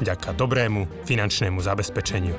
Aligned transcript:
vďaka 0.00 0.34
dobrému 0.34 1.06
finančnému 1.06 1.60
zabezpečeniu. 1.60 2.34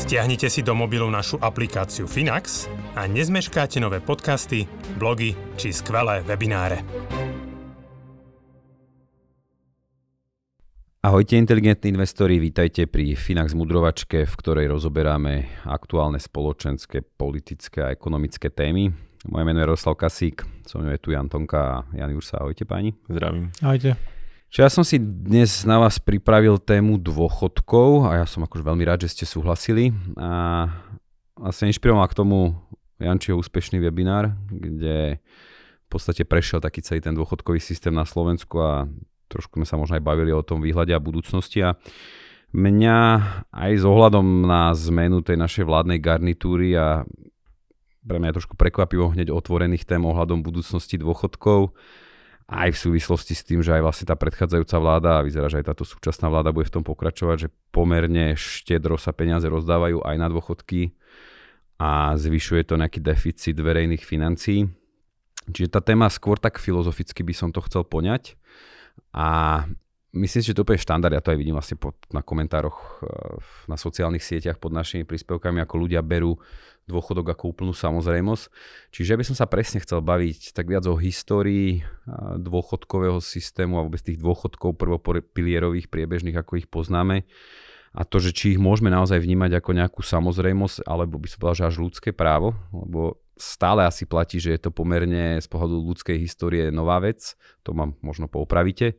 Stiahnite 0.00 0.50
si 0.50 0.64
do 0.64 0.74
mobilu 0.74 1.06
našu 1.10 1.38
aplikáciu 1.38 2.08
Finax 2.08 2.66
a 2.98 3.06
nezmeškáte 3.06 3.78
nové 3.78 4.00
podcasty, 4.02 4.66
blogy 4.98 5.36
či 5.60 5.70
skvelé 5.70 6.24
webináre. 6.26 6.82
Ahojte 11.02 11.34
inteligentní 11.34 11.90
investori, 11.90 12.38
vítajte 12.38 12.86
pri 12.86 13.18
Finax 13.18 13.58
Mudrovačke, 13.58 14.22
v 14.22 14.34
ktorej 14.38 14.70
rozoberáme 14.70 15.50
aktuálne 15.66 16.22
spoločenské, 16.22 17.02
politické 17.02 17.82
a 17.82 17.90
ekonomické 17.90 18.54
témy. 18.54 18.94
Moje 19.26 19.44
meno 19.46 19.58
je 19.58 19.66
Roslav 19.66 19.98
Kasík, 19.98 20.46
so 20.62 20.78
mnou 20.78 20.94
je 20.94 21.02
tu 21.02 21.10
Jan 21.10 21.26
Tonka 21.26 21.58
a 21.58 21.76
Jan 21.98 22.14
Jursa. 22.14 22.38
Ahojte 22.38 22.62
páni. 22.62 22.94
Zdravím. 23.10 23.50
Ahojte. 23.66 24.21
Čiže 24.52 24.68
ja 24.68 24.68
som 24.68 24.84
si 24.84 25.00
dnes 25.00 25.64
na 25.64 25.80
vás 25.80 25.96
pripravil 25.96 26.60
tému 26.60 27.00
dôchodkov 27.00 28.04
a 28.04 28.20
ja 28.20 28.28
som 28.28 28.44
akože 28.44 28.60
veľmi 28.60 28.84
rád, 28.84 29.08
že 29.08 29.16
ste 29.16 29.24
súhlasili. 29.24 29.96
A 30.20 30.68
asi 31.40 31.72
inšpiroval 31.72 32.04
k 32.12 32.20
tomu 32.20 32.52
Jančiho 33.00 33.40
úspešný 33.40 33.80
webinár, 33.80 34.36
kde 34.52 35.24
v 35.24 35.88
podstate 35.88 36.28
prešiel 36.28 36.60
taký 36.60 36.84
celý 36.84 37.00
ten 37.00 37.16
dôchodkový 37.16 37.64
systém 37.64 37.96
na 37.96 38.04
Slovensku 38.04 38.60
a 38.60 38.84
trošku 39.32 39.56
sme 39.56 39.64
sa 39.64 39.80
možno 39.80 39.96
aj 39.96 40.04
bavili 40.04 40.36
o 40.36 40.44
tom 40.44 40.60
výhľade 40.60 40.92
a 40.92 41.00
budúcnosti. 41.00 41.64
A 41.64 41.80
mňa 42.52 42.98
aj 43.56 43.72
s 43.80 43.84
ohľadom 43.88 44.44
na 44.44 44.76
zmenu 44.76 45.24
tej 45.24 45.40
našej 45.40 45.64
vládnej 45.64 45.96
garnitúry 45.96 46.76
a 46.76 47.08
pre 48.04 48.20
mňa 48.20 48.28
je 48.28 48.36
trošku 48.36 48.60
prekvapivo 48.60 49.16
hneď 49.16 49.32
otvorených 49.32 49.88
tém 49.88 50.04
ohľadom 50.04 50.44
budúcnosti 50.44 51.00
dôchodkov 51.00 51.72
aj 52.52 52.76
v 52.76 52.78
súvislosti 52.78 53.32
s 53.32 53.42
tým, 53.48 53.64
že 53.64 53.72
aj 53.72 53.82
vlastne 53.82 54.06
tá 54.06 54.14
predchádzajúca 54.14 54.76
vláda 54.76 55.10
a 55.18 55.24
vyzerá, 55.24 55.48
že 55.48 55.64
aj 55.64 55.72
táto 55.72 55.88
súčasná 55.88 56.28
vláda 56.28 56.52
bude 56.52 56.68
v 56.68 56.74
tom 56.76 56.84
pokračovať, 56.84 57.48
že 57.48 57.52
pomerne 57.72 58.36
štedro 58.36 59.00
sa 59.00 59.16
peniaze 59.16 59.48
rozdávajú 59.48 60.04
aj 60.04 60.16
na 60.20 60.28
dôchodky 60.28 60.92
a 61.80 62.14
zvyšuje 62.14 62.68
to 62.68 62.76
nejaký 62.76 63.00
deficit 63.00 63.56
verejných 63.56 64.04
financií. 64.04 64.68
Čiže 65.48 65.74
tá 65.74 65.80
téma 65.82 66.06
skôr 66.12 66.38
tak 66.38 66.60
filozoficky 66.60 67.24
by 67.26 67.34
som 67.34 67.50
to 67.50 67.64
chcel 67.66 67.82
poňať 67.82 68.38
a 69.16 69.64
myslím 70.12 70.40
si, 70.44 70.48
že 70.48 70.54
to 70.56 70.60
je 70.62 70.66
úplne 70.68 70.84
štandard, 70.84 71.14
ja 71.16 71.24
to 71.24 71.32
aj 71.32 71.38
vidím 71.40 71.56
vlastne 71.56 71.76
pod, 71.80 71.96
na 72.12 72.20
komentároch 72.20 72.76
eh, 72.76 73.40
na 73.68 73.76
sociálnych 73.76 74.24
sieťach 74.24 74.60
pod 74.60 74.72
našimi 74.72 75.08
príspevkami, 75.08 75.60
ako 75.64 75.74
ľudia 75.88 76.04
berú 76.04 76.38
dôchodok 76.90 77.34
ako 77.34 77.54
úplnú 77.54 77.72
samozrejmosť. 77.72 78.50
Čiže 78.90 79.14
by 79.14 79.24
som 79.26 79.36
sa 79.38 79.46
presne 79.46 79.78
chcel 79.78 80.02
baviť 80.02 80.50
tak 80.50 80.66
viac 80.66 80.82
o 80.90 80.98
histórii 80.98 81.86
dôchodkového 82.42 83.22
systému 83.22 83.78
a 83.78 83.86
vôbec 83.86 84.02
tých 84.02 84.18
dôchodkov 84.18 84.74
prvopilierových 84.74 85.86
priebežných, 85.86 86.34
ako 86.34 86.58
ich 86.58 86.66
poznáme. 86.66 87.22
A 87.92 88.08
to, 88.08 88.18
že 88.18 88.32
či 88.32 88.56
ich 88.56 88.60
môžeme 88.60 88.88
naozaj 88.88 89.20
vnímať 89.20 89.60
ako 89.60 89.70
nejakú 89.76 90.00
samozrejmosť, 90.00 90.88
alebo 90.88 91.20
by 91.20 91.28
som 91.28 91.38
povedal, 91.44 91.58
že 91.60 91.68
až 91.70 91.76
ľudské 91.84 92.10
právo, 92.10 92.56
lebo 92.72 93.20
stále 93.36 93.84
asi 93.84 94.08
platí, 94.08 94.40
že 94.40 94.56
je 94.56 94.60
to 94.64 94.70
pomerne 94.72 95.38
z 95.38 95.46
pohľadu 95.46 95.76
ľudskej 95.92 96.16
histórie 96.16 96.72
nová 96.72 96.98
vec, 97.04 97.36
to 97.60 97.76
mám 97.76 98.00
možno 98.00 98.32
poupravíte. 98.32 98.96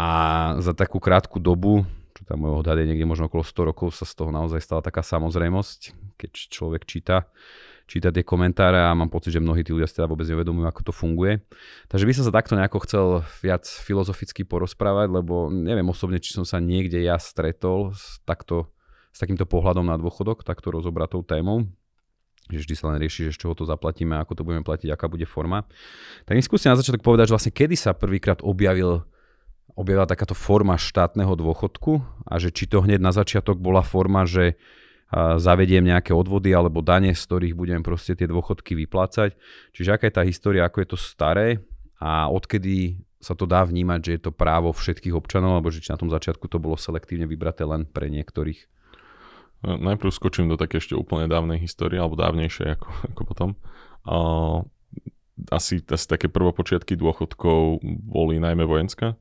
A 0.00 0.04
za 0.64 0.72
takú 0.72 0.96
krátku 0.96 1.36
dobu 1.36 1.84
čo 2.20 2.28
tam 2.28 2.44
môj 2.44 2.60
odhad 2.60 2.76
je 2.76 2.84
niekde 2.84 3.08
možno 3.08 3.32
okolo 3.32 3.40
100 3.40 3.70
rokov, 3.72 3.96
sa 3.96 4.04
z 4.04 4.12
toho 4.12 4.28
naozaj 4.28 4.60
stala 4.60 4.84
taká 4.84 5.00
samozrejmosť, 5.00 5.96
keď 6.20 6.32
človek 6.52 6.84
číta, 6.84 7.32
číta 7.88 8.12
tie 8.12 8.20
komentáre 8.20 8.76
a 8.76 8.92
mám 8.92 9.08
pocit, 9.08 9.32
že 9.32 9.40
mnohí 9.40 9.64
tí 9.64 9.72
ľudia 9.72 9.88
si 9.88 9.96
teda 9.96 10.04
vôbec 10.04 10.28
nevedomujú, 10.28 10.68
ako 10.68 10.82
to 10.84 10.92
funguje. 10.92 11.40
Takže 11.88 12.04
by 12.04 12.12
som 12.12 12.24
sa 12.28 12.36
takto 12.36 12.60
nejako 12.60 12.78
chcel 12.84 13.04
viac 13.40 13.64
filozoficky 13.64 14.44
porozprávať, 14.44 15.08
lebo 15.08 15.48
neviem 15.48 15.88
osobne, 15.88 16.20
či 16.20 16.36
som 16.36 16.44
sa 16.44 16.60
niekde 16.60 17.00
ja 17.00 17.16
stretol 17.16 17.96
s, 17.96 18.20
takto, 18.28 18.68
s 19.16 19.18
takýmto 19.24 19.48
pohľadom 19.48 19.88
na 19.88 19.96
dôchodok, 19.96 20.44
takto 20.44 20.68
rozobratou 20.68 21.24
témou 21.24 21.64
že 22.50 22.66
vždy 22.66 22.74
sa 22.74 22.90
len 22.90 22.98
rieši, 22.98 23.30
že 23.30 23.38
z 23.38 23.46
čoho 23.46 23.54
to 23.54 23.62
zaplatíme, 23.62 24.18
ako 24.18 24.34
to 24.34 24.42
budeme 24.42 24.66
platiť, 24.66 24.90
aká 24.90 25.06
bude 25.06 25.22
forma. 25.22 25.70
Tak 26.26 26.34
mi 26.34 26.42
skúste 26.42 26.66
na 26.66 26.74
začiatok 26.74 27.06
povedať, 27.06 27.30
že 27.30 27.34
vlastne 27.38 27.54
kedy 27.54 27.78
sa 27.78 27.94
prvýkrát 27.94 28.42
objavil 28.42 29.06
objavila 29.78 30.06
takáto 30.06 30.34
forma 30.34 30.78
štátneho 30.78 31.34
dôchodku 31.34 32.02
a 32.26 32.34
že 32.38 32.50
či 32.50 32.66
to 32.66 32.82
hneď 32.82 33.00
na 33.02 33.10
začiatok 33.14 33.58
bola 33.58 33.84
forma, 33.84 34.26
že 34.26 34.58
zavediem 35.36 35.82
nejaké 35.82 36.14
odvody 36.14 36.54
alebo 36.54 36.86
dane, 36.86 37.10
z 37.18 37.22
ktorých 37.26 37.54
budem 37.58 37.82
proste 37.82 38.14
tie 38.14 38.30
dôchodky 38.30 38.78
vyplácať. 38.78 39.34
Čiže 39.74 39.90
aká 39.90 40.06
je 40.06 40.14
tá 40.14 40.22
história, 40.22 40.62
ako 40.62 40.78
je 40.82 40.88
to 40.94 40.98
staré 40.98 41.48
a 41.98 42.30
odkedy 42.30 43.02
sa 43.20 43.36
to 43.36 43.44
dá 43.44 43.66
vnímať, 43.66 44.00
že 44.00 44.12
je 44.16 44.22
to 44.30 44.32
právo 44.32 44.72
všetkých 44.72 45.12
občanov, 45.12 45.58
alebo 45.58 45.68
že 45.68 45.84
či 45.84 45.92
na 45.92 46.00
tom 46.00 46.08
začiatku 46.08 46.46
to 46.48 46.62
bolo 46.62 46.78
selektívne 46.78 47.28
vybraté 47.28 47.66
len 47.68 47.84
pre 47.84 48.08
niektorých? 48.08 48.64
No, 49.60 49.76
najprv 49.76 50.08
skočím 50.08 50.48
do 50.48 50.56
také 50.56 50.80
ešte 50.80 50.96
úplne 50.96 51.28
dávnej 51.28 51.60
histórie, 51.60 52.00
alebo 52.00 52.16
dávnejšej 52.16 52.80
ako, 52.80 52.88
ako 53.12 53.22
potom. 53.28 53.50
Uh, 54.08 54.64
asi, 55.52 55.84
asi 55.84 56.06
také 56.08 56.32
prvopočiatky 56.32 56.96
dôchodkov 56.96 57.84
boli 57.84 58.40
najmä 58.40 58.64
vojenské 58.64 59.12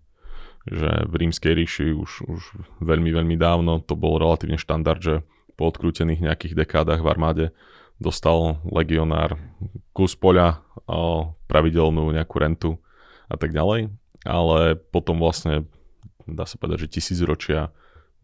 že 0.70 1.10
v 1.10 1.14
rímskej 1.26 1.54
ríši 1.58 1.88
už, 1.98 2.12
už 2.30 2.42
veľmi, 2.80 3.10
veľmi 3.10 3.36
dávno 3.36 3.82
to 3.82 3.98
bol 3.98 4.22
relatívne 4.22 4.62
štandard, 4.62 5.02
že 5.02 5.26
po 5.58 5.68
odkrútených 5.68 6.24
nejakých 6.24 6.54
dekádach 6.56 7.02
v 7.02 7.10
armáde 7.10 7.46
dostal 8.00 8.64
legionár 8.64 9.36
kus 9.92 10.16
poľa, 10.16 10.64
pravidelnú 11.52 12.14
nejakú 12.16 12.36
rentu 12.40 12.72
a 13.28 13.36
tak 13.36 13.52
ďalej. 13.52 13.92
Ale 14.24 14.78
potom 14.78 15.20
vlastne, 15.20 15.68
dá 16.24 16.46
sa 16.48 16.56
povedať, 16.56 16.88
že 16.88 16.94
tisíc 17.02 17.20
ročia 17.20 17.74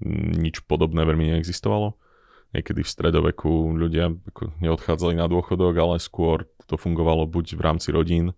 nič 0.06 0.64
podobné 0.64 1.04
veľmi 1.04 1.36
neexistovalo. 1.36 1.98
Niekedy 2.56 2.88
v 2.88 2.94
stredoveku 2.94 3.76
ľudia 3.76 4.16
neodchádzali 4.64 5.20
na 5.20 5.28
dôchodok, 5.28 5.76
ale 5.76 5.96
skôr 6.00 6.48
to 6.72 6.80
fungovalo 6.80 7.28
buď 7.28 7.60
v 7.60 7.62
rámci 7.62 7.90
rodín, 7.92 8.32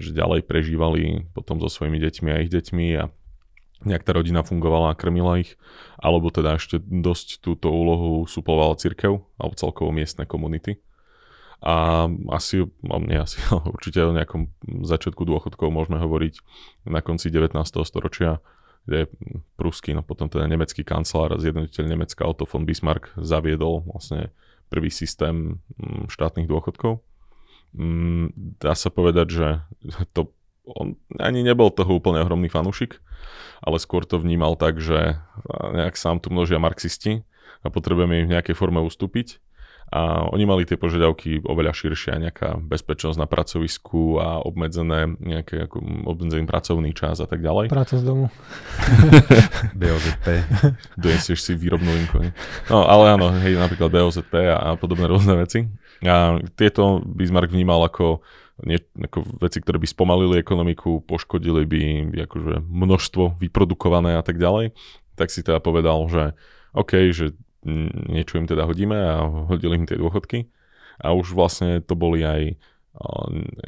že 0.00 0.16
ďalej 0.16 0.48
prežívali 0.48 1.28
potom 1.36 1.60
so 1.60 1.68
svojimi 1.68 2.00
deťmi 2.00 2.28
a 2.32 2.40
ich 2.40 2.48
deťmi 2.48 2.86
a 2.96 3.12
nejak 3.84 4.04
tá 4.04 4.12
rodina 4.12 4.44
fungovala 4.44 4.92
a 4.92 4.98
krmila 4.98 5.40
ich, 5.40 5.56
alebo 5.96 6.28
teda 6.28 6.60
ešte 6.60 6.80
dosť 6.80 7.40
túto 7.40 7.72
úlohu 7.72 8.28
suplovala 8.28 8.76
cirkev 8.76 9.24
alebo 9.40 9.54
celkovo 9.56 9.90
miestne 9.92 10.28
komunity. 10.28 10.80
A 11.60 12.08
asi, 12.32 12.64
nie 13.04 13.18
asi, 13.20 13.40
určite 13.76 14.00
o 14.04 14.16
nejakom 14.16 14.48
začiatku 14.64 15.24
dôchodkov 15.24 15.68
môžeme 15.68 16.00
hovoriť 16.00 16.34
na 16.88 17.04
konci 17.04 17.28
19. 17.28 17.56
storočia, 17.84 18.40
kde 18.88 19.12
pruský, 19.60 19.92
no 19.92 20.00
potom 20.00 20.32
teda 20.32 20.48
nemecký 20.48 20.80
kancelár 20.88 21.36
a 21.36 21.40
zjednotiteľ 21.40 21.84
Nemecka 21.84 22.24
Otto 22.24 22.48
von 22.48 22.64
Bismarck 22.64 23.12
zaviedol 23.20 23.84
vlastne 23.84 24.32
prvý 24.72 24.88
systém 24.88 25.60
mm, 25.76 26.08
štátnych 26.08 26.48
dôchodkov. 26.48 27.04
Mm, 27.76 28.32
dá 28.56 28.72
sa 28.72 28.88
povedať, 28.88 29.26
že 29.28 29.48
to 30.16 30.32
on 30.66 30.96
ani 31.18 31.40
nebol 31.44 31.72
toho 31.72 31.98
úplne 31.98 32.20
ohromný 32.24 32.48
fanúšik, 32.52 33.00
ale 33.60 33.76
skôr 33.80 34.04
to 34.04 34.20
vnímal 34.20 34.56
tak, 34.56 34.80
že 34.80 35.20
nejak 35.48 35.96
sám 35.96 36.20
tu 36.20 36.32
množia 36.32 36.60
marxisti 36.60 37.24
a 37.60 37.68
potrebujeme 37.68 38.24
im 38.24 38.26
v 38.28 38.34
nejakej 38.38 38.56
forme 38.56 38.80
ustúpiť. 38.80 39.40
A 39.90 40.22
oni 40.30 40.46
mali 40.46 40.62
tie 40.62 40.78
požiadavky 40.78 41.42
oveľa 41.42 41.74
širšie, 41.74 42.22
nejaká 42.22 42.62
bezpečnosť 42.62 43.18
na 43.18 43.26
pracovisku 43.26 44.22
a 44.22 44.38
obmedzené, 44.38 45.18
nejaký 45.18 45.66
ako, 45.66 46.06
obmedzený 46.06 46.46
pracovný 46.46 46.94
čas 46.94 47.18
a 47.18 47.26
tak 47.26 47.42
ďalej. 47.42 47.74
Práca 47.74 47.98
z 47.98 48.06
domu. 48.06 48.30
BOZP. 49.82 50.46
Donesieš 50.94 51.42
si 51.42 51.52
výrobnú 51.58 51.90
linku. 51.90 52.22
Ne? 52.22 52.30
No 52.70 52.86
ale 52.86 53.18
áno, 53.18 53.34
hej, 53.42 53.58
napríklad 53.58 53.90
BOZP 53.90 54.54
a, 54.54 54.56
a 54.62 54.68
podobné 54.78 55.10
rôzne 55.10 55.34
veci. 55.34 55.66
A 56.06 56.38
tieto 56.54 57.02
Bismarck 57.02 57.50
vnímal 57.50 57.82
ako 57.82 58.22
nie, 58.66 58.78
ako 58.96 59.24
veci, 59.40 59.58
ktoré 59.60 59.80
by 59.80 59.88
spomalili 59.88 60.40
ekonomiku, 60.40 61.04
poškodili 61.04 61.64
by 61.64 61.80
akože 62.28 62.64
množstvo 62.64 63.40
vyprodukované 63.40 64.16
a 64.16 64.22
tak 64.24 64.36
ďalej, 64.36 64.76
tak 65.16 65.28
si 65.32 65.44
teda 65.44 65.60
povedal, 65.60 66.08
že 66.08 66.36
OK, 66.72 67.12
že 67.12 67.36
niečo 68.08 68.40
im 68.40 68.48
teda 68.48 68.64
hodíme 68.64 68.96
a 68.96 69.24
hodili 69.48 69.76
im 69.76 69.84
tie 69.84 70.00
dôchodky. 70.00 70.48
A 71.00 71.16
už 71.16 71.32
vlastne 71.32 71.80
to 71.80 71.96
boli 71.96 72.24
aj 72.24 72.56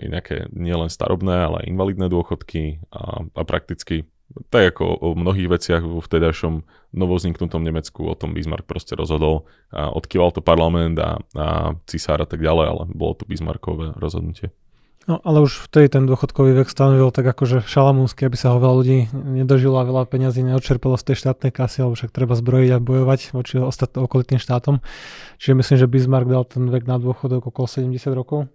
nejaké 0.02 0.50
nielen 0.52 0.90
starobné, 0.90 1.46
ale 1.46 1.56
aj 1.64 1.70
invalidné 1.70 2.06
dôchodky 2.10 2.82
a, 2.92 3.24
a 3.24 3.42
prakticky 3.46 4.04
tak 4.48 4.76
ako 4.76 4.84
o 4.96 5.08
mnohých 5.12 5.60
veciach 5.60 5.84
vo 5.84 6.00
vtedajšom 6.00 6.64
novozniknutom 6.96 7.60
Nemecku 7.60 8.08
o 8.08 8.16
tom 8.16 8.32
Bismarck 8.32 8.64
proste 8.64 8.96
rozhodol 8.96 9.44
a 9.68 9.92
odkýval 9.92 10.32
to 10.32 10.40
parlament 10.40 10.96
a, 10.96 11.20
a 11.36 11.76
cisár 11.84 12.24
a 12.24 12.28
tak 12.28 12.40
ďalej, 12.40 12.66
ale 12.68 12.82
bolo 12.96 13.12
to 13.12 13.28
Bismarckové 13.28 13.92
rozhodnutie. 14.00 14.48
No, 15.02 15.18
ale 15.26 15.42
už 15.42 15.66
vtedy 15.66 15.90
ten 15.90 16.06
dôchodkový 16.06 16.54
vek 16.62 16.70
stanovil 16.70 17.10
tak 17.10 17.26
akože 17.26 17.66
šalamúnsky, 17.66 18.22
aby 18.22 18.38
sa 18.38 18.54
ho 18.54 18.62
veľa 18.62 18.74
ľudí 18.78 18.98
nedožilo 19.10 19.74
a 19.74 19.88
veľa 19.88 20.06
peňazí 20.06 20.46
neodčerpalo 20.46 20.94
z 20.94 21.10
tej 21.10 21.16
štátnej 21.26 21.50
kasy, 21.50 21.82
alebo 21.82 21.98
však 21.98 22.14
treba 22.14 22.38
zbrojiť 22.38 22.70
a 22.70 22.78
bojovať 22.78 23.20
voči 23.34 23.58
ostatným 23.58 24.06
okolitým 24.06 24.38
štátom. 24.38 24.78
Čiže 25.42 25.58
myslím, 25.58 25.76
že 25.82 25.90
Bismarck 25.90 26.30
dal 26.30 26.46
ten 26.46 26.70
vek 26.70 26.86
na 26.86 27.02
dôchodok 27.02 27.50
okolo 27.50 27.66
70 27.66 27.98
rokov. 28.14 28.46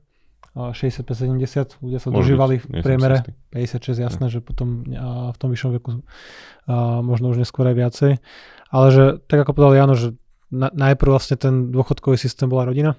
65-70, 0.57 1.85
ľudia 1.85 1.99
sa 2.01 2.09
dožívali 2.09 2.57
v 2.57 2.81
priemere 2.81 3.21
56, 3.53 4.01
jasné, 4.01 4.25
že 4.33 4.41
potom 4.41 4.89
a 4.89 5.29
v 5.29 5.37
tom 5.37 5.53
vyššom 5.53 5.71
veku 5.77 6.01
a 6.65 7.05
možno 7.05 7.29
už 7.29 7.45
neskôr 7.45 7.69
aj 7.69 7.75
viacej. 7.77 8.11
Ale 8.73 8.87
že, 8.89 9.03
tak 9.29 9.45
ako 9.45 9.53
povedal 9.53 9.77
Jano, 9.77 9.93
že 9.93 10.17
na, 10.49 10.73
najprv 10.73 11.13
vlastne 11.13 11.37
ten 11.37 11.69
dôchodkový 11.69 12.17
systém 12.17 12.49
bola 12.49 12.65
rodina 12.65 12.97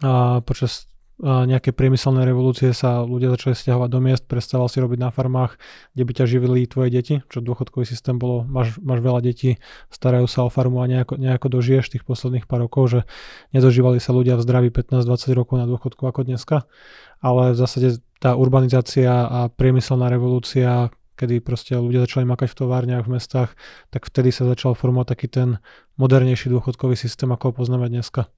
a 0.00 0.40
počas 0.40 0.88
nejaké 1.22 1.72
priemyselné 1.72 2.28
revolúcie 2.28 2.76
sa 2.76 3.00
ľudia 3.00 3.32
začali 3.32 3.56
stiahovať 3.56 3.88
do 3.88 4.00
miest, 4.04 4.24
prestával 4.28 4.68
si 4.68 4.84
robiť 4.84 5.00
na 5.00 5.08
farmách, 5.08 5.56
kde 5.96 6.02
by 6.04 6.12
ťa 6.12 6.24
živili 6.28 6.68
tvoje 6.68 6.92
deti, 6.92 7.24
čo 7.32 7.40
dôchodkový 7.40 7.88
systém 7.88 8.20
bolo, 8.20 8.44
máš, 8.44 8.76
máš 8.84 9.00
veľa 9.00 9.24
detí, 9.24 9.56
starajú 9.88 10.28
sa 10.28 10.44
o 10.44 10.52
farmu 10.52 10.84
a 10.84 10.86
nejako, 10.86 11.16
nejako 11.16 11.48
dožiješ 11.48 11.96
tých 11.96 12.04
posledných 12.04 12.44
pár 12.44 12.68
rokov, 12.68 12.92
že 12.92 13.00
nedožívali 13.56 13.96
sa 13.96 14.12
ľudia 14.12 14.36
v 14.36 14.44
zdraví 14.44 14.68
15-20 14.68 15.32
rokov 15.32 15.56
na 15.56 15.64
dôchodku 15.64 16.04
ako 16.04 16.28
dneska, 16.28 16.68
ale 17.24 17.56
v 17.56 17.58
zásade 17.64 18.04
tá 18.20 18.36
urbanizácia 18.36 19.08
a 19.08 19.48
priemyselná 19.48 20.12
revolúcia 20.12 20.92
kedy 21.16 21.40
proste 21.40 21.72
ľudia 21.80 22.04
začali 22.04 22.28
makať 22.28 22.52
v 22.52 22.58
továrniach 22.60 23.08
v 23.08 23.16
mestách, 23.16 23.56
tak 23.88 24.04
vtedy 24.04 24.28
sa 24.28 24.44
začal 24.44 24.76
formovať 24.76 25.16
taký 25.16 25.26
ten 25.32 25.48
modernejší 25.96 26.52
dôchodkový 26.52 26.92
systém, 26.92 27.32
ako 27.32 27.50
ho 27.50 27.64
poznáme 27.64 27.88
dneska. 27.88 28.28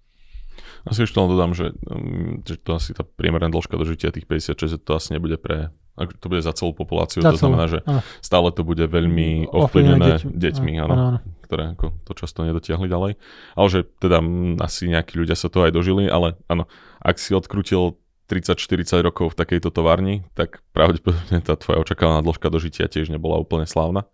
Asi 0.86 1.06
ešte 1.06 1.18
len 1.18 1.30
dodám, 1.30 1.52
že, 1.56 1.74
mm, 1.86 2.46
že 2.46 2.54
to 2.60 2.78
asi 2.78 2.94
tá 2.94 3.02
priemerná 3.02 3.50
dĺžka 3.50 3.74
dožitia 3.74 4.14
tých 4.14 4.28
56, 4.28 4.78
to 4.78 4.92
asi 4.94 5.16
nebude 5.16 5.38
pre 5.40 5.74
to 5.98 6.30
bude 6.30 6.46
za 6.46 6.54
celú 6.54 6.70
populáciu, 6.70 7.18
za 7.18 7.34
to 7.34 7.42
celú. 7.42 7.50
znamená, 7.50 7.66
že 7.66 7.82
áno. 7.82 8.06
stále 8.22 8.54
to 8.54 8.62
bude 8.62 8.86
veľmi 8.86 9.50
ovplyvnené 9.50 10.22
deťmi, 10.22 10.30
deťmi 10.30 10.72
áno, 10.78 10.94
áno, 10.94 11.04
áno. 11.10 11.18
ktoré 11.42 11.74
ako 11.74 11.90
to 12.06 12.12
často 12.14 12.46
nedotiahli 12.46 12.86
ďalej. 12.86 13.12
Ale 13.58 13.66
že 13.66 13.82
teda 13.98 14.22
asi 14.62 14.86
nejakí 14.86 15.18
ľudia 15.18 15.34
sa 15.34 15.50
to 15.50 15.66
aj 15.66 15.74
dožili, 15.74 16.06
ale 16.06 16.38
áno, 16.46 16.70
ak 17.02 17.18
si 17.18 17.34
odkrutil 17.34 17.98
30-40 18.30 19.02
rokov 19.02 19.34
v 19.34 19.38
takejto 19.42 19.74
továrni, 19.74 20.22
tak 20.38 20.62
pravdepodobne 20.70 21.42
tá 21.42 21.58
tvoja 21.58 21.82
očakávaná 21.82 22.22
dĺžka 22.22 22.46
dožitia 22.46 22.86
tiež 22.86 23.10
nebola 23.10 23.40
úplne 23.42 23.66
slávna 23.66 24.06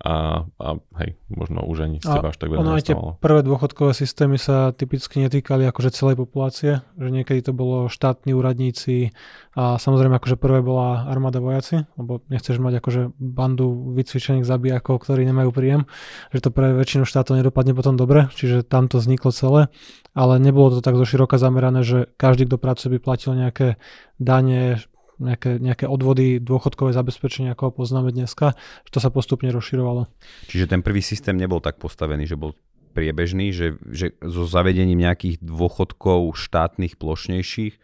a, 0.00 0.48
a 0.48 0.68
hej, 1.04 1.20
možno 1.28 1.68
už 1.68 1.84
ani 1.84 1.96
z 2.00 2.08
teba 2.08 2.32
až 2.32 2.40
tak 2.40 2.48
veľa 2.48 2.64
Ono 2.64 2.74
aj 2.80 2.84
tie 2.88 2.96
prvé 2.96 3.44
dôchodkové 3.44 3.92
systémy 3.92 4.40
sa 4.40 4.72
typicky 4.72 5.20
netýkali 5.20 5.68
akože 5.68 5.92
celej 5.92 6.16
populácie, 6.16 6.80
že 6.96 7.08
niekedy 7.12 7.44
to 7.44 7.52
bolo 7.52 7.92
štátni 7.92 8.32
úradníci 8.32 9.12
a 9.52 9.76
samozrejme 9.76 10.16
akože 10.16 10.40
prvé 10.40 10.64
bola 10.64 11.04
armáda 11.04 11.44
vojaci, 11.44 11.84
lebo 12.00 12.24
nechceš 12.32 12.56
mať 12.56 12.80
akože 12.80 13.02
bandu 13.20 13.92
vycvičených 13.92 14.48
zabijakov, 14.48 15.04
ktorí 15.04 15.28
nemajú 15.28 15.52
príjem, 15.52 15.84
že 16.32 16.40
to 16.40 16.48
pre 16.48 16.72
väčšinu 16.72 17.04
štátov 17.04 17.36
nedopadne 17.36 17.76
potom 17.76 18.00
dobre, 18.00 18.32
čiže 18.32 18.64
tam 18.64 18.88
to 18.88 18.96
vzniklo 18.96 19.28
celé, 19.28 19.68
ale 20.16 20.40
nebolo 20.40 20.72
to 20.72 20.80
tak 20.80 20.96
zo 20.96 21.04
široka 21.04 21.36
zamerané, 21.36 21.84
že 21.84 22.08
každý, 22.16 22.48
kto 22.48 22.56
pracuje, 22.56 22.96
by 22.96 22.98
platil 23.04 23.36
nejaké 23.36 23.76
dane, 24.16 24.80
nejaké, 25.22 25.62
nejaké 25.62 25.86
odvody, 25.86 26.42
dôchodkové 26.42 26.90
zabezpečenie, 26.90 27.54
ako 27.54 27.70
ho 27.70 27.72
poznáme 27.72 28.10
dneska, 28.10 28.58
že 28.84 28.90
to 28.90 28.98
sa 28.98 29.14
postupne 29.14 29.48
rozširovalo. 29.54 30.10
Čiže 30.50 30.66
ten 30.66 30.82
prvý 30.82 31.00
systém 31.00 31.38
nebol 31.38 31.62
tak 31.62 31.78
postavený, 31.78 32.26
že 32.26 32.34
bol 32.34 32.58
priebežný, 32.92 33.54
že, 33.56 33.80
že 33.88 34.12
so 34.20 34.44
zavedením 34.44 35.00
nejakých 35.00 35.40
dôchodkov 35.40 36.36
štátnych 36.36 37.00
plošnejších 37.00 37.80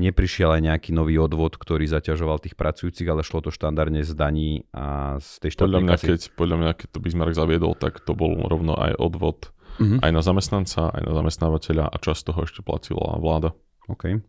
neprišiel 0.00 0.58
aj 0.58 0.62
nejaký 0.64 0.90
nový 0.96 1.20
odvod, 1.20 1.60
ktorý 1.60 1.86
zaťažoval 1.86 2.42
tých 2.42 2.56
pracujúcich, 2.56 3.06
ale 3.06 3.26
šlo 3.26 3.44
to 3.44 3.50
štandardne 3.52 4.00
z 4.02 4.12
daní 4.16 4.50
a 4.72 5.18
z 5.20 5.30
tej 5.44 5.50
štátnej 5.54 5.66
podľa 5.66 5.80
mňa, 5.82 5.94
kasy. 5.94 6.06
Keď, 6.06 6.20
podľa 6.34 6.56
mňa, 6.56 6.70
keď 6.78 6.88
to 6.90 6.98
Bismarck 7.02 7.34
zaviedol, 7.36 7.72
tak 7.76 8.00
to 8.02 8.12
bol 8.16 8.32
rovno 8.48 8.74
aj 8.78 8.96
odvod 8.96 9.50
mm-hmm. 9.80 10.00
aj 10.04 10.10
na 10.10 10.22
zamestnanca, 10.22 10.80
aj 10.92 11.02
na 11.04 11.12
zamestnávateľa 11.16 11.84
a 11.88 11.96
časť 11.96 12.20
toho 12.30 12.40
ešte 12.44 12.60
platila 12.60 13.16
vláda. 13.16 13.50
OK. 13.88 14.22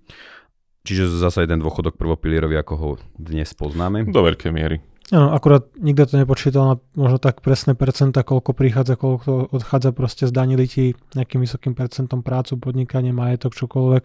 Čiže 0.81 1.13
zase 1.13 1.45
jeden 1.45 1.61
dôchodok 1.61 1.93
prvopilierový, 1.97 2.57
ako 2.57 2.73
ho 2.77 2.89
dnes 3.13 3.53
poznáme. 3.53 4.09
Do 4.09 4.25
veľkej 4.25 4.49
miery. 4.49 4.81
Áno, 5.11 5.35
akurát 5.35 5.67
nikto 5.75 6.07
to 6.07 6.15
nepočítal 6.15 6.63
na 6.71 6.75
možno 6.95 7.19
tak 7.19 7.43
presné 7.43 7.75
percenta, 7.75 8.23
koľko 8.23 8.55
prichádza, 8.55 8.95
koľko 8.95 9.51
odchádza, 9.51 9.91
proste 9.91 10.23
zdanili 10.23 10.71
ti 10.71 10.95
nejakým 11.19 11.43
vysokým 11.43 11.75
percentom 11.75 12.23
prácu, 12.23 12.55
podnikanie, 12.55 13.11
majetok, 13.11 13.51
čokoľvek 13.51 14.03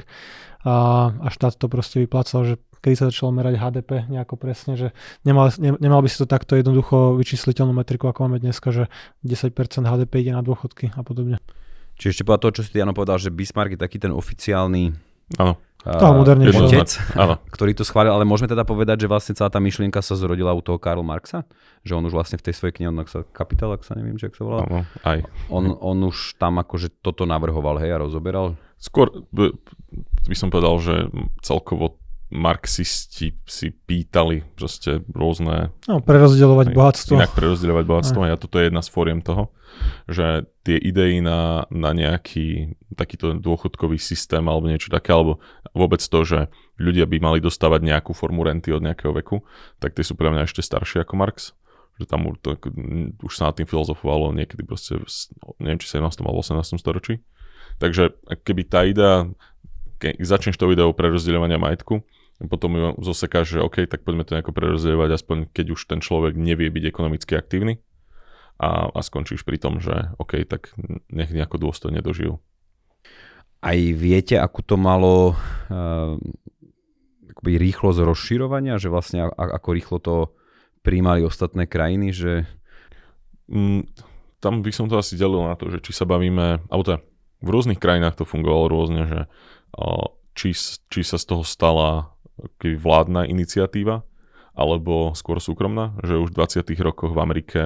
a, 0.66 0.74
a 1.14 1.28
štát 1.30 1.62
to 1.62 1.70
proste 1.70 2.02
vyplácal, 2.02 2.42
že 2.42 2.54
kedy 2.82 2.94
sa 2.98 3.04
začalo 3.14 3.30
merať 3.30 3.54
HDP 3.54 3.90
nejako 4.10 4.34
presne, 4.34 4.74
že 4.74 4.90
nemal, 5.22 5.54
ne, 5.62 5.78
nemal 5.78 6.02
by 6.02 6.10
si 6.10 6.18
to 6.18 6.26
takto 6.26 6.58
jednoducho 6.58 7.14
vyčísliteľnú 7.22 7.70
metriku, 7.70 8.10
ako 8.10 8.26
máme 8.26 8.42
dneska, 8.42 8.74
že 8.74 8.90
10% 9.22 9.54
HDP 9.86 10.26
ide 10.26 10.34
na 10.34 10.42
dôchodky 10.42 10.90
a 10.90 11.06
podobne. 11.06 11.38
Čiže 12.02 12.18
ešte 12.18 12.22
povedal 12.26 12.42
to, 12.50 12.54
čo 12.58 12.62
si 12.66 12.74
Jano 12.74 12.98
povedal, 12.98 13.22
že 13.22 13.30
Bismarck 13.30 13.78
je 13.78 13.80
taký 13.80 14.02
ten 14.02 14.10
oficiálny 14.10 14.90
Áno 15.42 15.58
toho 15.86 16.12
modernejšieho. 16.18 16.66
Otec, 16.66 16.90
ktorý 17.54 17.72
to 17.78 17.86
schválil, 17.86 18.10
ale 18.10 18.26
môžeme 18.26 18.50
teda 18.50 18.66
povedať, 18.66 19.06
že 19.06 19.10
vlastne 19.10 19.38
celá 19.38 19.46
tá 19.46 19.62
myšlienka 19.62 20.02
sa 20.02 20.18
zrodila 20.18 20.50
u 20.50 20.60
toho 20.60 20.82
Karl 20.82 21.06
Marxa? 21.06 21.46
Že 21.86 22.02
on 22.02 22.06
už 22.10 22.14
vlastne 22.18 22.36
v 22.36 22.50
tej 22.50 22.54
svojej 22.58 22.74
knihe, 22.82 22.90
sa 23.06 23.22
Kapitál, 23.30 23.78
ak 23.78 23.86
sa 23.86 23.94
neviem, 23.94 24.18
či 24.18 24.26
ak 24.26 24.34
sa 24.34 24.42
volá. 24.42 24.60
Áno, 24.66 24.82
aj. 25.06 25.22
On, 25.46 25.78
on 25.78 25.98
už 26.10 26.34
tam 26.42 26.58
akože 26.58 26.90
toto 26.98 27.22
navrhoval, 27.22 27.78
hej, 27.78 27.94
a 27.94 28.02
rozoberal? 28.02 28.58
Skôr 28.76 29.24
by 29.32 30.36
som 30.36 30.50
povedal, 30.50 30.74
že 30.82 30.94
celkovo 31.46 32.02
marxisti 32.26 33.38
si 33.46 33.68
pýtali 33.70 34.42
proste 34.58 35.06
rôzne... 35.14 35.70
No, 35.86 36.02
prerozdeľovať 36.02 36.74
bohatstvo. 36.74 37.14
Inak 37.14 37.34
prerozdeľovať 37.38 37.84
bohatstvo 37.86 38.20
aj. 38.26 38.30
a 38.34 38.40
toto 38.40 38.58
je 38.58 38.66
jedna 38.66 38.82
z 38.82 38.90
fóriem 38.90 39.20
toho, 39.22 39.54
že 40.10 40.50
tie 40.66 40.74
idei 40.74 41.22
na, 41.22 41.70
na 41.70 41.94
nejaký 41.94 42.74
takýto 42.98 43.38
dôchodkový 43.38 44.02
systém 44.02 44.42
alebo 44.42 44.66
niečo 44.66 44.90
také, 44.90 45.14
alebo 45.14 45.38
vôbec 45.70 46.02
to, 46.02 46.18
že 46.26 46.50
ľudia 46.82 47.06
by 47.06 47.22
mali 47.22 47.38
dostávať 47.38 47.86
nejakú 47.86 48.10
formu 48.10 48.42
renty 48.42 48.74
od 48.74 48.82
nejakého 48.82 49.14
veku, 49.14 49.46
tak 49.78 49.94
tie 49.94 50.02
sú 50.02 50.18
pre 50.18 50.26
mňa 50.26 50.50
ešte 50.50 50.66
staršie 50.66 51.06
ako 51.06 51.14
Marx 51.14 51.54
že 51.96 52.04
tam 52.04 52.28
už, 52.28 52.36
to, 52.44 52.60
už 53.24 53.32
sa 53.32 53.48
nad 53.48 53.56
tým 53.56 53.64
filozofovalo 53.64 54.36
niekedy 54.36 54.62
proste, 54.68 55.00
neviem 55.56 55.80
či 55.80 55.88
17. 55.96 56.04
alebo 56.20 56.44
18. 56.44 56.76
storočí. 56.76 57.24
Takže 57.80 58.16
keby 58.44 58.62
tá 58.68 58.84
idea, 58.84 59.28
keď 60.00 60.20
začneš 60.20 60.60
tou 60.60 60.68
ideou 60.72 60.92
prerozdeľovania 60.92 61.56
majetku, 61.56 62.04
potom 62.44 62.76
ju 62.76 62.86
zosekáš, 63.00 63.56
že 63.56 63.64
OK, 63.64 63.88
tak 63.88 64.04
poďme 64.04 64.28
to 64.28 64.36
nejako 64.36 64.52
prerozdeľovať, 64.52 65.10
aspoň 65.16 65.38
keď 65.56 65.66
už 65.72 65.80
ten 65.88 66.00
človek 66.04 66.36
nevie 66.36 66.68
byť 66.68 66.84
ekonomicky 66.84 67.32
aktívny 67.32 67.80
a, 68.60 68.92
a 68.92 69.00
skončíš 69.00 69.44
pri 69.48 69.56
tom, 69.56 69.80
že 69.80 70.12
OK, 70.20 70.44
tak 70.44 70.76
nech 71.08 71.32
nejako 71.32 71.56
dôstojne 71.56 72.04
dožijú. 72.04 72.36
Aj 73.64 73.78
viete, 73.96 74.36
ako 74.36 74.60
to 74.60 74.76
malo 74.76 75.32
uh, 75.32 76.20
akoby 77.32 77.52
rýchlosť 77.56 78.04
rozširovania, 78.04 78.76
že 78.76 78.92
vlastne 78.92 79.32
a, 79.32 79.32
ako 79.32 79.68
rýchlo 79.72 79.98
to 80.00 80.14
príjmali 80.84 81.24
ostatné 81.24 81.64
krajiny, 81.64 82.12
že... 82.12 82.44
Mm, 83.48 83.88
tam 84.36 84.60
by 84.60 84.70
som 84.70 84.86
to 84.86 85.00
asi 85.00 85.16
delil 85.16 85.48
na 85.48 85.56
to, 85.56 85.72
že 85.72 85.80
či 85.80 85.96
sa 85.96 86.04
bavíme, 86.04 86.60
alebo 86.68 86.84
teda 86.84 87.00
v 87.40 87.48
rôznych 87.48 87.80
krajinách 87.80 88.20
to 88.20 88.28
fungovalo 88.28 88.68
rôzne, 88.68 89.02
že 89.08 89.20
uh, 89.80 90.06
či, 90.36 90.52
či 90.92 91.00
sa 91.00 91.16
z 91.16 91.24
toho 91.24 91.42
stala 91.42 92.15
vládna 92.60 93.28
iniciatíva, 93.28 94.04
alebo 94.56 95.12
skôr 95.12 95.36
súkromná, 95.38 95.92
že 96.00 96.16
už 96.16 96.32
v 96.32 96.36
20. 96.40 96.64
rokoch 96.80 97.12
v 97.12 97.20
Amerike 97.20 97.60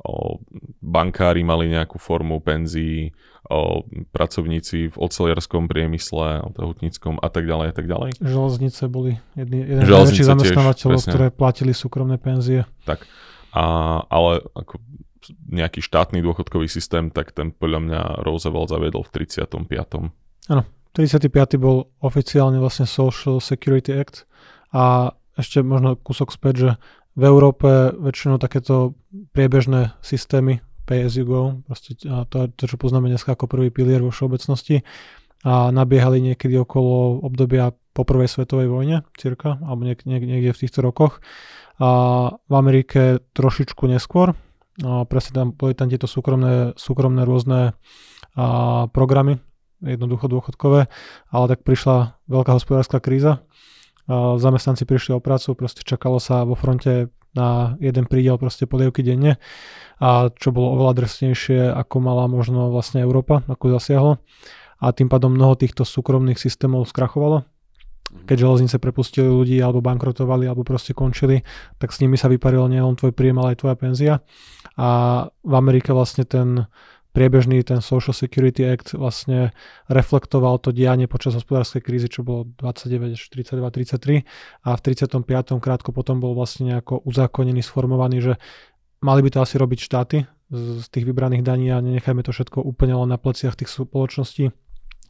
o, 0.00 0.40
bankári 0.80 1.44
mali 1.44 1.68
nejakú 1.68 2.00
formu 2.00 2.40
penzií, 2.40 3.12
o, 3.44 3.84
pracovníci 4.08 4.88
v 4.88 4.96
oceliarskom 4.96 5.68
priemysle, 5.68 6.40
hutnickom 6.56 7.20
a 7.20 7.28
tak 7.28 7.44
ďalej 7.44 7.66
a 7.68 7.74
tak 7.76 7.86
ďalej. 7.86 8.10
Železnice 8.24 8.82
boli 8.88 9.20
jedni, 9.36 9.68
jeden 9.68 9.84
z 9.84 9.92
najväčších 9.92 10.30
zamestnávateľov, 10.32 11.00
ktoré 11.04 11.26
platili 11.28 11.76
súkromné 11.76 12.16
penzie. 12.16 12.64
Tak, 12.88 13.04
a, 13.52 13.64
ale 14.08 14.40
ako 14.56 14.80
nejaký 15.52 15.84
štátny 15.84 16.24
dôchodkový 16.24 16.66
systém, 16.66 17.12
tak 17.12 17.36
ten 17.36 17.52
podľa 17.52 17.80
mňa 17.84 18.00
Roosevelt 18.24 18.72
zaviedol 18.72 19.04
v 19.04 19.28
35. 19.28 20.08
Áno, 20.48 20.62
35. 20.96 21.60
bol 21.60 21.90
oficiálne 22.02 22.58
vlastne 22.58 22.86
Social 22.86 23.38
Security 23.38 23.94
Act 23.94 24.26
a 24.74 25.14
ešte 25.38 25.62
možno 25.62 25.94
kúsok 25.94 26.34
späť, 26.34 26.54
že 26.56 26.70
v 27.18 27.22
Európe 27.26 27.94
väčšinou 27.94 28.38
takéto 28.38 28.94
priebežné 29.34 29.94
systémy 30.02 30.62
pay 30.90 31.06
as 31.06 31.14
you 31.14 31.22
go, 31.22 31.62
proste 31.70 31.94
to, 32.02 32.38
to, 32.50 32.62
čo 32.66 32.74
poznáme 32.74 33.06
dnes 33.06 33.22
ako 33.22 33.46
prvý 33.46 33.70
pilier 33.70 34.02
vo 34.02 34.10
všeobecnosti, 34.10 34.82
a 35.46 35.70
nabiehali 35.72 36.20
niekedy 36.20 36.58
okolo 36.58 37.22
obdobia 37.24 37.72
po 37.94 38.02
prvej 38.02 38.28
svetovej 38.28 38.68
vojne, 38.68 39.06
cirka, 39.16 39.56
alebo 39.62 39.86
niek- 39.86 40.04
niek- 40.04 40.26
niekde 40.26 40.52
v 40.52 40.60
týchto 40.66 40.84
rokoch. 40.84 41.22
A 41.80 41.88
v 42.36 42.54
Amerike 42.54 43.24
trošičku 43.32 43.88
neskôr, 43.88 44.36
a 44.84 45.08
presne 45.08 45.32
tam 45.32 45.48
boli 45.56 45.72
tam 45.72 45.88
tieto 45.88 46.04
súkromné, 46.04 46.76
súkromné 46.76 47.24
rôzne 47.24 47.72
a, 48.36 48.44
programy, 48.92 49.40
jednoducho 49.80 50.28
dôchodkové, 50.28 50.86
ale 51.32 51.44
tak 51.48 51.64
prišla 51.64 52.20
veľká 52.28 52.52
hospodárska 52.56 53.00
kríza, 53.00 53.44
zamestnanci 54.10 54.84
prišli 54.84 55.16
o 55.16 55.20
prácu, 55.22 55.54
proste 55.54 55.82
čakalo 55.86 56.18
sa 56.18 56.42
vo 56.42 56.58
fronte 56.58 57.14
na 57.30 57.78
jeden 57.78 58.10
prídel 58.10 58.34
proste 58.42 58.66
polievky 58.66 59.06
denne. 59.06 59.38
A 60.02 60.34
čo 60.34 60.50
bolo 60.50 60.74
oveľa 60.74 61.04
drsnejšie, 61.04 61.70
ako 61.70 62.02
mala 62.02 62.26
možno 62.26 62.74
vlastne 62.74 63.06
Európa, 63.06 63.46
ako 63.46 63.78
zasiahlo. 63.78 64.18
A 64.82 64.90
tým 64.90 65.06
pádom 65.06 65.30
mnoho 65.30 65.54
týchto 65.54 65.86
súkromných 65.86 66.42
systémov 66.42 66.90
skrachovalo. 66.90 67.46
Keď 68.26 68.36
železnice 68.42 68.82
prepustili 68.82 69.30
ľudí 69.30 69.62
alebo 69.62 69.78
bankrotovali 69.78 70.50
alebo 70.50 70.66
proste 70.66 70.90
končili, 70.90 71.46
tak 71.78 71.94
s 71.94 72.02
nimi 72.02 72.18
sa 72.18 72.26
vyparil 72.26 72.66
nielen 72.66 72.98
tvoj 72.98 73.14
príjem, 73.14 73.38
ale 73.38 73.54
aj 73.54 73.62
tvoja 73.62 73.76
penzia. 73.78 74.14
A 74.74 74.88
v 75.46 75.54
Amerike 75.54 75.94
vlastne 75.94 76.26
ten 76.26 76.66
priebežný 77.10 77.62
ten 77.66 77.82
Social 77.82 78.14
Security 78.14 78.62
Act 78.66 78.94
vlastne 78.94 79.50
reflektoval 79.90 80.62
to 80.62 80.70
dianie 80.70 81.10
počas 81.10 81.34
hospodárskej 81.34 81.82
krízy, 81.82 82.06
čo 82.06 82.22
bolo 82.22 82.46
29 82.62 83.18
až 83.18 83.22
32, 83.34 84.26
33 84.26 84.26
a 84.66 84.70
v 84.74 84.80
35. 84.80 85.58
krátko 85.58 85.90
potom 85.90 86.22
bol 86.22 86.38
vlastne 86.38 86.74
nejako 86.74 87.02
uzákonený, 87.02 87.62
sformovaný, 87.66 88.22
že 88.22 88.32
mali 89.02 89.20
by 89.26 89.30
to 89.34 89.38
asi 89.42 89.58
robiť 89.58 89.78
štáty 89.80 90.16
z 90.50 90.86
tých 90.90 91.06
vybraných 91.06 91.46
daní 91.46 91.70
a 91.70 91.78
nenechajme 91.78 92.22
to 92.26 92.34
všetko 92.34 92.62
úplne 92.62 92.94
len 92.98 93.10
na 93.10 93.18
pleciach 93.18 93.54
tých 93.54 93.70
spoločností 93.70 94.50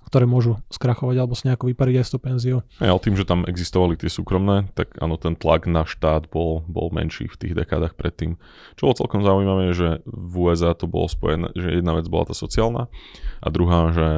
ktoré 0.07 0.27
môžu 0.27 0.59
skrachovať 0.73 1.17
alebo 1.21 1.35
si 1.39 1.47
nejako 1.47 1.71
vypariť 1.71 1.97
aj 2.01 2.07
s 2.07 2.13
tou 2.13 2.21
penziou. 2.21 2.59
Ja, 2.83 2.93
ale 2.93 3.03
tým, 3.03 3.15
že 3.15 3.29
tam 3.29 3.47
existovali 3.47 3.95
tie 3.95 4.11
súkromné, 4.11 4.73
tak 4.75 4.97
áno, 4.99 5.15
ten 5.21 5.39
tlak 5.39 5.71
na 5.71 5.87
štát 5.87 6.27
bol, 6.33 6.67
bol 6.67 6.91
menší 6.91 7.31
v 7.31 7.39
tých 7.39 7.55
dekádach 7.55 7.95
predtým. 7.95 8.41
Čo 8.75 8.91
bolo 8.91 8.99
celkom 8.99 9.23
zaujímavé, 9.23 9.71
že 9.77 10.03
v 10.07 10.35
USA 10.51 10.75
to 10.75 10.91
bolo 10.91 11.07
spojené, 11.07 11.55
že 11.55 11.79
jedna 11.79 11.95
vec 11.95 12.11
bola 12.11 12.27
tá 12.27 12.35
sociálna 12.35 12.91
a 13.39 13.47
druhá, 13.53 13.95
že 13.95 14.09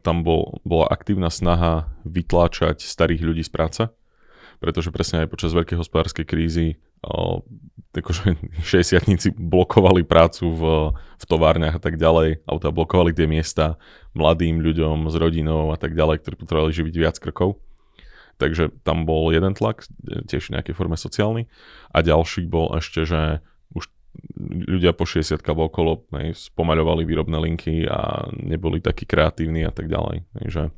tam 0.00 0.24
bol, 0.24 0.62
bola 0.64 0.88
aktívna 0.88 1.28
snaha 1.28 1.92
vytláčať 2.08 2.80
starých 2.80 3.20
ľudí 3.20 3.42
z 3.44 3.52
práce, 3.52 3.82
pretože 4.62 4.88
presne 4.94 5.24
aj 5.24 5.32
počas 5.32 5.52
veľkej 5.52 5.76
hospodárskej 5.76 6.24
krízy 6.24 6.80
akože 8.00 8.38
60 8.66 9.34
blokovali 9.36 10.02
prácu 10.02 10.50
v, 10.50 10.62
v 10.94 11.24
továrniach 11.24 11.78
a 11.78 11.82
tak 11.82 11.98
ďalej, 12.00 12.42
alebo 12.46 12.60
teda 12.60 12.74
blokovali 12.74 13.10
tie 13.14 13.26
miesta 13.30 13.78
mladým 14.14 14.62
ľuďom 14.62 15.10
s 15.10 15.14
rodinou 15.18 15.70
a 15.70 15.78
tak 15.78 15.94
ďalej, 15.94 16.22
ktorí 16.22 16.34
potrebovali 16.38 16.72
živiť 16.74 16.94
viac 16.94 17.16
krkov. 17.18 17.58
Takže 18.34 18.74
tam 18.82 19.06
bol 19.06 19.30
jeden 19.30 19.54
tlak, 19.54 19.86
tiež 20.26 20.50
v 20.50 20.58
nejakej 20.58 20.74
forme 20.74 20.98
sociálny. 20.98 21.46
A 21.94 22.02
ďalší 22.02 22.50
bol 22.50 22.74
ešte, 22.74 23.06
že 23.06 23.38
už 23.70 23.86
ľudia 24.66 24.90
po 24.90 25.06
60 25.06 25.38
okolo 25.38 26.02
ne, 26.10 26.34
spomaľovali 26.34 27.06
výrobné 27.06 27.38
linky 27.38 27.86
a 27.86 28.26
neboli 28.34 28.82
takí 28.82 29.06
kreatívni 29.06 29.62
a 29.62 29.70
tak 29.70 29.86
ďalej. 29.86 30.26
Takže 30.34 30.74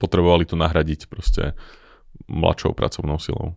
potrebovali 0.00 0.48
to 0.48 0.56
nahradiť 0.56 1.08
proste 1.12 1.52
mladšou 2.28 2.72
pracovnou 2.72 3.20
silou. 3.20 3.56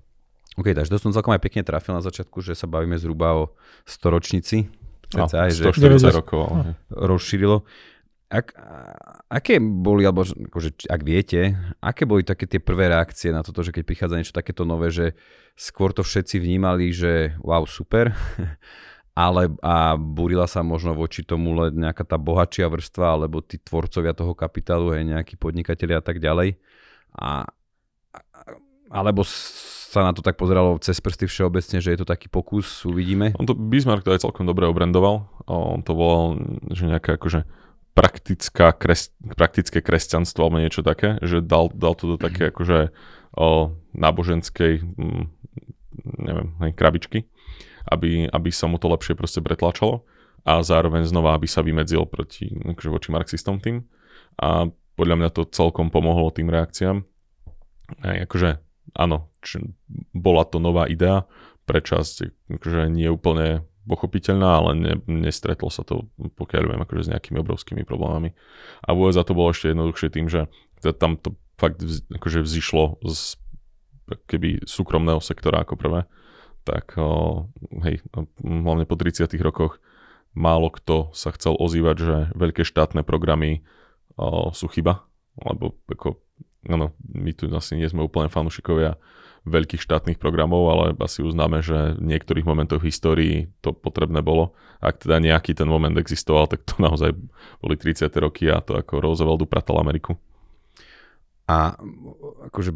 OK, 0.59 0.75
takže 0.75 0.91
to 0.91 0.99
som 0.99 1.15
celkom 1.15 1.31
aj 1.31 1.41
pekne 1.43 1.63
trafil 1.63 1.95
na 1.95 2.03
začiatku, 2.03 2.43
že 2.43 2.59
sa 2.59 2.67
bavíme 2.67 2.99
zhruba 2.99 3.35
o 3.39 3.43
storočnici. 3.87 4.67
No, 5.15 5.27
aj, 5.27 5.51
140 5.55 5.99
že 5.99 6.11
rokov. 6.11 6.43
Ale... 6.51 6.75
Rozšírilo. 6.91 7.63
Ak, 8.31 8.55
aké 9.27 9.59
boli, 9.59 10.07
alebo 10.07 10.23
akože, 10.23 10.87
ak 10.87 11.01
viete, 11.03 11.51
aké 11.83 12.07
boli 12.07 12.23
také 12.23 12.47
tie 12.47 12.63
prvé 12.63 12.87
reakcie 12.87 13.27
na 13.27 13.43
toto, 13.43 13.59
že 13.59 13.75
keď 13.75 13.83
prichádza 13.83 14.15
niečo 14.15 14.35
takéto 14.35 14.63
nové, 14.63 14.87
že 14.87 15.19
skôr 15.59 15.91
to 15.91 15.99
všetci 15.99 16.39
vnímali, 16.39 16.95
že 16.95 17.35
wow, 17.43 17.67
super, 17.67 18.15
ale 19.19 19.51
a 19.59 19.99
burila 19.99 20.47
sa 20.47 20.63
možno 20.63 20.95
voči 20.95 21.27
tomu 21.27 21.51
len 21.59 21.75
nejaká 21.75 22.07
tá 22.07 22.15
bohatšia 22.15 22.71
vrstva, 22.71 23.19
alebo 23.19 23.43
tí 23.43 23.59
tvorcovia 23.59 24.15
toho 24.15 24.31
kapitálu, 24.31 24.95
aj 24.95 25.03
nejakí 25.11 25.35
podnikatelia 25.35 25.99
a 25.99 26.05
tak 26.05 26.23
ďalej. 26.23 26.55
A, 27.19 27.51
alebo 28.87 29.27
sa 29.91 30.07
na 30.07 30.15
to 30.15 30.23
tak 30.23 30.39
pozeralo 30.39 30.79
cez 30.79 31.03
prsty 31.03 31.27
všeobecne, 31.27 31.83
že 31.83 31.91
je 31.91 31.99
to 31.99 32.07
taký 32.07 32.31
pokus, 32.31 32.87
uvidíme. 32.87 33.35
On 33.35 33.43
to 33.43 33.51
Bismarck 33.51 34.07
to 34.07 34.15
aj 34.15 34.23
celkom 34.23 34.47
dobre 34.47 34.63
obrendoval. 34.63 35.27
On 35.51 35.83
to 35.83 35.91
volal, 35.91 36.39
že 36.71 36.87
nejaké 36.87 37.19
akože 37.19 37.43
praktická 37.91 38.71
kres, 38.71 39.11
praktické 39.35 39.83
kresťanstvo 39.83 40.47
alebo 40.47 40.63
niečo 40.63 40.79
také, 40.79 41.19
že 41.19 41.43
dal, 41.43 41.67
dal 41.75 41.91
to 41.99 42.15
do 42.15 42.17
také 42.17 42.47
mhm. 42.47 42.51
akože 42.55 42.79
o, 43.35 43.75
náboženskej 43.91 44.79
m, 44.79 44.87
mm, 44.95 45.23
neviem, 46.23 46.47
krabičky, 46.71 47.27
aby, 47.91 48.31
aby 48.31 48.49
sa 48.49 48.71
mu 48.71 48.79
to 48.79 48.87
lepšie 48.87 49.19
proste 49.19 49.43
pretlačalo 49.43 50.07
a 50.47 50.63
zároveň 50.63 51.03
znova, 51.03 51.35
aby 51.35 51.51
sa 51.51 51.59
vymedzil 51.59 52.07
proti, 52.07 52.47
akože 52.47 52.89
voči 52.89 53.09
marxistom 53.11 53.59
tým. 53.59 53.83
A 54.39 54.71
podľa 54.95 55.15
mňa 55.19 55.29
to 55.35 55.43
celkom 55.51 55.91
pomohlo 55.91 56.31
tým 56.31 56.47
reakciám. 56.47 57.03
Aj, 58.07 58.23
akože 58.23 58.70
áno, 58.95 59.31
či, 59.43 59.61
bola 60.11 60.43
to 60.47 60.57
nová 60.57 60.87
idea 60.87 61.25
pre 61.65 61.79
časť, 61.79 62.49
akože 62.57 62.91
nie 62.91 63.07
úplne 63.07 63.63
pochopiteľná, 63.85 64.49
ale 64.61 64.71
ne, 64.77 64.93
nestretlo 65.09 65.73
sa 65.73 65.81
to, 65.81 66.09
pokiaľ 66.37 66.73
viem, 66.73 66.81
akože 66.85 67.09
s 67.09 67.11
nejakými 67.11 67.41
obrovskými 67.41 67.83
problémami. 67.83 68.37
A 68.85 68.93
v 68.93 69.09
USA 69.09 69.25
to 69.25 69.33
bolo 69.33 69.49
ešte 69.49 69.73
jednoduchšie 69.73 70.09
tým, 70.13 70.29
že 70.29 70.45
tam 71.01 71.17
to 71.17 71.33
fakt 71.57 71.81
vz, 71.81 72.05
akože 72.13 72.45
vzýšlo 72.45 73.01
z 73.05 73.37
keby 74.27 74.65
súkromného 74.67 75.23
sektora 75.23 75.63
ako 75.63 75.79
prvé, 75.79 76.01
tak 76.67 76.93
hej, 77.85 78.03
no, 78.13 78.27
hlavne 78.43 78.85
po 78.85 78.99
30 78.99 79.29
rokoch 79.41 79.81
málo 80.37 80.71
kto 80.71 81.11
sa 81.15 81.31
chcel 81.35 81.55
ozývať, 81.57 81.95
že 81.97 82.17
veľké 82.35 82.63
štátne 82.63 83.03
programy 83.03 83.63
o, 84.15 84.51
sú 84.55 84.67
chyba, 84.71 85.03
lebo 85.39 85.77
ako, 85.87 86.19
no, 86.67 86.91
my 87.07 87.31
tu 87.31 87.47
asi 87.55 87.79
nie 87.79 87.87
sme 87.87 88.03
úplne 88.03 88.27
fanúšikovia 88.27 88.99
veľkých 89.41 89.81
štátnych 89.81 90.21
programov, 90.21 90.69
ale 90.69 90.85
asi 91.01 91.25
uznáme, 91.25 91.65
že 91.65 91.97
v 91.97 92.13
niektorých 92.13 92.45
momentoch 92.45 92.77
v 92.77 92.93
histórii 92.93 93.35
to 93.65 93.73
potrebné 93.73 94.21
bolo. 94.21 94.53
Ak 94.77 95.01
teda 95.01 95.17
nejaký 95.17 95.57
ten 95.57 95.65
moment 95.65 95.97
existoval, 95.97 96.45
tak 96.45 96.61
to 96.61 96.77
naozaj 96.77 97.17
boli 97.57 97.73
30. 97.73 98.05
roky 98.21 98.53
a 98.53 98.61
to 98.61 98.77
ako 98.77 99.01
Roosevelt 99.01 99.41
upratal 99.41 99.81
Ameriku. 99.81 100.13
A 101.49 101.73
akože 102.47 102.69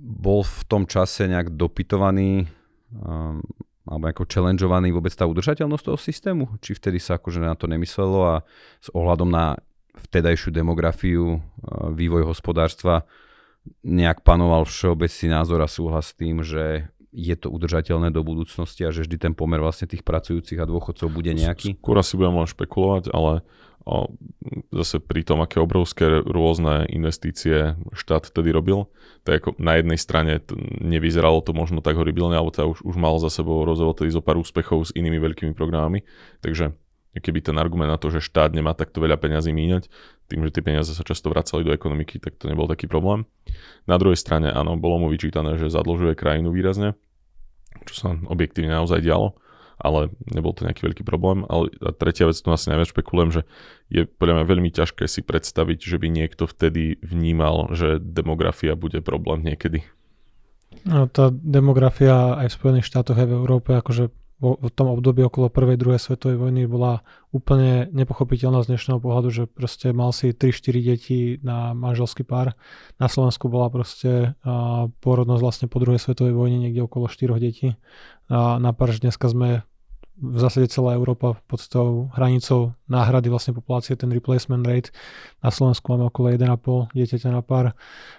bol 0.00 0.40
v 0.40 0.60
tom 0.64 0.88
čase 0.88 1.28
nejak 1.28 1.52
dopytovaný 1.52 2.48
um, 2.96 3.44
alebo 3.88 4.04
ako 4.12 4.28
challengeovaný 4.28 4.92
vôbec 4.92 5.12
tá 5.16 5.24
udržateľnosť 5.24 5.84
toho 5.88 5.98
systému? 5.98 6.44
Či 6.60 6.76
vtedy 6.76 7.00
sa 7.00 7.16
akože 7.16 7.40
na 7.40 7.56
to 7.56 7.64
nemyslelo 7.64 8.20
a 8.20 8.36
s 8.84 8.92
ohľadom 8.92 9.32
na 9.32 9.56
vtedajšiu 9.98 10.54
demografiu, 10.54 11.38
uh, 11.38 11.40
vývoj 11.92 12.30
hospodárstva 12.30 13.04
nejak 13.84 14.24
panoval 14.24 14.64
všeobecný 14.64 15.26
názor 15.28 15.60
a 15.60 15.68
súhlas 15.68 16.12
s 16.12 16.16
tým, 16.16 16.40
že 16.40 16.88
je 17.08 17.36
to 17.36 17.48
udržateľné 17.48 18.12
do 18.12 18.20
budúcnosti 18.20 18.84
a 18.84 18.92
že 18.92 19.04
vždy 19.04 19.16
ten 19.16 19.34
pomer 19.34 19.58
vlastne 19.58 19.88
tých 19.88 20.04
pracujúcich 20.04 20.60
a 20.60 20.68
dôchodcov 20.68 21.08
bude 21.08 21.32
nejaký? 21.32 21.80
Skôr 21.80 22.00
si 22.04 22.14
budem 22.20 22.36
len 22.36 22.48
špekulovať, 22.48 23.10
ale 23.16 23.42
o, 23.88 24.12
zase 24.76 25.00
pri 25.00 25.24
tom, 25.24 25.40
aké 25.40 25.56
obrovské 25.56 26.20
rôzne 26.20 26.84
investície 26.92 27.80
štát 27.96 28.28
vtedy 28.28 28.52
robil, 28.52 28.92
tak 29.24 29.40
ako 29.40 29.48
na 29.56 29.80
jednej 29.80 29.98
strane 29.98 30.36
t- 30.38 30.52
nevyzeralo 30.84 31.40
to 31.40 31.56
možno 31.56 31.80
tak 31.80 31.96
horibilne, 31.96 32.36
alebo 32.36 32.52
teda 32.52 32.68
už, 32.68 32.84
už 32.84 32.96
mal 33.00 33.16
za 33.18 33.32
sebou 33.32 33.64
rozhovor 33.64 33.96
zo 34.04 34.22
pár 34.22 34.36
úspechov 34.36 34.92
s 34.92 34.94
inými 34.94 35.16
veľkými 35.16 35.56
programami, 35.56 36.04
takže 36.44 36.76
keby 37.18 37.44
ten 37.44 37.56
argument 37.58 37.90
na 37.90 38.00
to, 38.00 38.10
že 38.10 38.24
štát 38.24 38.54
nemá 38.54 38.74
takto 38.74 38.98
veľa 39.02 39.18
peňazí 39.18 39.50
míňať, 39.54 39.90
tým, 40.28 40.44
že 40.44 40.54
tie 40.54 40.62
peniaze 40.64 40.92
sa 40.92 41.02
často 41.04 41.32
vracali 41.32 41.64
do 41.64 41.72
ekonomiky, 41.72 42.20
tak 42.20 42.36
to 42.36 42.46
nebol 42.46 42.68
taký 42.68 42.84
problém. 42.84 43.24
Na 43.88 43.96
druhej 43.96 44.20
strane, 44.20 44.52
áno, 44.52 44.76
bolo 44.76 45.00
mu 45.02 45.06
vyčítané, 45.08 45.56
že 45.56 45.72
zadlžuje 45.72 46.18
krajinu 46.18 46.52
výrazne, 46.52 46.94
čo 47.88 47.94
sa 47.96 48.08
objektívne 48.28 48.74
naozaj 48.76 49.00
dialo, 49.00 49.40
ale 49.80 50.10
nebol 50.28 50.52
to 50.52 50.66
nejaký 50.66 50.84
veľký 50.84 51.02
problém. 51.06 51.48
Ale 51.48 51.72
a 51.80 51.94
tretia 51.94 52.28
vec, 52.28 52.36
tu 52.36 52.50
asi 52.50 52.68
najviac 52.68 52.92
špekulujem, 52.92 53.30
že 53.30 53.42
je 53.88 54.04
podľa 54.04 54.42
mňa 54.42 54.44
veľmi 54.44 54.70
ťažké 54.74 55.08
si 55.08 55.24
predstaviť, 55.24 55.78
že 55.80 55.96
by 55.96 56.08
niekto 56.12 56.44
vtedy 56.44 57.00
vnímal, 57.00 57.72
že 57.72 57.96
demografia 58.02 58.76
bude 58.76 59.00
problém 59.00 59.46
niekedy. 59.46 59.86
No, 60.84 61.08
tá 61.08 61.32
demografia 61.32 62.36
aj 62.36 62.52
v 62.52 62.56
Spojených 62.60 62.88
štátoch, 62.90 63.16
aj 63.16 63.28
v 63.32 63.36
Európe, 63.40 63.72
akože 63.72 64.12
v 64.38 64.70
tom 64.70 64.94
období 64.94 65.26
okolo 65.26 65.50
prvej, 65.50 65.74
druhej 65.74 65.98
svetovej 65.98 66.38
vojny 66.38 66.70
bola 66.70 67.02
úplne 67.34 67.90
nepochopiteľná 67.90 68.62
z 68.62 68.70
dnešného 68.74 69.02
pohľadu, 69.02 69.28
že 69.34 69.44
proste 69.50 69.90
mal 69.90 70.14
si 70.14 70.30
3-4 70.30 70.78
deti 70.78 71.18
na 71.42 71.74
manželský 71.74 72.22
pár. 72.22 72.54
Na 73.02 73.10
Slovensku 73.10 73.50
bola 73.50 73.66
proste 73.66 74.38
uh, 74.46 74.86
pôrodnosť 75.02 75.42
vlastne 75.42 75.66
po 75.66 75.82
druhej 75.82 75.98
svetovej 75.98 76.38
vojne 76.38 76.62
niekde 76.62 76.86
okolo 76.86 77.10
4 77.10 77.34
detí. 77.42 77.74
A 78.30 78.62
na 78.62 78.70
pár, 78.70 78.94
dneska 78.94 79.26
sme 79.26 79.66
v 80.18 80.38
zásade 80.38 80.66
celá 80.70 80.98
Európa 80.98 81.38
pod 81.46 81.62
tou 81.70 82.10
hranicou 82.14 82.74
náhrady 82.90 83.30
vlastne 83.30 83.54
populácie, 83.54 83.94
ten 83.94 84.10
replacement 84.10 84.66
rate. 84.66 84.90
Na 85.42 85.54
Slovensku 85.54 85.94
máme 85.94 86.10
okolo 86.10 86.34
1,5 86.34 86.94
dieťaťa 86.94 87.30
na 87.30 87.42
pár. 87.42 87.74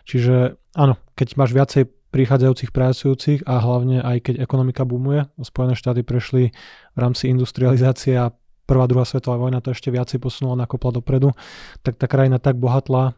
Čiže 0.08 0.56
áno, 0.76 0.96
keď 1.16 1.28
máš 1.36 1.52
viacej 1.52 1.84
prichádzajúcich 2.10 2.74
pracujúcich 2.74 3.40
a 3.46 3.62
hlavne 3.62 4.02
aj 4.02 4.18
keď 4.26 4.36
ekonomika 4.42 4.84
boomuje, 4.86 5.30
Spojené 5.42 5.78
štáty 5.78 6.02
prešli 6.02 6.52
v 6.94 6.98
rámci 6.98 7.30
industrializácie 7.30 8.18
a 8.18 8.34
prvá, 8.70 8.86
druhá 8.86 9.06
svetová 9.06 9.38
vojna 9.38 9.62
to 9.62 9.74
ešte 9.74 9.90
viacej 9.90 10.22
posunula 10.22 10.66
na 10.66 10.70
kopla 10.70 11.02
dopredu, 11.02 11.34
tak 11.82 11.98
tá 11.98 12.06
krajina 12.06 12.42
tak 12.42 12.58
bohatla 12.58 13.18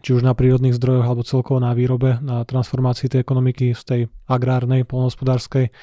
či 0.00 0.14
už 0.14 0.22
na 0.22 0.38
prírodných 0.38 0.74
zdrojoch 0.78 1.06
alebo 1.06 1.26
celkovo 1.26 1.58
na 1.58 1.74
výrobe, 1.74 2.22
na 2.22 2.46
transformácii 2.46 3.10
tej 3.10 3.20
ekonomiky 3.26 3.74
z 3.74 3.82
tej 3.82 4.00
agrárnej, 4.30 4.86
polnohospodárskej 4.86 5.74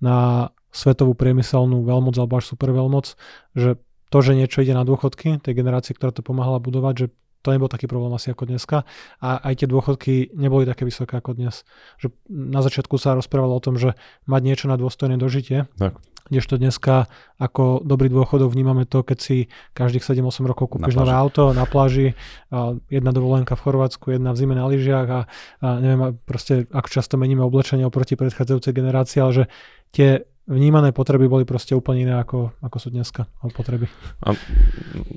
na 0.00 0.48
svetovú 0.72 1.12
priemyselnú 1.12 1.84
veľmoc 1.84 2.16
alebo 2.16 2.40
až 2.40 2.56
super 2.56 2.72
veľmoc, 2.72 3.14
že 3.52 3.76
to, 4.10 4.18
že 4.24 4.34
niečo 4.34 4.64
ide 4.64 4.74
na 4.74 4.82
dôchodky, 4.82 5.38
tej 5.38 5.54
generácie, 5.54 5.94
ktorá 5.94 6.10
to 6.10 6.24
pomáhala 6.24 6.58
budovať, 6.58 6.94
že 6.96 7.06
to 7.40 7.48
nebol 7.56 7.68
taký 7.72 7.88
problém 7.88 8.12
asi 8.12 8.32
ako 8.32 8.44
dneska. 8.48 8.84
A 9.24 9.40
aj 9.40 9.64
tie 9.64 9.68
dôchodky 9.68 10.36
neboli 10.36 10.68
také 10.68 10.84
vysoké 10.84 11.16
ako 11.16 11.36
dnes. 11.36 11.64
Že 11.96 12.12
na 12.28 12.60
začiatku 12.60 13.00
sa 13.00 13.16
rozprávalo 13.16 13.56
o 13.56 13.64
tom, 13.64 13.80
že 13.80 13.96
mať 14.28 14.42
niečo 14.44 14.66
na 14.68 14.76
dôstojné 14.76 15.16
dožitie. 15.16 15.64
Tak. 15.80 15.96
Kdežto 16.30 16.62
dneska 16.62 17.10
ako 17.42 17.82
dobrý 17.82 18.06
dôchodok 18.06 18.54
vnímame 18.54 18.86
to, 18.86 19.02
keď 19.02 19.18
si 19.18 19.36
každých 19.74 20.04
7-8 20.04 20.46
rokov 20.46 20.70
kúpiš 20.70 20.94
nové 20.94 21.10
auto 21.10 21.50
na 21.50 21.66
pláži, 21.66 22.14
a 22.54 22.78
jedna 22.86 23.10
dovolenka 23.10 23.58
v 23.58 23.64
Chorvátsku, 23.66 24.14
jedna 24.14 24.30
v 24.30 24.38
zime 24.38 24.54
na 24.54 24.70
lyžiach 24.70 25.08
a, 25.10 25.20
a 25.58 25.68
neviem 25.82 26.14
proste, 26.22 26.70
ako 26.70 26.86
často 26.86 27.18
meníme 27.18 27.42
oblečenie 27.42 27.82
oproti 27.82 28.14
predchádzajúcej 28.14 28.70
generácii, 28.70 29.18
ale 29.18 29.32
že 29.32 29.44
tie 29.90 30.22
vnímané 30.50 30.90
potreby 30.90 31.30
boli 31.30 31.46
proste 31.46 31.78
úplne 31.78 32.10
iné 32.10 32.14
ako, 32.18 32.50
ako 32.58 32.76
sú 32.82 32.88
dneska 32.90 33.30
potreby. 33.54 33.86
A 34.26 34.34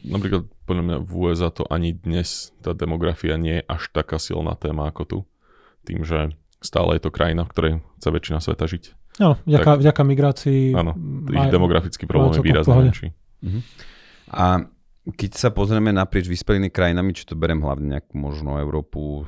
napríklad 0.06 0.46
podľa 0.70 0.84
mňa 0.86 0.98
v 1.02 1.12
USA 1.18 1.50
to 1.50 1.66
ani 1.68 1.98
dnes 1.98 2.54
tá 2.62 2.78
demografia 2.78 3.34
nie 3.42 3.60
je 3.60 3.64
až 3.66 3.90
taká 3.90 4.22
silná 4.22 4.54
téma 4.54 4.94
ako 4.94 5.04
tu. 5.04 5.18
Tým, 5.84 6.06
že 6.06 6.32
stále 6.62 6.96
je 6.96 7.04
to 7.04 7.12
krajina, 7.12 7.44
v 7.44 7.52
ktorej 7.52 7.74
chce 8.00 8.10
väčšina 8.14 8.40
sveta 8.40 8.66
žiť. 8.70 8.84
No, 9.20 9.38
vďaka, 9.46 9.78
tak, 9.78 9.80
vďaka 9.84 10.02
migrácii. 10.06 10.62
Áno, 10.74 10.94
ich 11.30 11.50
demografický 11.54 12.06
problém 12.10 12.34
je 12.34 12.46
výrazne 12.46 12.74
menší. 12.74 13.08
Uh-huh. 13.46 13.62
A 14.34 14.46
keď 15.04 15.32
sa 15.36 15.50
pozrieme 15.52 15.92
naprieč 15.92 16.32
vyspelými 16.32 16.72
krajinami, 16.72 17.12
či 17.12 17.28
to 17.28 17.36
berem 17.36 17.60
hlavne 17.62 18.00
nejakú 18.00 18.16
možno 18.16 18.56
Európu, 18.58 19.28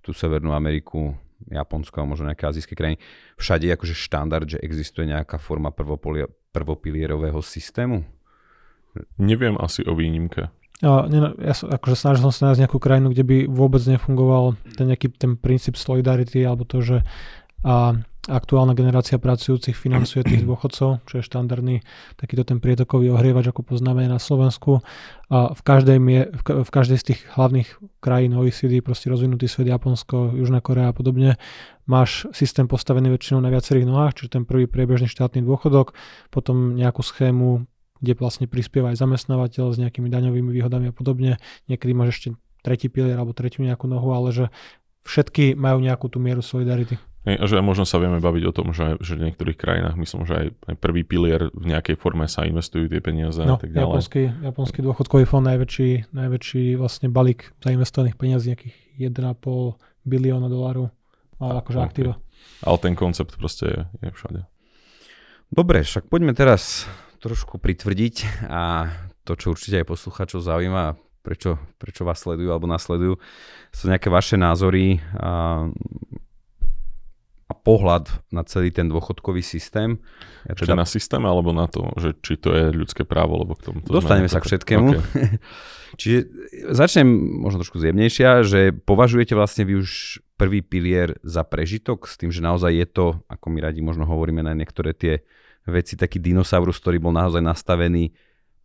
tú 0.00 0.16
Severnú 0.16 0.56
Ameriku, 0.56 1.12
Japonsko 1.48 2.04
a 2.04 2.08
možno 2.08 2.28
nejaké 2.28 2.44
azijské 2.44 2.76
krajiny, 2.76 3.00
všade 3.40 3.64
je 3.64 3.72
akože 3.72 3.94
štandard, 3.96 4.46
že 4.46 4.60
existuje 4.60 5.08
nejaká 5.08 5.40
forma 5.40 5.72
prvopilierového 6.52 7.40
systému? 7.40 8.04
Neviem 9.16 9.56
asi 9.56 9.86
o 9.86 9.96
výnimke. 9.96 10.52
Ja, 10.80 11.04
ne, 11.04 11.36
ja 11.36 11.52
som, 11.52 11.68
akože 11.68 11.92
snažil 11.92 12.24
som 12.24 12.32
sa 12.32 12.42
nájsť 12.50 12.60
nejakú 12.64 12.80
krajinu, 12.80 13.12
kde 13.12 13.24
by 13.28 13.36
vôbec 13.52 13.84
nefungoval 13.84 14.56
ten 14.80 14.88
nejaký 14.88 15.12
ten 15.12 15.36
princíp 15.36 15.76
solidarity 15.76 16.40
alebo 16.40 16.64
to, 16.64 16.80
že 16.80 17.04
a 17.64 17.98
aktuálna 18.28 18.76
generácia 18.76 19.16
pracujúcich 19.16 19.72
financuje 19.72 20.20
tých 20.22 20.44
dôchodcov, 20.44 21.02
čo 21.08 21.14
je 21.18 21.24
štandardný 21.24 21.80
takýto 22.20 22.44
ten 22.44 22.60
prietokový 22.60 23.10
ohrievač, 23.10 23.48
ako 23.48 23.64
poznáme 23.64 24.04
na 24.04 24.20
Slovensku. 24.20 24.84
A 25.32 25.56
v 25.56 25.60
každej, 25.64 25.98
mie, 25.98 26.28
v 26.44 26.70
každej 26.70 26.98
z 27.00 27.04
tých 27.12 27.20
hlavných 27.32 27.68
krajín 28.04 28.36
OECD, 28.36 28.84
proste 28.84 29.08
rozvinutý 29.08 29.48
svet, 29.48 29.72
Japonsko, 29.72 30.36
Južná 30.36 30.60
Korea 30.60 30.92
a 30.92 30.94
podobne, 30.94 31.40
máš 31.88 32.28
systém 32.36 32.68
postavený 32.68 33.08
väčšinou 33.10 33.40
na 33.40 33.48
viacerých 33.48 33.88
nohách, 33.88 34.20
čiže 34.20 34.36
ten 34.40 34.44
prvý 34.44 34.68
priebežný 34.68 35.08
štátny 35.08 35.40
dôchodok, 35.42 35.96
potom 36.28 36.76
nejakú 36.76 37.00
schému, 37.00 37.64
kde 38.04 38.12
vlastne 38.16 38.46
prispieva 38.48 38.92
aj 38.92 39.00
zamestnávateľ 39.00 39.74
s 39.74 39.80
nejakými 39.80 40.08
daňovými 40.12 40.50
výhodami 40.54 40.92
a 40.92 40.94
podobne. 40.94 41.40
Niekedy 41.68 41.92
máš 41.96 42.20
ešte 42.20 42.28
tretí 42.60 42.92
pilier 42.92 43.16
alebo 43.16 43.32
tretiu 43.32 43.64
nejakú 43.64 43.88
nohu, 43.88 44.12
ale 44.12 44.28
že 44.32 44.44
všetky 45.08 45.56
majú 45.56 45.80
nejakú 45.80 46.12
tú 46.12 46.20
mieru 46.20 46.44
solidarity. 46.44 47.00
Hej, 47.20 47.36
a 47.36 47.44
že 47.44 47.60
možno 47.60 47.84
sa 47.84 48.00
vieme 48.00 48.16
baviť 48.16 48.44
o 48.48 48.52
tom, 48.56 48.72
že, 48.72 48.96
že 49.04 49.12
v 49.12 49.28
niektorých 49.28 49.60
krajinách, 49.60 49.92
myslím, 50.00 50.24
že 50.24 50.34
aj, 50.40 50.46
aj 50.72 50.76
prvý 50.80 51.04
pilier 51.04 51.52
v 51.52 51.64
nejakej 51.68 52.00
forme 52.00 52.24
sa 52.24 52.48
investujú 52.48 52.88
tie 52.88 53.04
peniaze 53.04 53.44
no, 53.44 53.54
a 53.54 53.60
tak 53.60 53.76
ďalej. 53.76 54.00
Japonský, 54.00 54.22
japonský 54.40 54.78
dôchodkový 54.80 55.28
fond, 55.28 55.44
najväčší, 55.44 56.16
najväčší 56.16 56.80
vlastne 56.80 57.12
balík 57.12 57.52
zainvestovaných 57.60 58.16
peniazí, 58.16 58.56
nejakých 58.56 58.76
1,5 58.96 59.76
bilióna 60.08 60.48
dolárov 60.48 60.88
má 61.36 61.60
akože 61.60 61.78
okay. 61.80 61.88
aktíva. 61.92 62.14
Ale 62.64 62.76
ten 62.80 62.96
koncept 62.96 63.36
proste 63.36 63.64
je, 63.68 63.80
je 64.00 64.10
všade. 64.16 64.40
Dobre, 65.52 65.84
však 65.84 66.08
poďme 66.08 66.32
teraz 66.32 66.88
trošku 67.20 67.60
pritvrdiť 67.60 68.48
a 68.48 68.88
to, 69.28 69.36
čo 69.36 69.52
určite 69.52 69.84
aj 69.84 69.92
posluchačov 69.92 70.40
zaujíma, 70.40 70.96
prečo, 71.20 71.60
prečo 71.76 72.08
vás 72.08 72.24
sledujú 72.24 72.48
alebo 72.48 72.64
nasledujú, 72.64 73.20
sú 73.76 73.84
nejaké 73.92 74.08
vaše 74.08 74.40
názory 74.40 75.04
a 75.20 75.68
pohľad 77.60 78.08
na 78.32 78.42
celý 78.48 78.72
ten 78.72 78.88
dôchodkový 78.88 79.44
systém. 79.44 80.00
Ja 80.48 80.56
teda... 80.56 80.74
na 80.76 80.88
systém 80.88 81.20
alebo 81.22 81.52
na 81.52 81.68
to, 81.68 81.92
že 82.00 82.16
či 82.24 82.40
to 82.40 82.56
je 82.56 82.72
ľudské 82.72 83.04
právo, 83.04 83.36
lebo 83.40 83.52
k 83.56 83.70
tomu 83.70 83.78
to 83.84 83.92
Dostaneme 83.92 84.26
sa 84.26 84.40
k 84.40 84.48
všetkému. 84.48 84.88
Okay. 84.96 85.38
Čiže 86.00 86.18
začnem 86.70 87.08
možno 87.42 87.60
trošku 87.60 87.82
zjemnejšia, 87.82 88.46
že 88.46 88.70
považujete 88.72 89.34
vlastne 89.34 89.66
vy 89.66 89.82
už 89.82 90.22
prvý 90.40 90.64
pilier 90.64 91.18
za 91.20 91.44
prežitok 91.44 92.08
s 92.08 92.16
tým, 92.16 92.32
že 92.32 92.40
naozaj 92.40 92.72
je 92.72 92.86
to, 92.88 93.06
ako 93.28 93.46
my 93.52 93.58
radi 93.60 93.84
možno 93.84 94.08
hovoríme 94.08 94.40
na 94.40 94.56
niektoré 94.56 94.96
tie 94.96 95.20
veci, 95.68 95.98
taký 95.98 96.22
dinosaurus, 96.22 96.80
ktorý 96.80 97.02
bol 97.02 97.12
naozaj 97.12 97.44
nastavený 97.44 98.16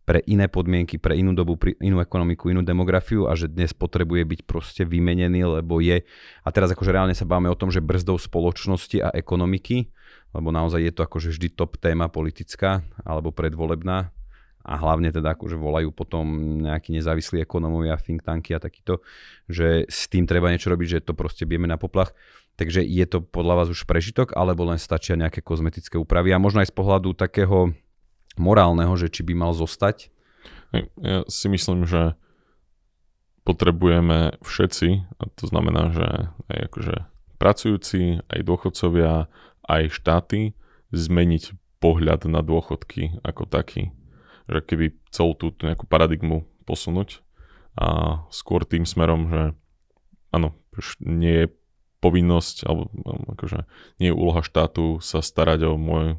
pre 0.06 0.22
iné 0.30 0.46
podmienky, 0.46 1.02
pre 1.02 1.18
inú 1.18 1.34
dobu, 1.34 1.58
pre 1.58 1.74
inú 1.82 1.98
ekonomiku, 1.98 2.54
inú 2.54 2.62
demografiu 2.62 3.26
a 3.26 3.34
že 3.34 3.50
dnes 3.50 3.74
potrebuje 3.74 4.22
byť 4.22 4.40
proste 4.46 4.86
vymenený, 4.86 5.42
lebo 5.60 5.82
je, 5.82 6.06
a 6.46 6.48
teraz 6.54 6.70
akože 6.70 6.94
reálne 6.94 7.12
sa 7.18 7.26
báme 7.26 7.50
o 7.50 7.58
tom, 7.58 7.74
že 7.74 7.82
brzdou 7.82 8.14
spoločnosti 8.14 9.02
a 9.02 9.10
ekonomiky, 9.10 9.90
lebo 10.30 10.54
naozaj 10.54 10.78
je 10.78 10.92
to 10.94 11.02
akože 11.02 11.34
vždy 11.34 11.48
top 11.58 11.74
téma 11.82 12.06
politická 12.06 12.86
alebo 13.02 13.34
predvolebná. 13.34 14.14
A 14.66 14.74
hlavne 14.82 15.14
teda 15.14 15.38
akože 15.38 15.54
volajú 15.54 15.94
potom 15.94 16.26
nejakí 16.66 16.90
nezávislí 16.90 17.38
ekonómovia, 17.46 18.02
think 18.02 18.26
tanky 18.26 18.50
a 18.50 18.58
takýto, 18.58 18.98
že 19.46 19.86
s 19.86 20.10
tým 20.10 20.26
treba 20.26 20.50
niečo 20.50 20.74
robiť, 20.74 20.88
že 20.98 21.06
to 21.06 21.14
proste 21.14 21.46
bieme 21.46 21.70
na 21.70 21.78
poplach. 21.78 22.10
Takže 22.58 22.82
je 22.82 23.06
to 23.06 23.22
podľa 23.22 23.62
vás 23.62 23.68
už 23.70 23.86
prežitok, 23.86 24.34
alebo 24.34 24.66
len 24.66 24.82
stačia 24.82 25.14
nejaké 25.14 25.38
kozmetické 25.38 26.02
úpravy? 26.02 26.34
A 26.34 26.42
možno 26.42 26.66
aj 26.66 26.74
z 26.74 26.74
pohľadu 26.74 27.14
takého 27.14 27.78
morálneho, 28.36 28.92
že 28.96 29.12
či 29.12 29.24
by 29.24 29.34
mal 29.36 29.52
zostať? 29.56 30.12
Ja 31.00 31.24
si 31.28 31.46
myslím, 31.48 31.88
že 31.88 32.14
potrebujeme 33.46 34.36
všetci, 34.42 34.88
a 35.16 35.22
to 35.38 35.44
znamená, 35.46 35.94
že 35.94 36.08
aj 36.50 36.58
akože 36.72 36.96
pracujúci, 37.38 38.26
aj 38.26 38.40
dôchodcovia, 38.42 39.30
aj 39.70 39.82
štáty, 39.94 40.58
zmeniť 40.90 41.54
pohľad 41.78 42.26
na 42.26 42.42
dôchodky 42.42 43.22
ako 43.22 43.46
taký. 43.46 43.94
Že 44.50 44.58
keby 44.66 44.86
celú 45.14 45.32
tú 45.38 45.54
nejakú 45.62 45.86
paradigmu 45.86 46.46
posunúť 46.66 47.22
a 47.78 48.20
skôr 48.34 48.66
tým 48.66 48.82
smerom, 48.82 49.30
že 49.30 49.42
áno, 50.34 50.56
nie 50.98 51.46
je 51.46 51.46
povinnosť, 52.02 52.66
alebo 52.66 52.90
akože 53.36 53.64
nie 54.02 54.10
je 54.10 54.18
úloha 54.18 54.42
štátu 54.42 54.98
sa 55.00 55.22
starať 55.22 55.70
o 55.70 55.78
môj 55.78 56.18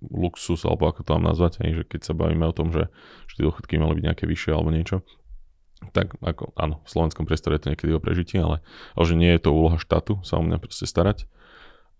luxus, 0.00 0.64
alebo 0.64 0.88
ako 0.90 1.06
to 1.06 1.10
mám 1.16 1.32
nazvať, 1.32 1.62
aj, 1.62 1.70
že 1.72 1.82
keď 1.86 2.00
sa 2.06 2.12
bavíme 2.16 2.44
o 2.48 2.56
tom, 2.56 2.72
že, 2.74 2.88
že 3.30 3.40
tie 3.40 3.44
dôchodky 3.46 3.78
mali 3.78 4.00
byť 4.00 4.04
nejaké 4.04 4.24
vyššie 4.26 4.50
alebo 4.52 4.70
niečo, 4.72 5.04
tak 5.96 6.20
ako, 6.20 6.52
áno, 6.60 6.84
v 6.84 6.88
slovenskom 6.92 7.24
priestore 7.24 7.56
je 7.56 7.62
to 7.64 7.70
niekedy 7.72 7.92
o 7.96 8.02
prežitie, 8.02 8.38
ale, 8.40 8.60
ale 8.92 9.04
že 9.08 9.16
nie 9.16 9.32
je 9.32 9.40
to 9.40 9.56
úloha 9.56 9.80
štátu 9.80 10.20
sa 10.20 10.36
o 10.36 10.44
mňa 10.44 10.60
proste 10.60 10.84
starať. 10.84 11.24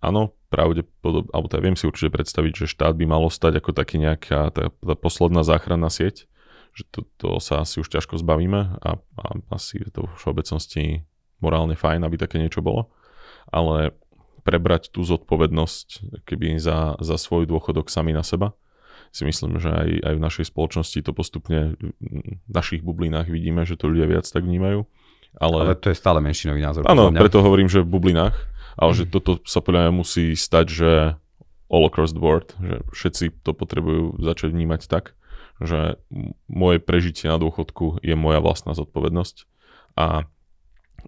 Áno, 0.01 0.33
pravdepodobne, 0.49 1.29
alebo 1.33 1.49
teda 1.49 1.61
viem 1.64 1.77
si 1.77 1.85
určite 1.85 2.12
predstaviť, 2.12 2.64
že 2.64 2.73
štát 2.73 2.96
by 2.96 3.05
malo 3.05 3.29
stať 3.29 3.61
ako 3.61 3.77
taký 3.77 4.01
nejaká 4.01 4.49
tá, 4.53 4.73
tá 4.73 4.94
posledná 4.96 5.44
záchranná 5.44 5.92
sieť, 5.92 6.25
že 6.73 6.88
to, 6.88 7.05
to 7.20 7.37
sa 7.42 7.64
asi 7.64 7.85
už 7.85 7.88
ťažko 7.92 8.16
zbavíme 8.16 8.81
a, 8.81 8.90
a 8.96 9.25
asi 9.53 9.81
je 9.81 9.90
to 9.92 10.09
v 10.09 10.16
všeobecnosti 10.16 10.85
morálne 11.40 11.77
fajn, 11.77 12.05
aby 12.05 12.16
také 12.16 12.40
niečo 12.40 12.64
bolo. 12.64 12.92
Ale 13.49 13.96
prebrať 14.42 14.92
tú 14.92 15.05
zodpovednosť 15.05 16.20
keby 16.24 16.57
za, 16.61 16.96
za 17.00 17.16
svoj 17.16 17.46
dôchodok 17.46 17.92
sami 17.92 18.16
na 18.16 18.24
seba. 18.24 18.57
Si 19.11 19.26
myslím, 19.26 19.59
že 19.59 19.70
aj, 19.70 19.90
aj 20.07 20.14
v 20.14 20.22
našej 20.22 20.44
spoločnosti 20.55 20.98
to 21.03 21.11
postupne 21.11 21.74
v 22.00 22.53
našich 22.53 22.87
bublinách 22.87 23.26
vidíme, 23.26 23.66
že 23.66 23.74
to 23.74 23.90
ľudia 23.90 24.07
viac 24.07 24.26
tak 24.26 24.46
vnímajú. 24.46 24.87
Ale, 25.38 25.59
ale 25.62 25.79
to 25.79 25.90
je 25.90 25.98
stále 25.98 26.18
menšinový 26.18 26.59
názor. 26.62 26.83
Áno, 26.90 27.11
preto 27.14 27.38
hovorím, 27.42 27.70
že 27.70 27.87
v 27.87 27.90
bublinách, 27.90 28.35
ale 28.74 28.90
mm. 28.94 28.96
že 28.98 29.05
toto 29.07 29.38
sa 29.46 29.62
podľa 29.62 29.87
mňa 29.87 29.92
musí 29.94 30.35
stať, 30.35 30.66
že 30.66 30.90
all 31.70 31.87
across 31.87 32.11
the 32.11 32.22
board, 32.22 32.50
že 32.59 32.83
všetci 32.90 33.24
to 33.46 33.55
potrebujú 33.55 34.18
začať 34.18 34.50
vnímať 34.50 34.90
tak, 34.90 35.14
že 35.62 36.03
moje 36.50 36.83
prežitie 36.83 37.31
na 37.31 37.38
dôchodku 37.38 38.03
je 38.03 38.14
moja 38.18 38.42
vlastná 38.42 38.74
zodpovednosť 38.74 39.46
a 39.94 40.26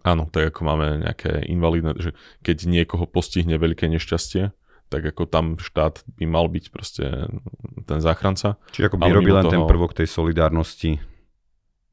Áno, 0.01 0.29
tak 0.33 0.53
ako 0.53 0.61
máme 0.65 1.05
nejaké 1.05 1.45
invalidné, 1.47 1.93
že 2.01 2.11
keď 2.41 2.67
niekoho 2.67 3.05
postihne 3.05 3.55
veľké 3.61 3.87
nešťastie, 3.93 4.51
tak 4.93 5.03
ako 5.09 5.25
tam 5.25 5.57
štát 5.57 6.05
by 6.21 6.25
mal 6.29 6.49
byť 6.53 6.65
proste 6.69 7.33
ten 7.89 7.99
záchranca. 8.05 8.61
Čiže 8.77 8.93
ako 8.93 8.97
by 9.01 9.09
robil 9.09 9.35
len 9.41 9.47
toho... 9.49 9.55
ten 9.57 9.63
prvok 9.65 9.97
tej 9.97 10.09
solidárnosti, 10.09 11.01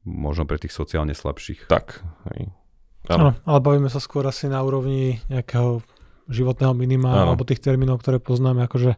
možno 0.04 0.44
pre 0.44 0.60
tých 0.60 0.76
sociálne 0.76 1.16
slabších. 1.16 1.64
Tak, 1.68 2.04
hej. 2.32 2.52
Áno, 3.08 3.32
ale 3.48 3.58
bavíme 3.64 3.88
sa 3.88 3.96
skôr 3.96 4.28
asi 4.28 4.44
na 4.52 4.60
úrovni 4.60 5.24
nejakého 5.32 5.80
životného 6.28 6.76
minima 6.76 7.10
ano. 7.10 7.32
alebo 7.32 7.48
tých 7.48 7.64
termínov, 7.64 8.04
ktoré 8.04 8.20
poznáme, 8.20 8.62
akože 8.68 8.94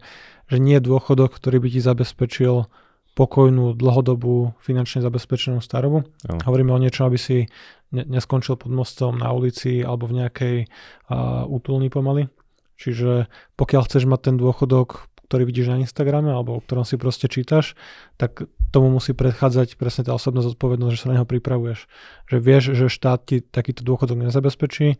že 0.50 0.58
nie 0.60 0.76
je 0.76 0.84
dôchodok, 0.84 1.32
ktorý 1.32 1.64
by 1.64 1.68
ti 1.72 1.80
zabezpečil 1.80 2.68
pokojnú, 3.12 3.72
dlhodobú, 3.76 4.56
finančne 4.60 5.00
zabezpečenú 5.00 5.64
starobu. 5.64 6.04
Ano. 6.28 6.40
Hovoríme 6.44 6.72
o 6.74 6.82
niečom, 6.82 7.08
aby 7.08 7.16
si 7.16 7.48
ne, 7.92 8.02
neskončil 8.08 8.56
pod 8.56 8.72
mostom 8.72 9.20
na 9.20 9.30
ulici 9.30 9.84
alebo 9.84 10.08
v 10.08 10.24
nejakej 10.24 10.56
uh, 10.66 11.44
útulni 11.46 11.92
pomaly. 11.92 12.32
Čiže 12.80 13.30
pokiaľ 13.54 13.82
chceš 13.86 14.10
mať 14.10 14.32
ten 14.32 14.36
dôchodok, 14.40 15.06
ktorý 15.30 15.48
vidíš 15.48 15.70
na 15.70 15.80
Instagrame 15.80 16.34
alebo 16.34 16.58
o 16.58 16.60
ktorom 16.60 16.84
si 16.84 16.98
proste 16.98 17.30
čítaš, 17.30 17.78
tak 18.18 18.48
tomu 18.74 18.92
musí 18.92 19.16
predchádzať 19.16 19.80
presne 19.80 20.02
tá 20.04 20.12
osobná 20.16 20.42
zodpovednosť, 20.42 20.92
že 20.92 21.00
sa 21.00 21.08
na 21.12 21.16
neho 21.20 21.28
pripravuješ. 21.28 21.86
Že 22.28 22.36
vieš, 22.42 22.64
že 22.74 22.92
štát 22.92 23.20
ti 23.24 23.36
takýto 23.40 23.86
dôchodok 23.86 24.28
nezabezpečí, 24.28 24.98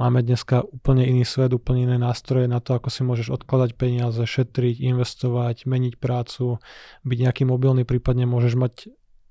Máme 0.00 0.24
dneska 0.24 0.64
úplne 0.64 1.04
iný 1.04 1.28
svet, 1.28 1.52
úplne 1.52 1.84
iné 1.84 2.00
nástroje 2.00 2.48
na 2.48 2.56
to, 2.56 2.72
ako 2.72 2.88
si 2.88 3.04
môžeš 3.04 3.36
odkladať 3.36 3.76
peniaze, 3.76 4.16
šetriť, 4.16 4.80
investovať, 4.80 5.68
meniť 5.68 6.00
prácu, 6.00 6.56
byť 7.04 7.18
nejaký 7.20 7.44
mobilný, 7.44 7.84
prípadne 7.84 8.24
môžeš 8.24 8.56
mať 8.56 8.88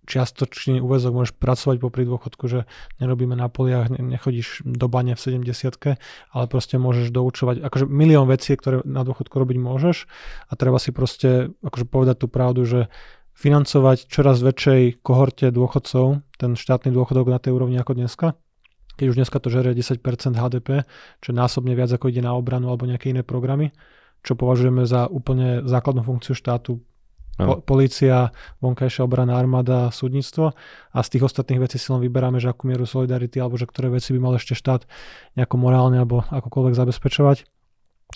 čiastočný 0.10 0.82
úvezok, 0.82 1.14
môžeš 1.14 1.34
pracovať 1.38 1.78
popri 1.78 2.04
dôchodku, 2.10 2.50
že 2.50 2.66
nerobíme 2.98 3.38
na 3.38 3.46
poliach, 3.46 3.94
nechodíš 3.94 4.66
do 4.66 4.90
bane 4.90 5.14
v 5.14 5.22
70 5.22 6.02
ale 6.34 6.46
proste 6.50 6.82
môžeš 6.82 7.14
doučovať, 7.14 7.62
akože 7.62 7.86
milión 7.86 8.26
vecí, 8.26 8.58
ktoré 8.58 8.82
na 8.90 9.06
dôchodku 9.06 9.38
robiť 9.38 9.58
môžeš 9.62 10.10
a 10.50 10.54
treba 10.58 10.82
si 10.82 10.90
proste 10.90 11.54
akože 11.62 11.86
povedať 11.86 12.26
tú 12.26 12.28
pravdu, 12.28 12.66
že 12.66 12.90
financovať 13.38 14.12
čoraz 14.12 14.44
väčšej 14.44 15.00
kohorte 15.00 15.48
dôchodcov, 15.54 16.26
ten 16.36 16.60
štátny 16.60 16.92
dôchodok 16.92 17.32
na 17.32 17.40
tej 17.40 17.56
úrovni 17.56 17.80
ako 17.80 17.96
dneska, 17.96 18.36
keď 19.00 19.06
už 19.16 19.18
dneska 19.24 19.40
to 19.40 19.48
žerie 19.48 19.72
10% 19.72 20.04
HDP, 20.36 20.84
čo 21.24 21.32
násobne 21.32 21.72
viac 21.72 21.88
ako 21.88 22.12
ide 22.12 22.20
na 22.20 22.36
obranu 22.36 22.68
alebo 22.68 22.84
nejaké 22.84 23.16
iné 23.16 23.24
programy, 23.24 23.72
čo 24.28 24.36
považujeme 24.36 24.84
za 24.84 25.08
úplne 25.08 25.64
základnú 25.64 26.04
funkciu 26.04 26.36
štátu. 26.36 26.84
Po, 27.40 27.64
polícia, 27.64 28.36
vonkajšia 28.60 29.08
obrana, 29.08 29.40
armáda, 29.40 29.88
súdnictvo. 29.96 30.52
A 30.92 31.00
z 31.00 31.08
tých 31.16 31.24
ostatných 31.32 31.64
vecí 31.64 31.80
si 31.80 31.88
len 31.88 32.04
vyberáme, 32.04 32.44
že 32.44 32.52
akú 32.52 32.68
mieru 32.68 32.84
solidarity 32.84 33.40
alebo 33.40 33.56
že 33.56 33.64
ktoré 33.64 33.88
veci 33.88 34.12
by 34.12 34.20
mal 34.20 34.36
ešte 34.36 34.60
štát 34.60 34.84
nejako 35.40 35.56
morálne 35.56 36.04
alebo 36.04 36.28
akokoľvek 36.28 36.76
zabezpečovať. 36.76 37.48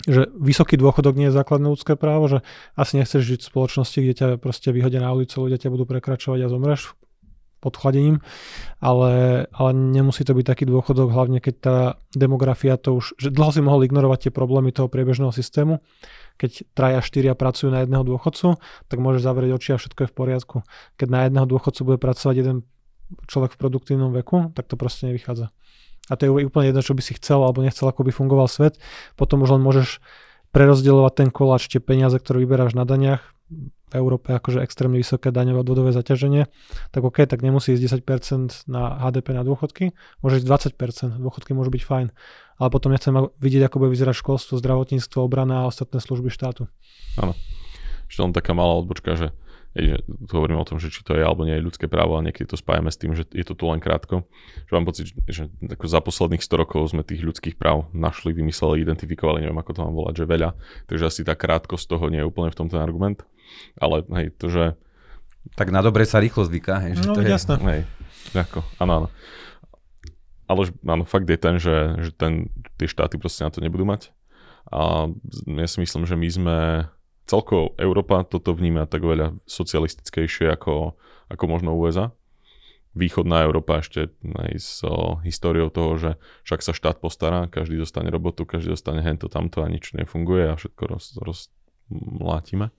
Že 0.04 0.34
vysoký 0.36 0.74
dôchodok 0.76 1.14
nie 1.16 1.30
je 1.30 1.38
základné 1.38 1.70
ľudské 1.70 1.94
právo, 1.94 2.26
že 2.26 2.38
asi 2.74 2.98
nechceš 2.98 3.22
žiť 3.22 3.40
v 3.46 3.50
spoločnosti, 3.54 3.98
kde 3.98 4.14
ťa 4.14 4.28
proste 4.42 4.74
vyhodia 4.74 5.00
na 5.00 5.14
ulicu, 5.14 5.38
ľudia 5.38 5.56
ťa 5.56 5.70
budú 5.70 5.86
prekračovať 5.86 6.44
a 6.44 6.50
zomreš 6.50 6.98
pod 7.64 7.80
chladením, 7.80 8.20
ale, 8.84 9.44
ale 9.48 9.70
nemusí 9.72 10.20
to 10.28 10.36
byť 10.36 10.44
taký 10.44 10.64
dôchodok, 10.68 11.08
hlavne 11.08 11.40
keď 11.40 11.54
tá 11.56 11.76
demografia 12.12 12.76
to 12.76 13.00
už, 13.00 13.16
že 13.16 13.32
dlho 13.32 13.50
si 13.56 13.64
mohol 13.64 13.88
ignorovať 13.88 14.28
tie 14.28 14.32
problémy 14.36 14.68
toho 14.68 14.92
priebežného 14.92 15.32
systému, 15.32 15.80
keď 16.36 16.68
traja, 16.76 17.00
štyria 17.00 17.32
pracujú 17.32 17.72
na 17.72 17.80
jedného 17.80 18.04
dôchodcu, 18.04 18.60
tak 18.92 18.98
môžeš 19.00 19.24
zavrieť 19.24 19.50
oči 19.56 19.70
a 19.72 19.80
všetko 19.80 20.00
je 20.04 20.10
v 20.12 20.14
poriadku. 20.14 20.56
Keď 21.00 21.08
na 21.08 21.20
jedného 21.24 21.46
dôchodcu 21.48 21.80
bude 21.88 21.98
pracovať 22.02 22.34
jeden 22.36 22.56
človek 23.24 23.56
v 23.56 23.60
produktívnom 23.60 24.10
veku, 24.12 24.52
tak 24.52 24.68
to 24.68 24.76
proste 24.76 25.08
nevychádza. 25.08 25.54
A 26.10 26.12
to 26.20 26.28
je 26.28 26.30
úplne 26.44 26.68
jedno, 26.68 26.84
čo 26.84 26.92
by 26.92 27.00
si 27.00 27.16
chcel 27.16 27.40
alebo 27.40 27.64
nechcel, 27.64 27.88
ako 27.88 28.04
by 28.04 28.12
fungoval 28.12 28.44
svet. 28.50 28.76
Potom 29.16 29.40
už 29.40 29.56
len 29.56 29.62
môžeš 29.64 30.04
prerozdeľovať 30.52 31.12
ten 31.16 31.28
koláč, 31.32 31.66
tie 31.66 31.80
peniaze, 31.80 32.14
ktoré 32.14 32.44
vyberáš 32.44 32.76
na 32.76 32.86
daniach, 32.86 33.33
v 33.90 33.94
Európe 34.00 34.32
akože 34.32 34.64
extrémne 34.64 34.96
vysoké 34.96 35.28
daňové 35.28 35.60
odvodové 35.60 35.90
zaťaženie, 35.92 36.48
tak 36.90 37.02
OK, 37.04 37.28
tak 37.28 37.44
nemusí 37.44 37.76
ísť 37.76 38.00
10% 38.00 38.70
na 38.70 38.96
HDP 38.98 39.36
na 39.36 39.44
dôchodky, 39.44 39.92
môže 40.24 40.40
ísť 40.40 40.74
20%, 40.74 41.20
dôchodky 41.20 41.52
môžu 41.52 41.70
byť 41.74 41.82
fajn, 41.84 42.06
ale 42.58 42.68
potom 42.72 42.90
nechcem 42.90 43.12
vidieť, 43.38 43.68
ako 43.68 43.84
bude 43.84 43.92
vyzerať 43.92 44.16
školstvo, 44.18 44.58
zdravotníctvo, 44.58 45.18
obrana 45.20 45.62
a 45.62 45.68
ostatné 45.68 46.00
služby 46.00 46.32
štátu. 46.32 46.66
Áno. 47.20 47.36
Ešte 48.08 48.20
len 48.20 48.32
taká 48.36 48.52
malá 48.52 48.78
odbočka, 48.78 49.16
že 49.16 49.32
tu 49.74 50.32
hovorím 50.38 50.62
o 50.62 50.68
tom, 50.68 50.78
že 50.78 50.86
či 50.86 51.02
to 51.02 51.18
je 51.18 51.22
alebo 51.26 51.42
nie 51.42 51.58
je 51.58 51.66
ľudské 51.66 51.90
právo 51.90 52.14
a 52.14 52.22
niekedy 52.22 52.46
to 52.46 52.54
spájame 52.54 52.94
s 52.94 53.00
tým, 53.00 53.18
že 53.18 53.26
je 53.34 53.42
to 53.42 53.58
tu 53.58 53.66
len 53.66 53.82
krátko. 53.82 54.22
Že 54.70 54.72
mám 54.78 54.86
pocit, 54.86 55.10
že 55.26 55.50
ako 55.66 55.86
za 55.90 55.98
posledných 55.98 56.46
100 56.46 56.62
rokov 56.62 56.94
sme 56.94 57.02
tých 57.02 57.26
ľudských 57.26 57.58
práv 57.58 57.90
našli, 57.90 58.30
vymysleli, 58.30 58.86
identifikovali, 58.86 59.42
neviem 59.42 59.58
ako 59.58 59.74
to 59.74 59.80
mám 59.82 59.98
volať, 59.98 60.14
že 60.22 60.30
veľa. 60.30 60.50
Takže 60.86 61.04
asi 61.10 61.20
tá 61.26 61.34
krátkosť 61.34 61.90
toho 61.90 62.06
nie 62.06 62.22
je 62.22 62.28
úplne 62.30 62.54
v 62.54 62.58
tom 62.62 62.70
ten 62.70 62.78
argument. 62.78 63.26
Ale 63.78 64.04
hej, 64.20 64.26
to, 64.36 64.46
že... 64.50 64.64
Tak 65.54 65.68
na 65.70 65.84
dobre 65.84 66.08
sa 66.08 66.20
rýchlo 66.20 66.44
zvyká, 66.44 66.80
hej. 66.88 66.92
Že 66.98 67.04
no, 67.04 67.14
to 67.14 67.20
je, 67.20 67.28
jasné. 67.28 67.54
Hej, 67.60 67.82
ako, 68.32 68.60
áno, 68.80 68.92
áno. 69.04 69.08
Ale 70.44 70.68
áno, 70.84 71.04
fakt 71.08 71.28
je 71.28 71.38
ten, 71.40 71.56
že, 71.56 71.96
že 72.04 72.10
ten, 72.12 72.52
tie 72.76 72.88
štáty 72.88 73.16
proste 73.16 73.44
na 73.44 73.50
to 73.52 73.64
nebudú 73.64 73.88
mať. 73.88 74.12
A 74.68 75.08
ja 75.44 75.66
si 75.68 75.78
myslím, 75.80 76.08
že 76.08 76.16
my 76.16 76.28
sme 76.28 76.56
celkovo 77.24 77.72
Európa 77.80 78.24
toto 78.24 78.52
vníma 78.52 78.84
tak 78.88 79.04
veľa 79.04 79.36
socialistickejšie 79.48 80.52
ako, 80.52 80.96
ako 81.32 81.44
možno 81.48 81.76
USA. 81.76 82.12
Východná 82.94 83.42
Európa 83.42 83.82
ešte 83.82 84.14
aj 84.22 84.52
s 84.54 84.86
o, 84.86 85.18
históriou 85.26 85.66
toho, 85.66 85.98
že 85.98 86.10
však 86.46 86.60
sa 86.62 86.70
štát 86.70 87.02
postará, 87.02 87.50
každý 87.50 87.74
dostane 87.74 88.06
robotu, 88.06 88.46
každý 88.46 88.70
dostane 88.70 89.02
hento 89.02 89.26
tamto 89.26 89.66
a 89.66 89.68
nič 89.72 89.98
nefunguje 89.98 90.46
a 90.46 90.54
všetko 90.54 90.82
roz, 90.86 91.18
rozmlátime. 91.18 92.70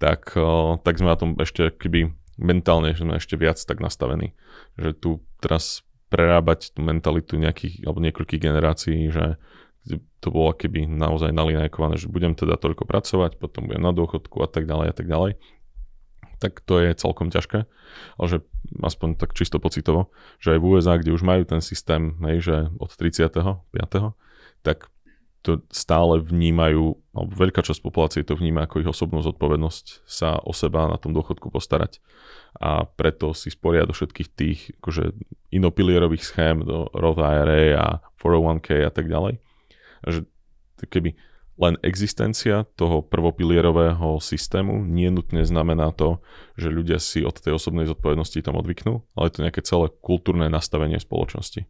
Tak, 0.00 0.34
o, 0.36 0.80
tak 0.80 0.96
sme 0.96 1.12
na 1.12 1.18
tom 1.20 1.36
ešte 1.36 1.68
keby 1.76 2.12
mentálne 2.40 2.96
že 2.96 3.04
sme 3.04 3.20
ešte 3.20 3.36
viac 3.36 3.60
tak 3.60 3.84
nastavení. 3.84 4.32
Že 4.80 4.90
tu 4.96 5.10
teraz 5.44 5.84
prerábať 6.10 6.74
tú 6.74 6.82
mentalitu 6.82 7.38
nejakých 7.38 7.86
alebo 7.86 8.02
niekoľkých 8.02 8.42
generácií, 8.42 9.12
že 9.12 9.38
to 10.20 10.28
bolo 10.28 10.52
keby 10.52 10.84
naozaj 10.84 11.32
nalinajkované, 11.32 11.96
že 11.96 12.12
budem 12.12 12.36
teda 12.36 12.60
toľko 12.60 12.84
pracovať, 12.84 13.40
potom 13.40 13.70
budem 13.70 13.80
na 13.80 13.96
dôchodku 13.96 14.44
a 14.44 14.48
tak 14.50 14.68
ďalej 14.68 14.86
a 14.92 14.94
tak 14.94 15.06
ďalej. 15.08 15.32
Tak 16.40 16.60
to 16.64 16.80
je 16.80 16.96
celkom 16.96 17.28
ťažké, 17.32 17.64
ale 18.16 18.26
že 18.28 18.44
aspoň 18.80 19.16
tak 19.16 19.36
čisto 19.36 19.60
pocitovo, 19.60 20.12
že 20.40 20.56
aj 20.56 20.58
v 20.60 20.66
USA, 20.68 21.00
kde 21.00 21.12
už 21.16 21.24
majú 21.24 21.44
ten 21.48 21.64
systém, 21.64 22.16
hej, 22.24 22.44
že 22.44 22.56
od 22.80 22.92
35. 22.92 23.64
tak 24.60 24.92
to 25.40 25.64
stále 25.72 26.20
vnímajú, 26.20 27.00
alebo 27.16 27.32
veľká 27.32 27.64
časť 27.64 27.80
populácie 27.80 28.20
to 28.22 28.36
vníma 28.36 28.68
ako 28.68 28.84
ich 28.84 28.90
osobnú 28.92 29.24
zodpovednosť 29.24 30.04
sa 30.04 30.36
o 30.36 30.52
seba 30.52 30.84
na 30.84 31.00
tom 31.00 31.16
dôchodku 31.16 31.48
postarať. 31.48 32.04
A 32.60 32.84
preto 32.84 33.32
si 33.32 33.48
sporia 33.48 33.88
do 33.88 33.96
všetkých 33.96 34.28
tých 34.36 34.58
akože 34.84 35.16
inopilierových 35.48 36.22
schém, 36.22 36.60
do 36.60 36.92
Roth 36.92 37.22
IRA 37.22 37.78
a 37.80 37.86
401k 38.20 38.84
a 38.84 38.92
tak 38.92 39.08
ďalej 39.08 39.40
že 40.08 40.24
keby 40.88 41.12
len 41.60 41.76
existencia 41.84 42.64
toho 42.72 43.04
prvopilierového 43.04 44.16
systému 44.16 44.80
nie 44.80 45.12
nutne 45.12 45.44
znamená 45.44 45.92
to, 45.92 46.24
že 46.56 46.72
ľudia 46.72 46.96
si 46.96 47.20
od 47.20 47.36
tej 47.36 47.60
osobnej 47.60 47.84
zodpovednosti 47.84 48.40
tam 48.40 48.56
odvyknú, 48.56 49.04
ale 49.12 49.28
je 49.28 49.34
to 49.36 49.44
nejaké 49.44 49.60
celé 49.60 49.92
kultúrne 50.00 50.48
nastavenie 50.48 50.96
spoločnosti. 50.96 51.68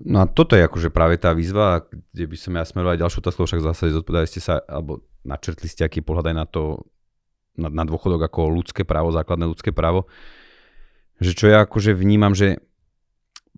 No 0.00 0.24
a 0.24 0.26
toto 0.26 0.56
je 0.56 0.64
akože 0.64 0.88
práve 0.88 1.20
tá 1.20 1.36
výzva, 1.36 1.84
kde 2.12 2.24
by 2.24 2.36
som 2.40 2.52
ja 2.56 2.64
smeroval 2.64 2.96
ďalšiu 2.96 3.20
otázku, 3.20 3.44
však 3.44 3.60
zase 3.60 3.92
zodpovedali 3.92 4.28
ste 4.28 4.40
sa, 4.40 4.64
alebo 4.64 5.04
načrtli 5.28 5.68
ste 5.68 5.84
aký 5.84 6.00
pohľad 6.00 6.32
aj 6.32 6.36
na 6.36 6.46
to, 6.48 6.88
na, 7.60 7.68
na 7.68 7.84
dôchodok 7.84 8.24
ako 8.24 8.48
ľudské 8.48 8.88
právo, 8.88 9.12
základné 9.12 9.44
ľudské 9.44 9.76
právo, 9.76 10.08
že 11.20 11.36
čo 11.36 11.52
ja 11.52 11.68
akože 11.68 11.92
vnímam, 11.92 12.32
že 12.32 12.64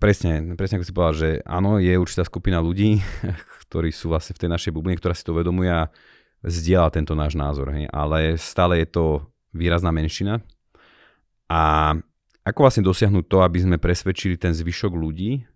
Presne, 0.03 0.59
presne 0.59 0.83
ako 0.83 0.87
si 0.91 0.97
povedal, 0.99 1.15
že 1.15 1.31
áno, 1.47 1.79
je 1.79 1.95
určitá 1.95 2.27
skupina 2.27 2.59
ľudí, 2.59 2.99
ktorí 3.71 3.95
sú 3.95 4.11
vlastne 4.11 4.35
v 4.35 4.43
tej 4.43 4.51
našej 4.51 4.75
bubline, 4.75 4.99
ktorá 4.99 5.15
si 5.15 5.23
to 5.23 5.31
uvedomuje 5.31 5.71
a 5.71 5.95
zdieľa 6.43 6.91
tento 6.91 7.15
náš 7.15 7.39
názor, 7.39 7.71
hej. 7.71 7.87
ale 7.95 8.35
stále 8.35 8.83
je 8.83 8.91
to 8.91 9.05
výrazná 9.55 9.95
menšina. 9.95 10.43
A 11.47 11.95
ako 12.43 12.59
vlastne 12.67 12.83
dosiahnuť 12.83 13.25
to, 13.31 13.47
aby 13.47 13.63
sme 13.63 13.77
presvedčili 13.79 14.35
ten 14.35 14.51
zvyšok 14.51 14.91
ľudí, 14.91 15.47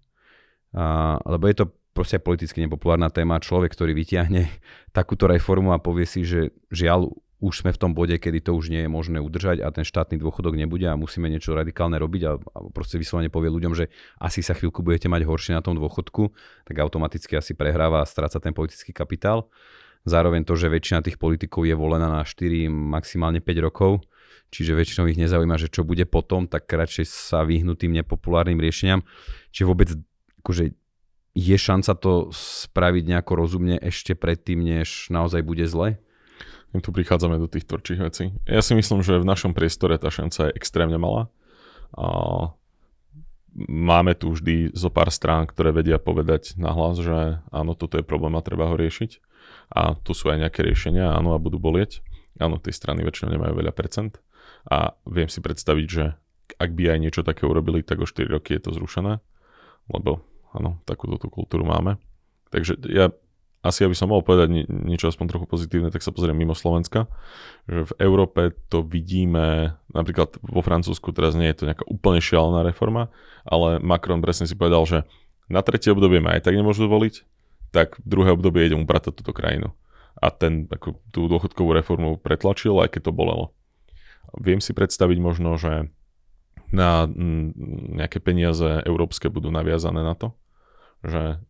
a, 0.76 1.16
lebo 1.24 1.48
je 1.48 1.56
to 1.64 1.66
proste 1.96 2.20
politicky 2.20 2.60
nepopulárna 2.60 3.08
téma, 3.08 3.40
človek, 3.40 3.72
ktorý 3.72 3.96
vyťahne 3.96 4.44
takúto 4.98 5.24
reformu 5.24 5.72
a 5.72 5.80
povie 5.80 6.04
si, 6.04 6.22
že 6.28 6.52
žiaľ, 6.68 7.16
už 7.36 7.64
sme 7.64 7.70
v 7.72 7.80
tom 7.80 7.92
bode, 7.92 8.16
kedy 8.16 8.48
to 8.48 8.56
už 8.56 8.72
nie 8.72 8.84
je 8.84 8.90
možné 8.90 9.20
udržať 9.20 9.60
a 9.60 9.68
ten 9.68 9.84
štátny 9.84 10.16
dôchodok 10.16 10.56
nebude 10.56 10.88
a 10.88 10.96
musíme 10.96 11.28
niečo 11.28 11.52
radikálne 11.52 12.00
robiť 12.00 12.22
a, 12.24 12.32
a 12.40 12.58
proste 12.72 12.96
vyslovene 12.96 13.28
povie 13.28 13.52
ľuďom, 13.52 13.76
že 13.76 13.92
asi 14.16 14.40
sa 14.40 14.56
chvíľku 14.56 14.80
budete 14.80 15.12
mať 15.12 15.28
horšie 15.28 15.52
na 15.52 15.60
tom 15.60 15.76
dôchodku, 15.76 16.32
tak 16.64 16.80
automaticky 16.80 17.36
asi 17.36 17.52
prehráva 17.52 18.00
a 18.00 18.08
stráca 18.08 18.40
ten 18.40 18.56
politický 18.56 18.96
kapitál. 18.96 19.52
Zároveň 20.08 20.48
to, 20.48 20.56
že 20.56 20.72
väčšina 20.72 21.04
tých 21.04 21.20
politikov 21.20 21.68
je 21.68 21.76
volená 21.76 22.08
na 22.08 22.24
4, 22.24 22.72
maximálne 22.72 23.44
5 23.44 23.66
rokov, 23.68 24.00
čiže 24.48 24.72
väčšinou 24.72 25.04
ich 25.10 25.20
nezaujíma, 25.20 25.60
že 25.60 25.68
čo 25.68 25.84
bude 25.84 26.08
potom, 26.08 26.48
tak 26.48 26.64
radšej 26.70 27.04
sa 27.04 27.44
vyhnú 27.44 27.76
tým 27.76 27.92
nepopulárnym 28.00 28.56
riešeniam. 28.56 29.04
Čiže 29.52 29.66
vôbec 29.66 29.92
akože 30.46 30.78
je 31.34 31.56
šanca 31.58 31.92
to 31.98 32.30
spraviť 32.30 33.04
nejako 33.10 33.32
rozumne 33.34 33.74
ešte 33.82 34.14
predtým, 34.14 34.62
než 34.62 35.10
naozaj 35.10 35.42
bude 35.42 35.66
zle? 35.66 35.98
My 36.70 36.78
tu 36.78 36.94
prichádzame 36.94 37.42
do 37.42 37.50
tých 37.50 37.66
tvrdších 37.66 38.00
vecí. 38.00 38.30
Ja 38.46 38.62
si 38.62 38.78
myslím, 38.78 39.02
že 39.02 39.18
v 39.18 39.26
našom 39.26 39.50
priestore 39.50 39.98
tá 39.98 40.06
šanca 40.06 40.48
je 40.48 40.56
extrémne 40.56 41.02
malá. 41.02 41.26
A 41.98 42.54
máme 43.66 44.14
tu 44.14 44.30
vždy 44.30 44.70
zo 44.70 44.86
pár 44.86 45.10
strán, 45.10 45.50
ktoré 45.50 45.74
vedia 45.74 45.98
povedať 45.98 46.54
nahlas, 46.54 47.02
že 47.02 47.42
áno, 47.50 47.74
toto 47.74 47.98
je 47.98 48.06
problém 48.06 48.38
a 48.38 48.46
treba 48.46 48.70
ho 48.70 48.78
riešiť. 48.78 49.18
A 49.74 49.98
tu 49.98 50.14
sú 50.14 50.30
aj 50.30 50.46
nejaké 50.46 50.62
riešenia, 50.62 51.10
áno, 51.10 51.34
a 51.34 51.42
budú 51.42 51.58
bolieť. 51.58 52.06
Áno, 52.38 52.62
tie 52.62 52.70
strany 52.70 53.02
väčšinou 53.02 53.34
nemajú 53.34 53.66
veľa 53.66 53.74
percent. 53.74 54.22
A 54.70 54.94
viem 55.10 55.26
si 55.26 55.42
predstaviť, 55.42 55.86
že 55.90 56.14
ak 56.54 56.70
by 56.70 56.94
aj 56.94 56.98
niečo 57.02 57.22
také 57.26 57.50
urobili, 57.50 57.82
tak 57.82 57.98
o 57.98 58.06
4 58.06 58.30
roky 58.30 58.54
je 58.54 58.62
to 58.62 58.70
zrušené. 58.76 59.18
Lebo 59.86 60.24
áno, 60.56 60.80
takúto 60.88 61.20
tú 61.20 61.28
kultúru 61.28 61.68
máme. 61.68 62.00
Takže 62.48 62.80
ja 62.88 63.12
asi, 63.66 63.82
aby 63.82 63.98
som 63.98 64.08
mohol 64.08 64.22
povedať 64.22 64.48
ni- 64.48 64.68
niečo 64.68 65.10
aspoň 65.10 65.26
trochu 65.26 65.46
pozitívne, 65.50 65.90
tak 65.90 66.00
sa 66.00 66.14
pozriem 66.14 66.38
mimo 66.38 66.54
Slovenska. 66.54 67.10
Že 67.66 67.90
v 67.90 67.92
Európe 67.98 68.54
to 68.70 68.86
vidíme, 68.86 69.74
napríklad 69.90 70.38
vo 70.38 70.62
Francúzsku 70.62 71.10
teraz 71.10 71.34
nie 71.34 71.50
je 71.50 71.62
to 71.62 71.66
nejaká 71.66 71.82
úplne 71.90 72.22
šialená 72.22 72.62
reforma, 72.62 73.10
ale 73.42 73.82
Macron 73.82 74.22
presne 74.22 74.46
si 74.46 74.54
povedal, 74.54 74.86
že 74.86 74.98
na 75.50 75.62
tretie 75.66 75.90
obdobie 75.90 76.22
ma 76.22 76.38
aj 76.38 76.46
tak 76.46 76.54
nemôžu 76.54 76.86
voliť, 76.86 77.26
tak 77.74 77.98
druhé 78.06 78.34
obdobie 78.34 78.70
idem 78.70 78.86
upratať 78.86 79.18
túto 79.18 79.34
krajinu. 79.34 79.74
A 80.16 80.32
ten 80.32 80.64
ako, 80.70 80.96
tú 81.12 81.28
dôchodkovú 81.28 81.76
reformu 81.76 82.16
pretlačil, 82.16 82.78
aj 82.80 82.96
keď 82.96 83.10
to 83.10 83.12
bolelo. 83.12 83.52
Viem 84.38 84.64
si 84.64 84.72
predstaviť 84.72 85.18
možno, 85.20 85.58
že 85.60 85.92
na 86.74 87.06
nejaké 87.94 88.18
peniaze 88.18 88.82
európske 88.82 89.30
budú 89.30 89.54
naviazané 89.54 90.02
na 90.02 90.18
to, 90.18 90.34
že 91.04 91.40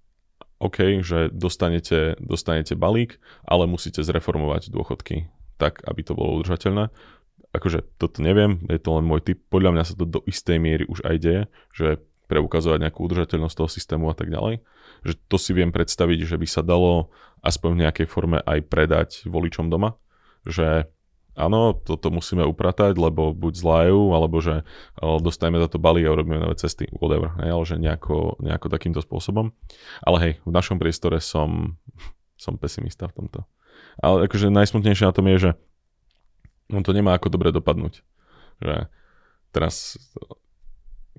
OK, 0.57 1.05
že 1.05 1.29
dostanete, 1.29 2.17
dostanete 2.17 2.73
balík, 2.73 3.21
ale 3.45 3.69
musíte 3.69 4.01
zreformovať 4.01 4.73
dôchodky 4.73 5.29
tak, 5.61 5.85
aby 5.85 6.01
to 6.01 6.17
bolo 6.17 6.41
udržateľné. 6.41 6.89
Akože 7.53 7.85
toto 7.97 8.21
neviem, 8.21 8.65
je 8.69 8.81
to 8.81 8.97
len 8.97 9.05
môj 9.05 9.25
typ. 9.25 9.41
Podľa 9.49 9.73
mňa 9.77 9.85
sa 9.85 9.95
to 9.97 10.05
do 10.09 10.21
istej 10.25 10.61
miery 10.61 10.85
už 10.89 11.05
aj 11.05 11.17
deje, 11.21 11.43
že 11.73 12.01
preukazovať 12.27 12.89
nejakú 12.89 13.01
udržateľnosť 13.07 13.57
toho 13.57 13.71
systému 13.71 14.11
a 14.13 14.17
tak 14.17 14.29
ďalej. 14.33 14.61
Že 15.07 15.13
to 15.31 15.37
si 15.39 15.53
viem 15.55 15.71
predstaviť, 15.71 16.27
že 16.27 16.37
by 16.37 16.47
sa 16.49 16.61
dalo 16.61 17.13
aspoň 17.41 17.71
v 17.73 17.83
nejakej 17.87 18.07
forme 18.11 18.43
aj 18.43 18.59
predať 18.67 19.11
voličom 19.29 19.71
doma. 19.71 19.95
Že 20.43 20.91
áno, 21.37 21.77
toto 21.77 22.09
musíme 22.09 22.43
upratať, 22.43 22.97
lebo 22.97 23.37
buď 23.37 23.53
zlajú, 23.61 24.17
alebo 24.17 24.41
že 24.41 24.65
dostaneme 24.99 25.61
za 25.61 25.69
to 25.69 25.77
balík 25.77 26.09
a 26.09 26.17
urobíme 26.17 26.41
nové 26.41 26.57
cesty, 26.57 26.89
whatever, 26.97 27.37
hej, 27.45 27.51
ale 27.53 27.65
že 27.69 27.77
nejako, 27.77 28.41
nejako 28.41 28.67
takýmto 28.73 29.05
spôsobom. 29.05 29.53
Ale 30.03 30.17
hej, 30.19 30.33
v 30.43 30.53
našom 30.53 30.81
priestore 30.81 31.21
som, 31.21 31.77
som 32.45 32.57
pesimista 32.57 33.07
v 33.13 33.23
tomto. 33.23 33.45
Ale 34.01 34.27
akože 34.27 34.49
najsmutnejšie 34.49 35.05
na 35.07 35.15
tom 35.15 35.29
je, 35.31 35.37
že 35.39 35.51
on 36.73 36.83
to 36.83 36.91
nemá 36.91 37.15
ako 37.15 37.31
dobre 37.31 37.55
dopadnúť. 37.55 38.03
Že 38.59 38.91
teraz 39.55 40.01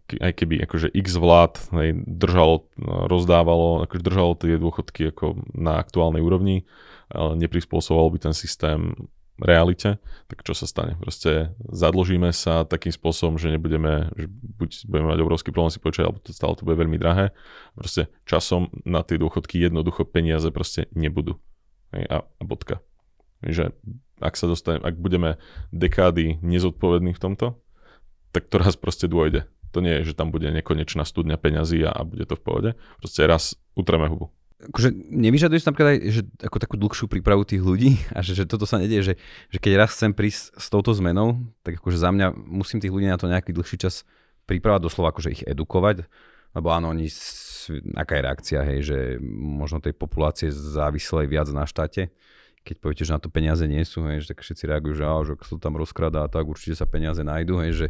aj 0.08 0.34
keby 0.40 0.64
akože 0.64 0.88
x 0.96 1.20
vlád 1.20 1.54
hej, 1.80 2.00
držalo, 2.08 2.68
rozdávalo, 2.80 3.84
akože 3.84 4.02
držalo 4.04 4.32
tie 4.40 4.56
dôchodky 4.56 5.12
ako 5.12 5.36
na 5.52 5.80
aktuálnej 5.84 6.24
úrovni, 6.24 6.64
neprispôsoboval 7.12 8.16
by 8.16 8.20
ten 8.32 8.36
systém 8.36 8.96
realite, 9.42 10.02
tak 10.28 10.42
čo 10.42 10.58
sa 10.58 10.66
stane? 10.66 10.98
Proste 10.98 11.54
zadložíme 11.70 12.34
sa 12.34 12.66
takým 12.66 12.92
spôsobom, 12.94 13.38
že 13.38 13.54
nebudeme, 13.54 14.10
že 14.18 14.26
buď 14.30 14.70
budeme 14.90 15.08
mať 15.14 15.20
obrovský 15.22 15.50
problém 15.54 15.74
si 15.74 15.82
počať, 15.82 16.10
alebo 16.10 16.20
to 16.22 16.34
stále 16.34 16.58
to 16.58 16.66
bude 16.66 16.78
veľmi 16.78 16.98
drahé. 16.98 17.32
Proste 17.78 18.10
časom 18.26 18.74
na 18.84 19.06
tie 19.06 19.22
dôchodky 19.22 19.62
jednoducho 19.62 20.06
peniaze 20.10 20.50
proste 20.50 20.90
nebudú. 20.94 21.38
A, 21.94 22.26
a 22.26 22.44
bodka. 22.44 22.84
Že 23.46 23.72
ak 24.20 24.34
sa 24.34 24.50
dostane, 24.50 24.82
ak 24.82 24.98
budeme 24.98 25.38
dekády 25.70 26.42
nezodpovední 26.42 27.14
v 27.14 27.22
tomto, 27.22 27.48
tak 28.34 28.50
to 28.50 28.60
raz 28.60 28.76
proste 28.76 29.06
dôjde. 29.06 29.46
To 29.72 29.80
nie 29.84 30.02
je, 30.02 30.12
že 30.12 30.18
tam 30.18 30.34
bude 30.34 30.50
nekonečná 30.50 31.06
studňa 31.06 31.38
peňazí 31.38 31.86
a, 31.86 31.94
a 31.94 32.02
bude 32.02 32.26
to 32.26 32.34
v 32.34 32.44
pohode. 32.44 32.70
Proste 32.98 33.24
raz 33.30 33.54
utreme 33.78 34.10
hubu 34.10 34.34
akože 34.58 34.90
nevyžaduje 35.14 35.62
sa 35.62 35.70
napríklad 35.70 35.90
aj 35.94 36.00
že 36.10 36.22
ako 36.42 36.58
takú 36.58 36.76
dlhšiu 36.82 37.06
prípravu 37.06 37.46
tých 37.46 37.62
ľudí 37.62 38.02
a 38.18 38.26
že, 38.26 38.34
že 38.34 38.50
toto 38.50 38.66
sa 38.66 38.82
nedieje, 38.82 39.14
že, 39.14 39.16
že 39.54 39.58
keď 39.62 39.86
raz 39.86 39.94
chcem 39.94 40.18
prísť 40.18 40.58
s 40.58 40.68
touto 40.74 40.92
zmenou, 40.98 41.38
tak 41.62 41.78
akože 41.78 41.98
za 42.02 42.10
mňa 42.10 42.34
musím 42.34 42.82
tých 42.82 42.94
ľudí 42.94 43.06
na 43.06 43.22
to 43.22 43.30
nejaký 43.30 43.54
dlhší 43.54 43.78
čas 43.78 44.02
pripravať, 44.50 44.90
doslova 44.90 45.14
akože 45.14 45.30
ich 45.30 45.44
edukovať, 45.44 46.08
lebo 46.56 46.68
áno, 46.72 46.96
oni, 46.96 47.12
aká 48.00 48.18
je 48.18 48.24
reakcia, 48.24 48.60
hej, 48.64 48.80
že 48.82 48.98
možno 49.22 49.84
tej 49.84 49.94
populácie 49.94 50.50
závislej 50.50 51.28
viac 51.28 51.52
na 51.52 51.68
štáte, 51.68 52.10
keď 52.64 52.76
poviete, 52.80 53.04
že 53.04 53.14
na 53.14 53.22
to 53.22 53.30
peniaze 53.30 53.64
nie 53.68 53.84
sú, 53.84 54.08
hej, 54.08 54.24
že 54.24 54.34
tak 54.34 54.42
všetci 54.42 54.64
reagujú, 54.72 54.96
že, 54.98 55.04
á, 55.04 55.16
že 55.22 55.32
ak 55.36 55.44
sa 55.44 55.52
to 55.56 55.62
tam 55.62 55.76
rozkradá, 55.76 56.26
tak 56.32 56.48
určite 56.48 56.80
sa 56.80 56.88
peniaze 56.88 57.22
nájdú, 57.22 57.60
hej, 57.62 57.72
že 57.76 57.88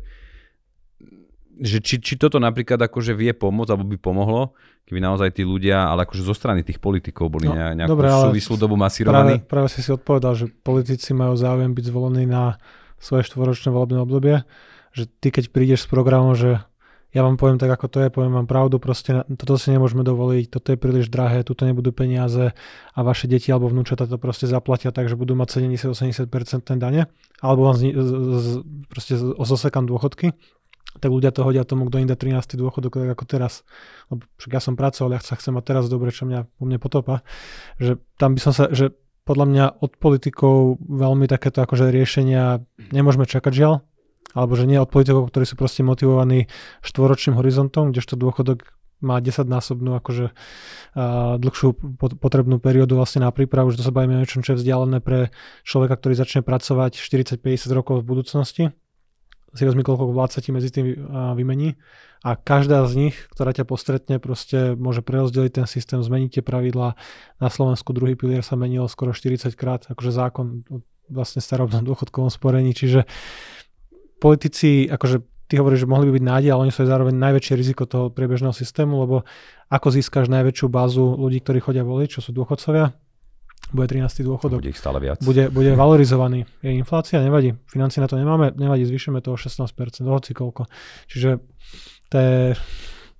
že 1.57 1.81
či, 1.81 1.97
či 1.97 2.13
toto 2.21 2.37
napríklad 2.37 2.77
akože 2.77 3.17
vie 3.17 3.33
pomôcť, 3.33 3.73
alebo 3.73 3.89
by 3.89 3.97
pomohlo, 3.97 4.53
keby 4.87 5.03
naozaj 5.03 5.35
tí 5.35 5.43
ľudia, 5.43 5.91
ale 5.91 6.07
akože 6.07 6.23
zo 6.23 6.31
strany 6.31 6.63
tých 6.63 6.79
politikov 6.79 7.27
boli 7.27 7.51
no, 7.51 7.53
nejakú 7.53 7.91
dobre, 7.91 8.07
súvislú 8.07 8.55
dobu 8.55 8.79
masírovaní. 8.79 9.43
Práve, 9.43 9.67
práve 9.67 9.67
si 9.67 9.83
si 9.83 9.91
odpovedal, 9.91 10.33
že 10.39 10.45
politici 10.63 11.11
majú 11.11 11.35
záujem 11.35 11.75
byť 11.75 11.85
zvolení 11.91 12.23
na 12.23 12.55
svoje 12.95 13.27
štvoročné 13.27 13.67
volebné 13.69 13.99
obdobie, 13.99 14.47
že 14.95 15.11
ty 15.19 15.29
keď 15.29 15.51
prídeš 15.51 15.85
s 15.85 15.91
programom, 15.91 16.33
že 16.33 16.63
ja 17.15 17.23
vám 17.23 17.39
poviem 17.39 17.55
tak, 17.55 17.71
ako 17.71 17.87
to 17.87 17.97
je, 18.03 18.07
poviem 18.11 18.35
vám 18.35 18.47
pravdu, 18.47 18.83
proste 18.83 19.23
toto 19.39 19.55
si 19.55 19.71
nemôžeme 19.71 20.03
dovoliť, 20.03 20.51
toto 20.51 20.75
je 20.75 20.77
príliš 20.77 21.07
drahé, 21.07 21.41
tuto 21.41 21.63
nebudú 21.63 21.95
peniaze 21.95 22.51
a 22.93 22.99
vaše 22.99 23.31
deti 23.31 23.47
alebo 23.49 23.71
vnúčata 23.71 24.05
to 24.05 24.19
proste 24.19 24.45
zaplatia 24.45 24.91
tak, 24.91 25.07
že 25.07 25.15
budú 25.15 25.31
mať 25.33 25.63
70-80% 25.63 26.27
dane, 26.77 27.07
alebo 27.39 27.71
vám 27.71 27.75
z, 27.79 27.95
z, 27.95 28.11
z, 28.37 28.47
proste 28.91 29.13
zosekám 29.39 29.87
dôchodky, 29.87 30.35
tak 30.97 31.09
ľudia 31.13 31.29
to 31.29 31.45
hodia 31.45 31.67
tomu, 31.67 31.85
kto 31.87 32.01
im 32.01 32.09
dá 32.09 32.17
13. 32.17 32.57
dôchodok, 32.57 33.03
tak 33.03 33.09
ako 33.13 33.25
teraz. 33.29 33.61
Lebo 34.09 34.25
ja 34.49 34.61
som 34.61 34.73
pracoval, 34.73 35.17
ja 35.17 35.21
sa 35.21 35.37
chcem 35.37 35.53
mať 35.53 35.63
teraz 35.65 35.85
dobre, 35.91 36.09
čo 36.09 36.25
mňa 36.25 36.47
u 36.57 36.63
mne 36.65 36.79
potopa. 36.81 37.21
Že 37.77 38.01
tam 38.17 38.33
by 38.33 38.39
som 38.41 38.53
sa, 38.55 38.71
že 38.73 38.95
podľa 39.27 39.45
mňa 39.45 39.65
od 39.83 39.91
politikov 39.99 40.79
veľmi 40.81 41.27
takéto 41.27 41.59
akože 41.59 41.91
riešenia 41.91 42.63
nemôžeme 42.95 43.27
čakať 43.27 43.51
žiaľ, 43.51 43.73
alebo 44.31 44.55
že 44.55 44.65
nie 44.65 44.79
od 44.79 44.87
politikov, 44.87 45.27
ktorí 45.29 45.43
sú 45.43 45.59
proste 45.59 45.83
motivovaní 45.83 46.47
štvoročným 46.81 47.35
horizontom, 47.35 47.91
kdežto 47.91 48.15
dôchodok 48.15 48.71
má 48.97 49.21
10-násobnú 49.21 49.93
akože 50.01 50.33
uh, 50.33 51.37
dlhšiu 51.37 51.77
potrebnú 52.17 52.57
periódu 52.57 52.97
vlastne 52.97 53.21
na 53.21 53.29
prípravu, 53.29 53.69
že 53.69 53.77
to 53.77 53.85
sa 53.85 53.93
bavíme 53.93 54.17
o 54.17 54.21
niečom, 54.25 54.41
čo 54.41 54.57
je 54.57 54.63
vzdialené 54.63 55.05
pre 55.05 55.29
človeka, 55.61 56.01
ktorý 56.01 56.17
začne 56.17 56.41
pracovať 56.41 56.97
40-50 56.97 57.77
rokov 57.77 58.01
v 58.01 58.09
budúcnosti 58.09 58.63
si 59.55 59.63
vezmi 59.63 59.83
koľko 59.83 60.11
vlád 60.11 60.35
sa 60.35 60.39
ti 60.43 60.51
medzi 60.51 60.71
tým 60.71 60.97
vymení. 61.37 61.79
A 62.25 62.33
každá 62.33 62.83
z 62.89 63.07
nich, 63.07 63.15
ktorá 63.31 63.53
ťa 63.53 63.63
postretne, 63.63 64.17
proste 64.17 64.73
môže 64.73 65.05
prerozdeliť 65.05 65.63
ten 65.63 65.67
systém, 65.69 66.01
zmeniť 66.01 66.39
tie 66.39 66.43
pravidlá. 66.43 66.97
Na 67.37 67.49
Slovensku 67.49 67.93
druhý 67.93 68.17
pilier 68.17 68.41
sa 68.41 68.57
menil 68.57 68.89
skoro 68.89 69.13
40 69.13 69.53
krát, 69.53 69.85
akože 69.87 70.11
zákon 70.11 70.65
vlastne 71.07 71.39
starobnom 71.39 71.87
dôchodkovom 71.87 72.27
sporení, 72.27 72.75
čiže 72.75 73.07
politici, 74.19 74.89
akože 74.91 75.23
ty 75.47 75.55
hovoríš, 75.55 75.87
že 75.87 75.91
mohli 75.91 76.11
by 76.11 76.19
byť 76.19 76.25
nádej, 76.25 76.49
ale 76.51 76.63
oni 76.67 76.73
sú 76.75 76.83
aj 76.83 76.91
zároveň 76.91 77.15
najväčšie 77.15 77.53
riziko 77.55 77.87
toho 77.87 78.11
priebežného 78.11 78.51
systému, 78.51 78.99
lebo 79.07 79.23
ako 79.71 79.87
získaš 79.95 80.27
najväčšiu 80.27 80.67
bázu 80.67 81.15
ľudí, 81.15 81.39
ktorí 81.39 81.63
chodia 81.63 81.87
voliť, 81.87 82.19
čo 82.19 82.19
sú 82.19 82.35
dôchodcovia, 82.35 82.91
bude 83.71 83.87
13. 83.87 84.23
dôchodok. 84.23 84.59
Bude 84.63 84.71
ich 84.71 84.79
stále 84.79 84.99
viac. 85.03 85.19
Bude, 85.23 85.51
bude 85.51 85.75
valorizovaný. 85.75 86.47
Je 86.63 86.71
inflácia, 86.71 87.19
nevadí. 87.19 87.55
Financie 87.67 87.99
na 87.99 88.07
to 88.07 88.15
nemáme, 88.15 88.55
nevadí, 88.55 88.87
zvýšime 88.87 89.19
to 89.19 89.35
o 89.35 89.37
16%, 89.37 89.67
hoci 90.07 90.31
koľko. 90.31 90.71
Čiže 91.11 91.43
to 92.07 92.15
je... 92.15 92.35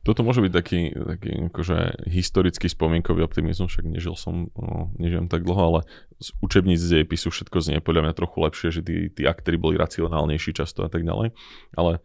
Toto 0.07 0.23
môže 0.23 0.39
byť 0.39 0.53
taký, 0.55 0.95
taký 0.95 1.51
akože 1.51 2.07
historický 2.07 2.71
spomienkový 2.71 3.27
optimizmus, 3.27 3.67
však 3.67 3.91
nežil 3.91 4.15
som, 4.15 4.47
no, 4.55 4.87
nežijem 4.95 5.27
tak 5.27 5.43
dlho, 5.43 5.59
ale 5.59 5.79
z 6.23 6.31
učebníc 6.39 6.79
z 6.79 7.03
dejepisu 7.03 7.27
všetko 7.27 7.59
znie 7.59 7.83
podľa 7.83 8.07
mňa 8.07 8.13
trochu 8.15 8.37
lepšie, 8.39 8.67
že 8.71 8.81
tí, 8.87 9.11
tí 9.11 9.27
aktéry 9.27 9.59
boli 9.59 9.75
racionálnejší 9.75 10.55
často 10.55 10.87
a 10.87 10.89
tak 10.89 11.03
ďalej. 11.03 11.35
Ale 11.75 11.99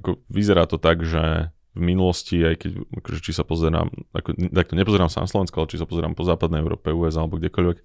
ako 0.00 0.24
vyzerá 0.32 0.64
to 0.64 0.80
tak, 0.80 1.04
že 1.04 1.52
v 1.74 1.82
minulosti, 1.82 2.38
aj 2.38 2.56
keď 2.62 2.70
akože, 3.02 3.18
či 3.20 3.32
sa 3.34 3.42
pozerám, 3.42 3.90
ako, 4.14 4.38
tak 4.54 4.66
to 4.70 4.74
nepozerám 4.78 5.10
sa 5.10 5.26
na 5.26 5.28
Slovensko, 5.28 5.62
ale 5.62 5.70
či 5.74 5.80
sa 5.82 5.90
pozerám 5.90 6.14
po 6.14 6.22
západnej 6.22 6.62
Európe, 6.62 6.94
US 6.94 7.18
alebo 7.18 7.36
kdekoľvek, 7.36 7.78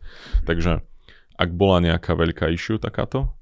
takže 0.46 0.86
ak 1.40 1.50
bola 1.56 1.82
nejaká 1.82 2.14
veľká 2.14 2.52
issue 2.54 2.78
takáto, 2.78 3.34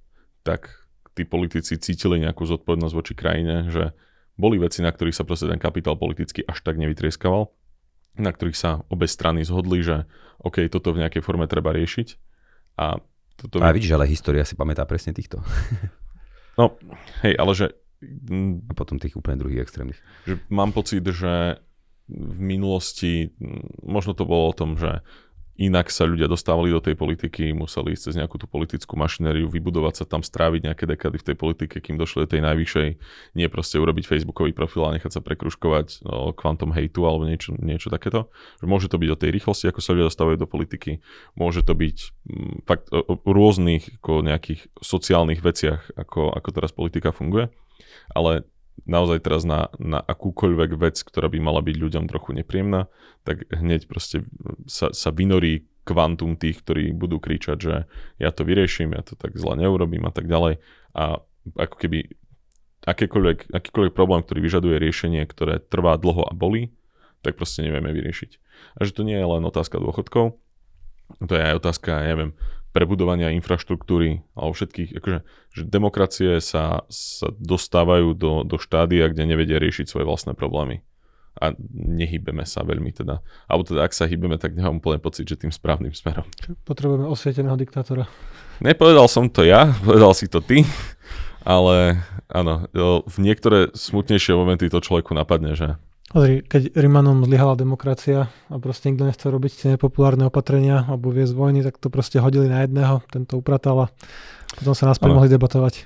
tak 0.48 0.72
tí 1.18 1.26
politici 1.26 1.82
cítili 1.82 2.22
nejakú 2.22 2.46
zodpovednosť 2.46 2.94
voči 2.94 3.14
krajine, 3.18 3.74
že 3.74 3.92
boli 4.38 4.62
veci, 4.62 4.86
na 4.86 4.94
ktorých 4.94 5.18
sa 5.18 5.26
proste 5.26 5.50
ten 5.50 5.58
kapitál 5.58 5.98
politicky 5.98 6.46
až 6.46 6.62
tak 6.62 6.78
nevytrieskaval, 6.78 7.50
na 8.22 8.30
ktorých 8.30 8.58
sa 8.58 8.86
obe 8.94 9.10
strany 9.10 9.42
zhodli, 9.42 9.82
že 9.82 10.06
OK, 10.46 10.70
toto 10.70 10.94
v 10.94 11.02
nejakej 11.02 11.26
forme 11.26 11.50
treba 11.50 11.74
riešiť. 11.74 12.08
A, 12.78 13.02
toto... 13.34 13.58
a 13.58 13.74
vidíš, 13.74 13.98
ale 13.98 14.06
história 14.06 14.46
si 14.46 14.54
pamätá 14.54 14.86
presne 14.86 15.18
týchto. 15.18 15.42
no, 16.62 16.78
hej, 17.26 17.34
ale 17.34 17.52
že 17.58 17.74
a 18.70 18.74
potom 18.78 19.02
tých 19.02 19.18
úplne 19.18 19.42
druhých 19.42 19.66
extrémnych. 19.66 20.00
Že 20.30 20.34
mám 20.54 20.70
pocit, 20.72 21.02
že 21.02 21.58
v 22.08 22.40
minulosti, 22.40 23.36
možno 23.84 24.16
to 24.16 24.24
bolo 24.24 24.54
o 24.54 24.58
tom, 24.58 24.80
že 24.80 25.04
inak 25.58 25.90
sa 25.90 26.06
ľudia 26.06 26.30
dostávali 26.30 26.70
do 26.70 26.78
tej 26.78 26.94
politiky, 26.94 27.50
museli 27.52 27.98
ísť 27.98 28.04
cez 28.10 28.16
nejakú 28.16 28.38
tú 28.38 28.46
politickú 28.46 28.94
mašinériu, 28.94 29.50
vybudovať 29.50 29.94
sa 29.98 30.06
tam, 30.06 30.22
stráviť 30.22 30.70
nejaké 30.70 30.86
dekady 30.86 31.18
v 31.18 31.28
tej 31.34 31.36
politike, 31.36 31.76
kým 31.82 31.98
došli 31.98 32.24
do 32.24 32.32
tej 32.38 32.42
najvyššej, 32.46 32.90
nie 33.34 33.48
proste 33.50 33.82
urobiť 33.82 34.06
facebookový 34.06 34.54
profil 34.54 34.86
a 34.86 34.94
nechať 34.94 35.18
sa 35.18 35.22
prekruškovať 35.26 36.06
o 36.06 36.32
kvantom 36.38 36.72
hejtu 36.78 37.02
alebo 37.04 37.26
niečo, 37.26 37.58
niečo 37.58 37.90
takéto. 37.90 38.30
Môže 38.62 38.88
to 38.88 39.02
byť 39.02 39.10
o 39.10 39.18
tej 39.18 39.30
rýchlosti, 39.34 39.66
ako 39.74 39.82
sa 39.82 39.92
ľudia 39.98 40.10
dostávajú 40.14 40.38
do 40.38 40.48
politiky, 40.48 41.02
môže 41.34 41.66
to 41.66 41.74
byť 41.74 41.98
m, 42.30 42.62
fakt 42.70 42.94
o, 42.94 43.02
o 43.02 43.30
rôznych 43.34 43.98
ako 44.00 44.22
nejakých 44.22 44.70
sociálnych 44.78 45.42
veciach, 45.42 45.98
ako, 45.98 46.38
ako 46.38 46.50
teraz 46.54 46.70
politika 46.70 47.10
funguje, 47.10 47.50
ale 48.12 48.48
naozaj 48.86 49.26
teraz 49.26 49.44
na, 49.44 49.74
na 49.82 50.00
akúkoľvek 50.00 50.72
vec, 50.78 51.02
ktorá 51.02 51.28
by 51.28 51.40
mala 51.42 51.62
byť 51.66 51.76
ľuďom 51.76 52.06
trochu 52.08 52.38
nepríjemná, 52.38 52.88
tak 53.28 53.48
hneď 53.52 53.90
proste 53.90 54.24
sa, 54.70 54.94
sa 54.94 55.10
vynorí 55.12 55.68
kvantum 55.88 56.36
tých, 56.36 56.62
ktorí 56.64 56.92
budú 56.92 57.18
kričať, 57.20 57.58
že 57.58 57.76
ja 58.20 58.30
to 58.36 58.44
vyrieším, 58.44 58.96
ja 58.96 59.04
to 59.08 59.16
tak 59.16 59.40
zle 59.40 59.56
neurobím 59.56 60.04
a 60.04 60.12
tak 60.12 60.28
ďalej. 60.28 60.60
A 60.92 61.24
ako 61.56 61.76
keby 61.80 62.12
akýkoľvek, 62.84 63.56
akýkoľvek 63.56 63.94
problém, 63.96 64.22
ktorý 64.24 64.40
vyžaduje 64.44 64.76
riešenie, 64.80 65.24
ktoré 65.28 65.64
trvá 65.64 65.96
dlho 65.96 66.28
a 66.28 66.36
bolí, 66.36 66.76
tak 67.24 67.40
proste 67.40 67.64
nevieme 67.64 67.96
vyriešiť. 67.96 68.32
A 68.78 68.84
že 68.84 68.96
to 68.96 69.08
nie 69.08 69.16
je 69.16 69.28
len 69.28 69.44
otázka 69.48 69.80
dôchodkov, 69.80 70.36
to 71.24 71.34
je 71.34 71.44
aj 71.44 71.56
otázka, 71.64 72.04
ja 72.04 72.14
neviem, 72.14 72.32
prebudovania 72.72 73.34
infraštruktúry 73.34 74.22
alebo 74.38 74.54
všetkých, 74.54 75.02
akože, 75.02 75.20
že 75.56 75.62
demokracie 75.66 76.38
sa, 76.44 76.86
sa 76.92 77.28
dostávajú 77.36 78.14
do, 78.14 78.46
do 78.46 78.58
štádia, 78.62 79.10
kde 79.10 79.26
nevedia 79.26 79.58
riešiť 79.58 79.90
svoje 79.90 80.06
vlastné 80.06 80.38
problémy. 80.38 80.86
A 81.38 81.54
nehybeme 81.74 82.50
sa 82.50 82.66
veľmi 82.66 82.90
teda. 82.90 83.22
Alebo 83.46 83.62
teda, 83.62 83.86
ak 83.86 83.94
sa 83.94 84.10
hýbeme, 84.10 84.42
tak 84.42 84.58
nemám 84.58 84.82
úplne 84.82 84.98
pocit, 84.98 85.30
že 85.30 85.38
tým 85.38 85.54
správnym 85.54 85.94
smerom. 85.94 86.26
Potrebujeme 86.66 87.06
osvieteného 87.06 87.54
diktátora. 87.54 88.10
Nepovedal 88.58 89.06
som 89.06 89.30
to 89.30 89.46
ja, 89.46 89.70
povedal 89.86 90.18
si 90.18 90.26
to 90.26 90.42
ty, 90.42 90.66
ale 91.46 92.02
áno, 92.26 92.66
v 93.06 93.18
niektoré 93.22 93.70
smutnejšie 93.78 94.34
momenty 94.34 94.66
to 94.66 94.82
človeku 94.82 95.14
napadne, 95.14 95.54
že 95.54 95.78
Pozri, 96.08 96.40
keď 96.40 96.72
Rimanom 96.72 97.28
zlyhala 97.28 97.60
demokracia 97.60 98.32
a 98.48 98.56
proste 98.64 98.88
nikto 98.88 99.04
nechcel 99.04 99.28
robiť 99.28 99.52
tie 99.52 99.68
nepopulárne 99.76 100.24
opatrenia 100.24 100.88
alebo 100.88 101.12
viesť 101.12 101.36
vojny, 101.36 101.68
tak 101.68 101.84
to 101.84 101.92
proste 101.92 102.24
hodili 102.24 102.48
na 102.48 102.64
jedného, 102.64 103.04
tento 103.12 103.36
upratal 103.36 103.86
a 103.86 103.88
potom 104.56 104.72
sa 104.72 104.88
nás 104.88 105.04
mohli 105.04 105.28
debatovať. 105.28 105.84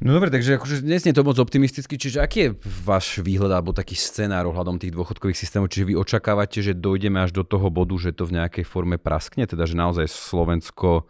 No 0.00 0.16
dobre, 0.16 0.32
takže 0.32 0.56
akože 0.56 0.80
dnes 0.80 1.04
nie 1.04 1.12
je 1.12 1.18
to 1.20 1.26
moc 1.28 1.36
optimisticky, 1.36 2.00
čiže 2.00 2.24
aký 2.24 2.38
je 2.40 2.50
váš 2.86 3.20
výhľad 3.20 3.52
alebo 3.52 3.76
taký 3.76 3.98
scenár 3.98 4.48
ohľadom 4.48 4.80
tých 4.80 4.96
dôchodkových 4.96 5.36
systémov? 5.36 5.68
Čiže 5.68 5.92
vy 5.92 5.94
očakávate, 6.00 6.64
že 6.64 6.72
dojdeme 6.72 7.20
až 7.20 7.36
do 7.36 7.44
toho 7.44 7.68
bodu, 7.68 7.92
že 8.00 8.16
to 8.16 8.24
v 8.24 8.40
nejakej 8.40 8.64
forme 8.64 8.96
praskne, 8.96 9.44
teda 9.44 9.68
že 9.68 9.76
naozaj 9.76 10.08
Slovensko 10.08 11.04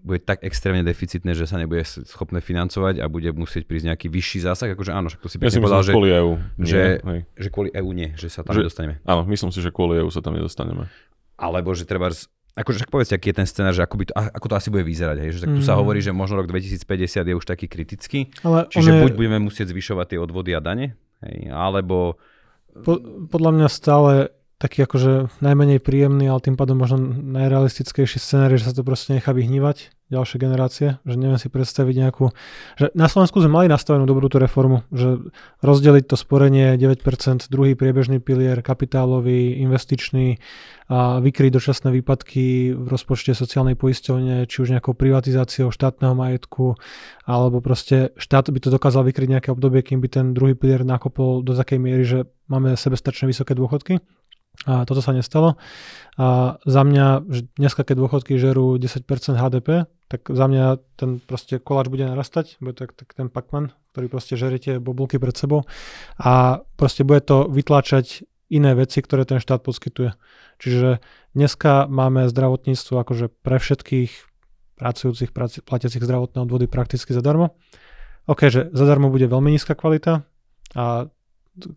bude 0.00 0.24
tak 0.24 0.40
extrémne 0.40 0.80
deficitné, 0.80 1.36
že 1.36 1.44
sa 1.44 1.60
nebude 1.60 1.84
schopné 1.84 2.40
financovať 2.40 3.04
a 3.04 3.06
bude 3.12 3.28
musieť 3.36 3.68
prísť 3.68 3.92
nejaký 3.92 4.08
vyšší 4.08 4.48
zásah. 4.48 4.72
Akože 4.72 4.88
áno, 4.88 5.12
však 5.12 5.20
to 5.20 5.28
si 5.28 5.36
ja 5.36 5.52
si 5.52 5.60
povedal, 5.60 5.84
že, 5.84 5.92
kvôli 5.92 6.10
EU. 6.16 6.40
Nie, 6.56 6.64
že, 6.64 6.82
že 7.36 7.48
kvôli 7.52 7.68
EU 7.76 7.90
nie, 7.92 8.16
že 8.16 8.32
sa 8.32 8.40
tam 8.40 8.56
že, 8.56 8.64
nedostaneme. 8.64 9.04
Áno, 9.04 9.28
myslím 9.28 9.52
si, 9.52 9.60
že 9.60 9.68
kvôli 9.68 10.00
EU 10.00 10.08
sa 10.08 10.24
tam 10.24 10.32
nedostaneme. 10.32 10.88
Alebo 11.36 11.76
že 11.76 11.84
treba 11.84 12.08
Akože 12.52 12.84
však 12.84 12.92
povedzte, 12.92 13.16
aký 13.16 13.32
je 13.32 13.36
ten 13.40 13.48
scenár, 13.48 13.72
že 13.72 13.80
ako, 13.80 13.96
by 13.96 14.04
to, 14.04 14.12
ako 14.12 14.46
to 14.52 14.54
asi 14.60 14.68
bude 14.68 14.84
vyzerať. 14.84 15.24
Hej? 15.24 15.30
Že 15.32 15.40
tak 15.40 15.52
tu 15.56 15.60
mm. 15.64 15.68
sa 15.72 15.74
hovorí, 15.80 16.04
že 16.04 16.12
možno 16.12 16.36
rok 16.36 16.52
2050 16.52 17.24
je 17.24 17.32
už 17.32 17.48
taký 17.48 17.64
kritický. 17.64 18.28
Ale 18.44 18.68
čiže 18.68 18.92
je... 18.92 19.00
buď 19.08 19.12
budeme 19.16 19.40
musieť 19.40 19.72
zvyšovať 19.72 20.06
tie 20.12 20.18
odvody 20.20 20.52
a 20.52 20.60
dane, 20.60 20.92
hej? 21.24 21.48
alebo... 21.48 22.20
Po, 22.84 23.00
podľa 23.32 23.56
mňa 23.56 23.68
stále 23.72 24.12
taký 24.62 24.86
akože 24.86 25.42
najmenej 25.42 25.82
príjemný, 25.82 26.30
ale 26.30 26.38
tým 26.38 26.54
pádom 26.54 26.78
možno 26.78 27.02
najrealistickejší 27.10 28.22
scenár 28.22 28.54
že 28.54 28.70
sa 28.70 28.70
to 28.70 28.86
proste 28.86 29.18
nechá 29.18 29.34
vyhnívať 29.34 29.90
ďalšie 30.12 30.36
generácie, 30.36 30.88
že 31.08 31.16
neviem 31.16 31.40
si 31.40 31.48
predstaviť 31.48 31.94
nejakú, 31.96 32.36
že 32.76 32.92
na 32.92 33.08
Slovensku 33.08 33.40
sme 33.40 33.64
mali 33.64 33.66
nastavenú 33.72 34.04
dobrú 34.04 34.28
tú 34.28 34.36
reformu, 34.36 34.84
že 34.92 35.24
rozdeliť 35.64 36.04
to 36.04 36.20
sporenie 36.20 36.76
9%, 36.76 37.48
druhý 37.48 37.72
priebežný 37.72 38.20
pilier, 38.20 38.60
kapitálový, 38.60 39.56
investičný 39.64 40.36
a 40.92 41.24
vykryť 41.24 41.50
dočasné 41.56 41.88
výpadky 41.88 42.76
v 42.76 42.86
rozpočte 42.92 43.32
sociálnej 43.32 43.72
poisťovne, 43.80 44.44
či 44.44 44.56
už 44.60 44.76
nejakou 44.76 44.92
privatizáciou 44.92 45.72
štátneho 45.72 46.12
majetku, 46.12 46.76
alebo 47.24 47.64
proste 47.64 48.12
štát 48.20 48.52
by 48.52 48.60
to 48.60 48.68
dokázal 48.68 49.08
vykryť 49.08 49.28
nejaké 49.32 49.48
obdobie, 49.48 49.80
kým 49.80 50.04
by 50.04 50.12
ten 50.12 50.26
druhý 50.36 50.52
pilier 50.52 50.84
nakopol 50.84 51.40
do 51.40 51.56
takej 51.56 51.80
miery, 51.80 52.04
že 52.04 52.28
máme 52.52 52.76
sebestačné 52.76 53.32
vysoké 53.32 53.56
dôchodky 53.56 54.04
a 54.62 54.86
toto 54.86 55.02
sa 55.02 55.10
nestalo. 55.10 55.58
A 56.20 56.58
za 56.62 56.82
mňa, 56.86 57.26
dneska, 57.58 57.82
keď 57.82 57.96
dôchodky 57.98 58.38
žerú 58.38 58.78
10% 58.78 59.02
HDP, 59.34 59.90
tak 60.06 60.28
za 60.28 60.46
mňa 60.46 60.78
ten 60.94 61.18
proste 61.18 61.58
koláč 61.58 61.88
bude 61.88 62.04
narastať, 62.04 62.60
bude 62.62 62.76
tak, 62.76 62.92
tak 62.92 63.10
ten 63.16 63.26
Pacman, 63.32 63.72
ktorý 63.96 64.06
proste 64.12 64.38
žeriete 64.38 64.78
bobulky 64.78 65.16
pred 65.16 65.34
sebou 65.34 65.64
a 66.20 66.62
proste 66.76 67.02
bude 67.02 67.24
to 67.24 67.48
vytláčať 67.48 68.28
iné 68.52 68.76
veci, 68.76 69.00
ktoré 69.00 69.24
ten 69.24 69.40
štát 69.40 69.64
poskytuje. 69.64 70.12
Čiže 70.60 71.00
dneska 71.32 71.88
máme 71.88 72.28
zdravotníctvo 72.28 73.00
akože 73.00 73.32
pre 73.40 73.56
všetkých 73.56 74.12
pracujúcich, 74.76 75.32
platiacich 75.64 76.04
zdravotné 76.04 76.44
odvody 76.44 76.68
prakticky 76.68 77.16
zadarmo. 77.16 77.56
OK, 78.28 78.52
že 78.52 78.68
zadarmo 78.76 79.08
bude 79.08 79.26
veľmi 79.26 79.50
nízka 79.50 79.72
kvalita 79.72 80.28
a 80.76 81.08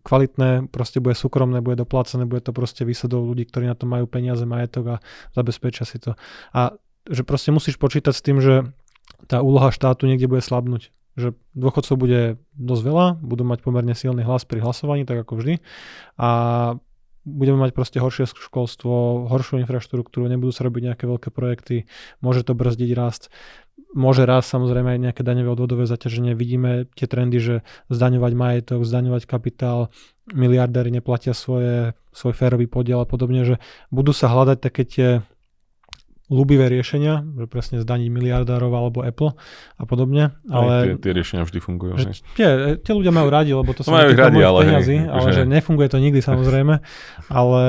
kvalitné, 0.04 0.72
proste 0.72 1.04
bude 1.04 1.12
súkromné, 1.12 1.60
bude 1.60 1.76
doplácané, 1.76 2.24
bude 2.24 2.40
to 2.40 2.56
proste 2.56 2.82
výsledov 2.88 3.28
ľudí, 3.28 3.44
ktorí 3.44 3.68
na 3.68 3.76
to 3.76 3.84
majú 3.84 4.08
peniaze, 4.08 4.42
majetok 4.48 4.96
a 4.96 5.02
zabezpečia 5.36 5.84
si 5.84 6.00
to. 6.00 6.16
A 6.56 6.76
že 7.06 7.22
proste 7.22 7.52
musíš 7.52 7.76
počítať 7.76 8.14
s 8.16 8.24
tým, 8.24 8.40
že 8.40 8.72
tá 9.30 9.44
úloha 9.44 9.70
štátu 9.70 10.08
niekde 10.08 10.26
bude 10.26 10.42
slabnúť. 10.42 10.90
Že 11.16 11.32
dôchodcov 11.56 11.96
bude 11.96 12.20
dosť 12.56 12.82
veľa, 12.82 13.06
budú 13.20 13.44
mať 13.48 13.64
pomerne 13.64 13.96
silný 13.96 14.24
hlas 14.24 14.44
pri 14.44 14.60
hlasovaní, 14.60 15.08
tak 15.08 15.24
ako 15.24 15.40
vždy. 15.40 15.54
A 16.20 16.30
budeme 17.26 17.58
mať 17.58 17.74
proste 17.74 17.98
horšie 17.98 18.30
školstvo, 18.30 19.26
horšiu 19.26 19.58
infraštruktúru, 19.66 20.30
nebudú 20.30 20.54
sa 20.54 20.62
robiť 20.62 20.82
nejaké 20.92 21.04
veľké 21.10 21.28
projekty, 21.34 21.90
môže 22.22 22.46
to 22.46 22.54
brzdiť 22.54 22.90
rast. 22.94 23.34
Môže 23.96 24.28
raz 24.28 24.44
samozrejme 24.48 24.96
aj 24.96 25.00
nejaké 25.08 25.22
daňové 25.24 25.56
odvodové 25.56 25.88
zaťaženie. 25.88 26.36
Vidíme 26.36 26.84
tie 26.92 27.08
trendy, 27.08 27.40
že 27.40 27.54
zdaňovať 27.88 28.32
majetok, 28.36 28.84
zdaňovať 28.84 29.24
kapitál, 29.24 29.88
miliardéri 30.32 30.92
neplatia 30.92 31.32
svoje, 31.32 31.96
svoj 32.12 32.36
férový 32.36 32.68
podiel 32.68 33.00
a 33.00 33.08
podobne, 33.08 33.48
že 33.48 33.56
budú 33.88 34.12
sa 34.12 34.28
hľadať 34.28 34.58
také 34.60 34.82
tie 34.84 35.08
ľúbivé 36.26 36.66
riešenia, 36.66 37.22
že 37.38 37.46
presne 37.46 37.78
zdaniť 37.78 38.08
miliardárov 38.10 38.72
alebo 38.74 38.98
Apple 39.06 39.38
a 39.78 39.84
podobne. 39.86 40.34
Ale 40.50 40.98
tie, 40.98 40.98
tie 40.98 41.12
riešenia 41.14 41.46
vždy 41.46 41.58
fungujú. 41.62 41.92
Že 41.94 42.06
tie, 42.34 42.48
tie 42.82 42.92
ľudia 42.92 43.14
majú 43.14 43.28
radi, 43.30 43.54
lebo 43.54 43.70
to 43.70 43.80
sú 43.86 43.94
majú 43.94 44.10
radi, 44.12 44.42
ale, 44.42 44.60
peniazy, 44.66 44.96
hej, 45.06 45.10
ale 45.10 45.28
že... 45.30 45.42
že 45.42 45.42
nefunguje 45.46 45.88
to 45.88 45.98
nikdy 46.02 46.18
samozrejme. 46.18 46.82
ale 47.30 47.62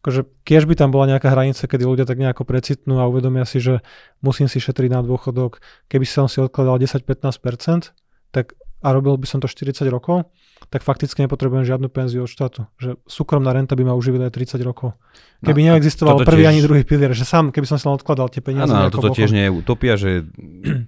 akože 0.00 0.24
kiež 0.48 0.64
by 0.64 0.74
tam 0.80 0.88
bola 0.88 1.16
nejaká 1.16 1.28
hranica, 1.28 1.68
kedy 1.68 1.84
ľudia 1.84 2.08
tak 2.08 2.16
nejako 2.16 2.48
precitnú 2.48 3.00
a 3.00 3.08
uvedomia 3.08 3.44
si, 3.44 3.60
že 3.60 3.84
musím 4.24 4.48
si 4.48 4.56
šetriť 4.56 4.88
na 4.88 5.04
dôchodok. 5.04 5.60
Keby 5.92 6.06
som 6.08 6.24
si 6.24 6.40
odkladal 6.40 6.80
10-15%, 6.80 7.92
tak 8.32 8.56
a 8.80 8.88
robil 8.96 9.12
by 9.20 9.28
som 9.28 9.44
to 9.44 9.48
40 9.48 9.84
rokov, 9.92 10.24
tak 10.72 10.80
fakticky 10.80 11.20
nepotrebujem 11.20 11.68
žiadnu 11.68 11.92
penziu 11.92 12.24
od 12.24 12.32
štátu. 12.32 12.64
Že 12.80 12.96
súkromná 13.04 13.52
renta 13.52 13.76
by 13.76 13.84
ma 13.84 13.92
uživila 13.92 14.32
aj 14.32 14.56
30 14.56 14.64
rokov. 14.64 14.96
Keby 15.44 15.60
no, 15.60 15.76
neexistoval 15.76 16.24
prvý 16.24 16.48
tiež... 16.48 16.50
ani 16.56 16.60
druhý 16.64 16.82
pilier, 16.88 17.12
že 17.12 17.28
sám, 17.28 17.52
keby 17.52 17.68
som 17.68 17.76
si 17.76 17.84
len 17.84 18.00
odkladal 18.00 18.32
tie 18.32 18.40
peniaze. 18.40 18.72
Áno, 18.72 18.88
toto 18.88 19.12
tiež 19.12 19.36
nie 19.36 19.48
je 19.48 19.52
utopia, 19.52 20.00
že 20.00 20.24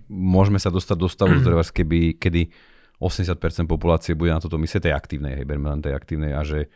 môžeme 0.09 0.57
sa 0.57 0.73
dostať 0.73 0.97
do 0.97 1.09
stavu, 1.13 1.37
keby, 1.77 2.17
kedy 2.17 2.49
80% 2.97 3.69
populácie 3.69 4.17
bude 4.17 4.33
na 4.33 4.41
toto 4.41 4.57
myslieť 4.57 4.89
tej 4.89 4.95
aktívnej, 4.97 5.43
hej, 5.43 5.45
berme 5.45 5.69
len 5.69 5.85
tej 5.85 5.93
aktívnej 5.93 6.33
a 6.33 6.41
že 6.49 6.73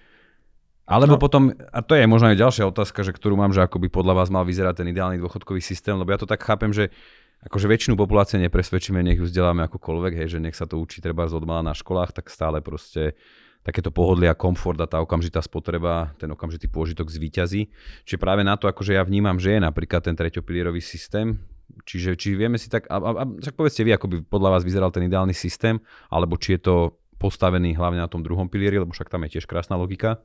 alebo 0.86 1.18
no. 1.18 1.20
potom, 1.20 1.50
a 1.50 1.82
to 1.82 1.98
je 1.98 2.06
možno 2.06 2.30
aj 2.30 2.38
ďalšia 2.38 2.64
otázka, 2.70 3.02
že 3.02 3.10
ktorú 3.10 3.34
mám, 3.34 3.50
že 3.50 3.66
ako 3.66 3.82
by 3.82 3.88
podľa 3.90 4.14
vás 4.22 4.30
mal 4.30 4.46
vyzerať 4.46 4.82
ten 4.82 4.88
ideálny 4.94 5.18
dôchodkový 5.18 5.58
systém, 5.58 5.98
lebo 5.98 6.14
ja 6.14 6.18
to 6.22 6.30
tak 6.30 6.46
chápem, 6.46 6.70
že 6.70 6.94
akože 7.42 7.66
väčšinu 7.66 7.94
populácie 7.98 8.38
nepresvedčíme, 8.38 9.02
nech 9.02 9.18
ju 9.18 9.26
vzdeláme 9.26 9.66
akokoľvek, 9.66 10.12
hej, 10.14 10.38
že 10.38 10.42
nech 10.42 10.54
sa 10.54 10.64
to 10.64 10.78
učí 10.78 11.02
treba 11.02 11.26
odmala 11.26 11.66
na 11.66 11.74
školách, 11.74 12.14
tak 12.14 12.30
stále 12.30 12.62
proste 12.62 13.18
takéto 13.66 13.90
pohodlie 13.90 14.30
a 14.30 14.38
komfort 14.38 14.78
a 14.78 14.86
tá 14.86 15.02
okamžitá 15.02 15.42
spotreba, 15.42 16.14
ten 16.22 16.30
okamžitý 16.30 16.70
pôžitok 16.70 17.10
zvíťazí. 17.10 17.66
Čiže 18.06 18.22
práve 18.22 18.46
na 18.46 18.54
to, 18.54 18.70
akože 18.70 18.94
ja 18.94 19.02
vnímam, 19.02 19.42
že 19.42 19.58
je 19.58 19.60
napríklad 19.60 20.06
ten 20.06 20.14
treťopilierový 20.14 20.78
systém, 20.78 21.42
čiže 21.82 22.14
či 22.14 22.38
vieme 22.38 22.62
si 22.62 22.70
tak, 22.70 22.86
a, 22.86 23.02
a, 23.02 23.10
a 23.20 23.24
tak 23.42 23.58
povedzte 23.58 23.82
vy, 23.82 23.98
ako 23.98 24.06
by 24.06 24.16
podľa 24.30 24.50
vás 24.54 24.62
vyzeral 24.62 24.94
ten 24.94 25.10
ideálny 25.10 25.34
systém, 25.34 25.82
alebo 26.14 26.38
či 26.38 26.54
je 26.54 26.60
to 26.62 26.94
postavený 27.18 27.74
hlavne 27.74 27.98
na 27.98 28.06
tom 28.06 28.22
druhom 28.22 28.46
pilieri, 28.46 28.78
lebo 28.78 28.94
však 28.94 29.10
tam 29.10 29.26
je 29.26 29.36
tiež 29.36 29.50
krásna 29.50 29.74
logika. 29.74 30.22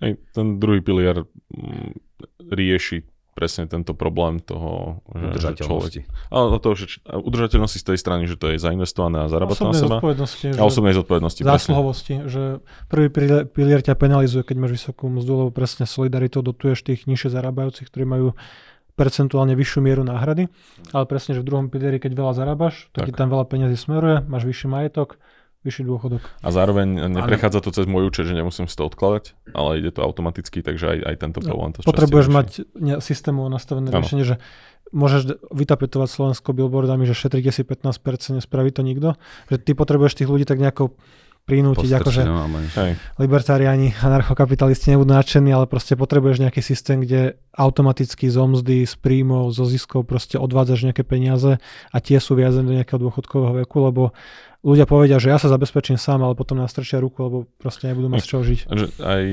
Hej, 0.00 0.12
ten 0.32 0.56
druhý 0.56 0.80
pilier 0.80 1.22
mm, 1.48 1.92
rieši 2.48 3.04
presne 3.30 3.64
tento 3.64 3.92
problém 3.92 4.36
toho, 4.36 5.00
že, 5.06 5.16
že 5.16 5.26
Udržateľnosti. 5.30 6.00
človek... 6.02 6.28
Ale 6.28 6.58
to, 6.58 6.70
že 6.74 6.84
udržateľnosti 7.06 7.78
z 7.78 7.86
tej 7.86 7.98
strany, 7.98 8.22
že 8.24 8.36
to 8.36 8.52
je 8.52 8.56
zainvestované 8.58 9.24
a 9.24 9.26
zarába 9.28 9.54
to 9.54 9.64
na 9.64 9.72
seba. 9.72 9.96
zodpovednosti, 9.96 10.46
A 10.50 10.52
že 10.52 10.60
osobnej 10.60 10.92
zodpovednosti. 10.92 11.40
presne. 11.40 11.52
zásluhovosti, 11.54 12.14
že 12.26 12.42
prvý 12.90 13.08
pilier- 13.08 13.46
pilier 13.46 13.80
ťa 13.80 13.94
penalizuje, 13.94 14.42
keď 14.42 14.56
máš 14.58 14.72
vysokú 14.76 15.08
mzdu, 15.08 15.32
lebo 15.38 15.50
presne 15.50 15.84
solidaritou 15.84 16.42
dotuješ 16.42 16.84
tých 16.84 17.06
nižšie 17.06 17.30
zarábajúcich, 17.30 17.86
ktorí 17.86 18.04
majú 18.04 18.36
percentuálne 18.92 19.56
vyššiu 19.56 19.80
mieru 19.80 20.02
náhrady, 20.02 20.52
ale 20.92 21.04
presne, 21.04 21.32
že 21.32 21.40
v 21.40 21.48
druhom 21.48 21.66
pilieri, 21.68 21.96
keď 21.96 22.12
veľa 22.12 22.32
zarábaš, 22.34 22.92
tak, 22.92 23.08
Tak. 23.08 23.08
ti 23.08 23.12
tam 23.14 23.32
veľa 23.32 23.48
peniazí 23.48 23.72
smeruje, 23.74 24.20
máš 24.22 24.44
vyšší 24.44 24.68
majetok, 24.68 25.16
vyšší 25.60 25.84
dôchodok. 25.84 26.22
A 26.40 26.48
zároveň 26.48 27.12
neprechádza 27.12 27.60
to 27.60 27.70
cez 27.72 27.84
môj 27.84 28.08
účet, 28.08 28.24
že 28.24 28.32
nemusím 28.32 28.64
si 28.64 28.72
to 28.72 28.88
odkladať, 28.88 29.36
ale 29.52 29.84
ide 29.84 29.92
to 29.92 30.00
automaticky, 30.00 30.64
takže 30.64 30.88
aj, 30.88 30.98
aj 31.04 31.14
tento 31.20 31.38
problém 31.44 31.76
to 31.76 31.84
Potrebuješ 31.84 32.28
mať 32.32 32.48
ne, 32.80 32.96
systémovo 33.04 33.52
nastavené 33.52 33.92
Áno. 33.92 34.00
riešenie, 34.00 34.24
že 34.24 34.40
môžeš 34.90 35.52
vytapetovať 35.52 36.08
Slovensko 36.08 36.56
billboardami, 36.56 37.04
že 37.04 37.14
šetrite 37.14 37.52
si 37.52 37.62
15%, 37.62 38.40
nespraví 38.40 38.72
to 38.72 38.82
nikto. 38.82 39.20
Že 39.52 39.56
ty 39.62 39.72
potrebuješ 39.76 40.24
tých 40.24 40.30
ľudí 40.32 40.48
tak 40.48 40.58
nejako 40.58 40.96
prinútiť, 41.44 41.90
akože 41.98 42.22
no, 42.24 42.46
Hej, 42.78 42.92
libertariáni, 43.18 43.96
anarchokapitalisti 43.98 44.94
nebudú 44.94 45.12
nadšení, 45.16 45.50
ale 45.50 45.66
proste 45.66 45.98
potrebuješ 45.98 46.46
nejaký 46.46 46.62
systém, 46.62 47.02
kde 47.02 47.40
automaticky 47.50 48.30
zo 48.30 48.46
mzdy, 48.46 48.86
z 48.86 48.94
príjmov, 49.02 49.50
zo 49.50 49.66
ziskov 49.66 50.06
proste 50.06 50.38
odvádzaš 50.38 50.92
nejaké 50.92 51.02
peniaze 51.02 51.58
a 51.90 51.96
tie 51.98 52.22
sú 52.22 52.38
viazené 52.38 52.64
do 52.70 52.76
nejakého 52.78 53.02
dôchodkového 53.02 53.66
veku, 53.66 53.76
lebo 53.82 54.02
ľudia 54.62 54.86
povedia, 54.86 55.18
že 55.18 55.32
ja 55.32 55.42
sa 55.42 55.50
zabezpečím 55.50 55.98
sám, 55.98 56.22
ale 56.22 56.38
potom 56.38 56.60
nastrčia 56.60 57.02
ruku, 57.02 57.18
lebo 57.26 57.36
proste 57.58 57.90
nebudú 57.90 58.12
mať 58.12 58.22
z 58.22 58.28
čoho 58.30 58.42
žiť. 58.46 58.58
aj, 59.02 59.24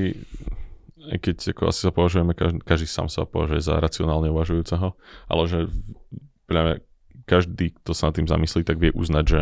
aj 1.14 1.18
keď 1.22 1.36
ako 1.54 1.62
asi 1.70 1.80
sa 1.86 1.92
považujeme, 1.94 2.32
každý, 2.34 2.58
každý 2.66 2.88
sám 2.90 3.06
sa 3.06 3.28
považuje 3.28 3.62
za 3.62 3.78
racionálne 3.78 4.32
uvažujúceho, 4.32 4.96
ale 5.30 5.42
že 5.46 5.70
mňa 6.48 6.82
každý, 7.28 7.76
kto 7.76 7.92
sa 7.92 8.08
nad 8.08 8.16
tým 8.16 8.24
zamyslí, 8.24 8.64
tak 8.64 8.80
vie 8.80 8.88
uznať, 8.88 9.24
že 9.28 9.40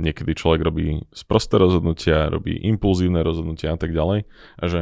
niekedy 0.00 0.32
človek 0.34 0.60
robí 0.64 1.04
sprosté 1.12 1.60
rozhodnutia, 1.60 2.32
robí 2.32 2.56
impulzívne 2.56 3.20
rozhodnutia 3.20 3.76
a 3.76 3.78
tak 3.78 3.92
ďalej 3.92 4.24
a 4.58 4.64
že 4.66 4.80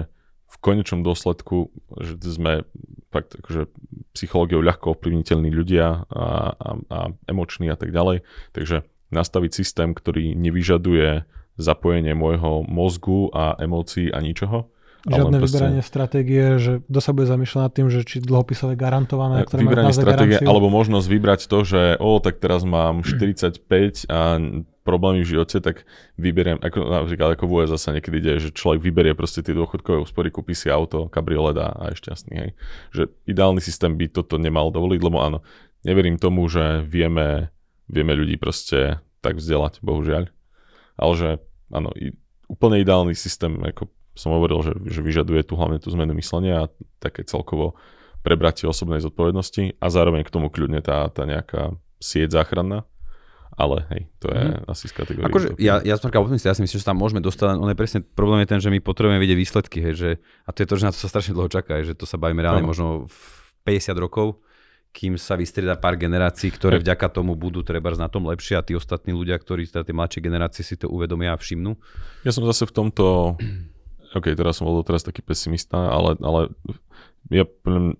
v 0.48 0.56
konečnom 0.64 1.04
dôsledku, 1.04 1.68
že 2.00 2.16
sme 2.24 2.64
fakt 3.12 3.36
akože 3.36 3.68
psychológiou 4.16 4.64
ľahko 4.64 4.96
ovplyvniteľní 4.96 5.52
ľudia 5.52 6.08
a, 6.08 6.24
a, 6.56 6.68
a 6.88 6.98
emoční 7.28 7.68
a 7.68 7.76
tak 7.76 7.92
ďalej, 7.92 8.24
takže 8.56 8.88
nastaviť 9.12 9.50
systém, 9.52 9.92
ktorý 9.92 10.32
nevyžaduje 10.36 11.24
zapojenie 11.58 12.14
môjho 12.16 12.64
mozgu 12.64 13.28
a 13.34 13.58
emócií 13.60 14.08
a 14.08 14.22
ničoho. 14.24 14.70
Žiadne 15.08 15.38
proste- 15.40 15.56
vyberanie 15.56 15.82
stratégie, 15.82 16.44
že 16.58 16.72
kto 16.84 16.98
sa 17.00 17.10
bude 17.14 17.26
zamýšľať 17.30 17.60
nad 17.62 17.72
tým, 17.72 17.88
že 17.88 18.00
či 18.02 18.16
dlhopisové 18.18 18.74
garantované, 18.74 19.46
ktoré 19.46 19.62
majú 19.62 19.70
vybranie 19.70 19.94
naozaj 19.94 20.04
stratégie, 20.04 20.36
garanciu. 20.42 20.50
alebo 20.50 20.68
možnosť 20.68 21.06
vybrať 21.06 21.40
to, 21.46 21.58
že 21.64 21.82
o, 22.02 22.18
tak 22.18 22.42
teraz 22.42 22.66
mám 22.66 23.06
45 23.06 24.10
a 24.10 24.20
problémy 24.89 25.20
v 25.20 25.36
živote, 25.36 25.61
tak 25.61 25.84
vyberiem, 26.16 26.57
ako 26.64 26.89
napríklad 26.89 27.36
ako 27.36 27.45
v 27.45 27.53
USA 27.61 27.76
sa 27.76 27.93
niekedy 27.93 28.24
deje, 28.24 28.49
že 28.49 28.57
človek 28.57 28.80
vyberie 28.80 29.12
proste 29.12 29.45
tie 29.45 29.53
dôchodkové 29.53 30.01
úspory, 30.01 30.32
kúpi 30.32 30.57
si 30.57 30.72
auto, 30.72 31.12
kabriolet 31.12 31.61
a, 31.61 31.68
a 31.76 31.84
je 31.93 32.01
šťastný, 32.01 32.34
hej. 32.41 32.51
Že 32.97 33.03
ideálny 33.28 33.61
systém 33.61 33.93
by 34.01 34.09
toto 34.09 34.41
nemal 34.41 34.72
dovoliť, 34.72 35.01
lebo 35.05 35.20
áno, 35.20 35.45
neverím 35.84 36.16
tomu, 36.16 36.49
že 36.49 36.80
vieme, 36.89 37.53
vieme 37.84 38.16
ľudí 38.16 38.41
proste 38.41 39.05
tak 39.20 39.36
vzdelať, 39.36 39.84
bohužiaľ. 39.84 40.32
Ale 40.97 41.12
že 41.12 41.28
áno, 41.68 41.93
i, 41.93 42.16
úplne 42.49 42.80
ideálny 42.80 43.12
systém, 43.12 43.53
ako 43.61 43.93
som 44.16 44.34
hovoril, 44.34 44.64
že, 44.66 44.72
že 44.89 45.05
vyžaduje 45.05 45.47
tu 45.47 45.55
hlavne 45.55 45.78
tú 45.78 45.93
zmenu 45.95 46.16
myslenia 46.18 46.66
a 46.66 46.70
také 46.99 47.22
celkovo 47.22 47.78
prebratie 48.26 48.66
osobnej 48.66 48.99
zodpovednosti 48.99 49.78
a 49.78 49.86
zároveň 49.86 50.26
k 50.26 50.32
tomu 50.34 50.51
kľudne 50.51 50.82
tá, 50.82 51.07
tá 51.14 51.22
nejaká 51.22 51.78
sieť 52.03 52.34
záchranná. 52.34 52.82
Ale 53.57 53.86
hej, 53.94 54.03
to 54.20 54.28
je 54.28 54.42
mm. 54.44 54.68
asi 54.68 54.86
z 54.86 54.94
kategórie. 54.94 55.26
Akože 55.26 55.49
ja, 55.57 55.80
ja 55.80 55.94
som 55.96 56.12
taká 56.12 56.20
optimista, 56.20 56.53
ja 56.53 56.57
si 56.59 56.62
myslím, 56.62 56.78
že 56.78 56.84
sa 56.84 56.92
tam 56.92 57.01
môžeme 57.01 57.24
dostať, 57.24 57.57
on 57.59 57.70
je 57.72 57.78
presne 57.78 58.01
problém 58.05 58.44
je 58.44 58.49
ten, 58.51 58.61
že 58.61 58.70
my 58.70 58.78
potrebujeme 58.82 59.18
vidieť 59.18 59.38
výsledky, 59.38 59.78
hej, 59.82 59.94
že, 59.96 60.11
a 60.46 60.51
to 60.53 60.62
je 60.62 60.68
to, 60.68 60.74
že 60.78 60.84
na 60.84 60.92
to 60.92 60.99
sa 61.01 61.09
strašne 61.09 61.32
dlho 61.34 61.49
čaká, 61.51 61.80
hej, 61.80 61.90
že 61.90 61.94
to 61.99 62.05
sa 62.05 62.20
bavíme 62.20 62.44
reálne 62.44 62.62
možno 62.62 63.09
v 63.09 63.18
50 63.66 63.96
rokov, 63.99 64.38
kým 64.92 65.20
sa 65.20 65.36
vystrieda 65.36 65.76
pár 65.76 66.01
generácií, 66.01 66.49
ktoré 66.51 66.80
vďaka 66.80 67.12
tomu 67.12 67.36
budú 67.36 67.61
treba 67.62 67.92
na 67.94 68.09
tom 68.09 68.26
lepšie 68.26 68.57
a 68.59 68.64
tí 68.64 68.72
ostatní 68.72 69.12
ľudia, 69.12 69.36
ktorí 69.36 69.68
teda 69.68 69.84
tie 69.84 69.94
mladšie 69.94 70.20
generácie 70.24 70.62
si 70.64 70.74
to 70.74 70.88
uvedomia 70.88 71.36
a 71.36 71.38
všimnú. 71.38 71.76
Ja 72.24 72.32
som 72.32 72.42
zase 72.49 72.66
v 72.66 72.72
tomto, 72.72 73.36
ok, 74.18 74.26
teraz 74.34 74.59
som 74.59 74.66
bol 74.66 74.80
doteraz 74.80 75.05
taký 75.05 75.20
pesimista, 75.22 75.76
ale, 75.76 76.16
ale 76.18 76.51
ja 77.29 77.45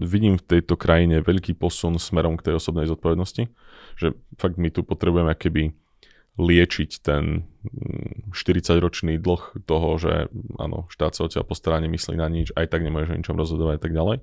vidím 0.01 0.41
v 0.41 0.47
tejto 0.57 0.81
krajine 0.81 1.21
veľký 1.21 1.57
posun 1.57 2.01
smerom 2.01 2.41
k 2.41 2.51
tej 2.51 2.55
osobnej 2.57 2.89
zodpovednosti, 2.89 3.53
že 4.01 4.17
fakt 4.41 4.57
my 4.57 4.73
tu 4.73 4.81
potrebujeme 4.85 5.37
keby 5.37 5.77
liečiť 6.39 6.91
ten 7.03 7.43
mm, 7.67 8.31
40-ročný 8.31 9.19
dlh 9.19 9.67
toho, 9.67 9.89
že 9.99 10.31
áno, 10.57 10.87
štát 10.87 11.13
sa 11.13 11.27
o 11.27 11.29
teba 11.29 11.43
postará, 11.43 11.83
nemyslí 11.83 12.15
na 12.15 12.31
nič, 12.31 12.55
aj 12.55 12.71
tak 12.71 12.87
nemôžeš 12.87 13.11
o 13.11 13.19
ničom 13.19 13.37
rozhodovať 13.37 13.75
a 13.77 13.83
tak 13.83 13.93
ďalej, 13.93 14.17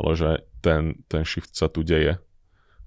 ale 0.00 0.10
že 0.16 0.30
ten, 0.64 1.04
ten 1.12 1.22
shift 1.28 1.52
sa 1.52 1.68
tu 1.68 1.84
deje 1.84 2.16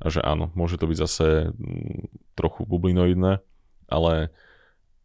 a 0.02 0.06
že 0.10 0.20
áno, 0.26 0.50
môže 0.58 0.82
to 0.82 0.90
byť 0.90 0.98
zase 1.00 1.54
mm, 1.54 2.34
trochu 2.34 2.66
bublinoidné, 2.66 3.40
ale 3.88 4.34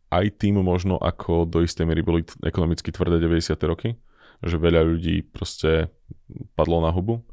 aj 0.09 0.41
tým 0.41 0.65
možno, 0.65 0.97
ako 0.97 1.45
do 1.45 1.61
istej 1.61 1.85
miery 1.85 2.01
boli 2.01 2.25
ekonomicky 2.41 2.89
tvrdé 2.89 3.21
90. 3.21 3.53
roky, 3.69 4.01
že 4.43 4.57
veľa 4.57 4.87
ľudí 4.87 5.27
proste 5.27 5.91
padlo 6.55 6.79
na 6.79 6.95
hubu 6.95 7.27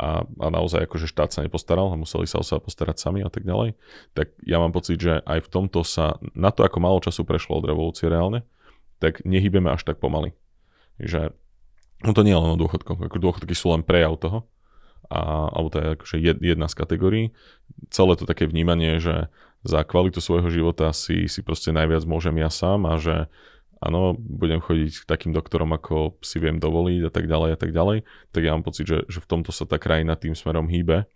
a, 0.00 0.24
a 0.24 0.46
naozaj 0.48 0.88
akože 0.88 1.08
štát 1.08 1.32
sa 1.32 1.44
nepostaral 1.44 1.92
a 1.92 2.00
museli 2.00 2.24
sa 2.24 2.40
o 2.40 2.44
seba 2.44 2.60
postarať 2.64 2.96
sami 2.96 3.20
a 3.20 3.28
tak 3.28 3.44
ďalej, 3.44 3.76
tak 4.16 4.32
ja 4.44 4.56
mám 4.56 4.72
pocit, 4.72 4.96
že 5.00 5.20
aj 5.24 5.44
v 5.44 5.48
tomto 5.52 5.84
sa, 5.84 6.16
na 6.32 6.48
to 6.48 6.64
ako 6.64 6.78
málo 6.80 6.98
času 7.04 7.28
prešlo 7.28 7.60
od 7.60 7.68
revolúcie 7.68 8.08
reálne, 8.08 8.44
tak 9.00 9.24
nehybeme 9.28 9.68
až 9.68 9.84
tak 9.84 10.00
pomaly. 10.00 10.32
Že 11.00 11.32
no 12.04 12.12
to 12.16 12.24
nie 12.24 12.32
je 12.32 12.40
len 12.40 12.52
o 12.56 12.60
dôchodkoch, 12.60 13.00
ako 13.00 13.16
dôchodky 13.20 13.52
sú 13.52 13.72
len 13.72 13.84
prejav 13.84 14.16
toho, 14.16 14.48
a, 15.08 15.52
alebo 15.52 15.68
to 15.68 15.76
je 15.80 15.86
akože 15.96 16.16
jed- 16.20 16.42
jedna 16.44 16.68
z 16.68 16.74
kategórií. 16.76 17.24
Celé 17.92 18.12
to 18.16 18.24
také 18.24 18.48
vnímanie, 18.48 19.00
že 19.00 19.28
za 19.60 19.84
kvalitu 19.84 20.24
svojho 20.24 20.48
života 20.48 20.92
si, 20.96 21.28
si 21.28 21.44
proste 21.44 21.76
najviac 21.76 22.08
môžem 22.08 22.36
ja 22.40 22.48
sám 22.48 22.88
a 22.88 22.96
že 22.96 23.28
áno, 23.80 24.14
budem 24.16 24.60
chodiť 24.60 25.04
k 25.04 25.08
takým 25.08 25.32
doktorom, 25.32 25.72
ako 25.72 26.20
si 26.20 26.36
viem 26.36 26.60
dovoliť 26.60 27.08
a 27.08 27.10
tak 27.10 27.24
ďalej 27.26 27.50
a 27.56 27.58
tak 27.58 27.70
ďalej, 27.72 28.04
tak 28.30 28.42
ja 28.44 28.52
mám 28.52 28.64
pocit, 28.64 28.84
že, 28.84 29.08
že 29.08 29.18
v 29.24 29.28
tomto 29.28 29.50
sa 29.50 29.64
tá 29.64 29.80
krajina 29.80 30.20
tým 30.20 30.36
smerom 30.36 30.68
hýbe. 30.68 31.08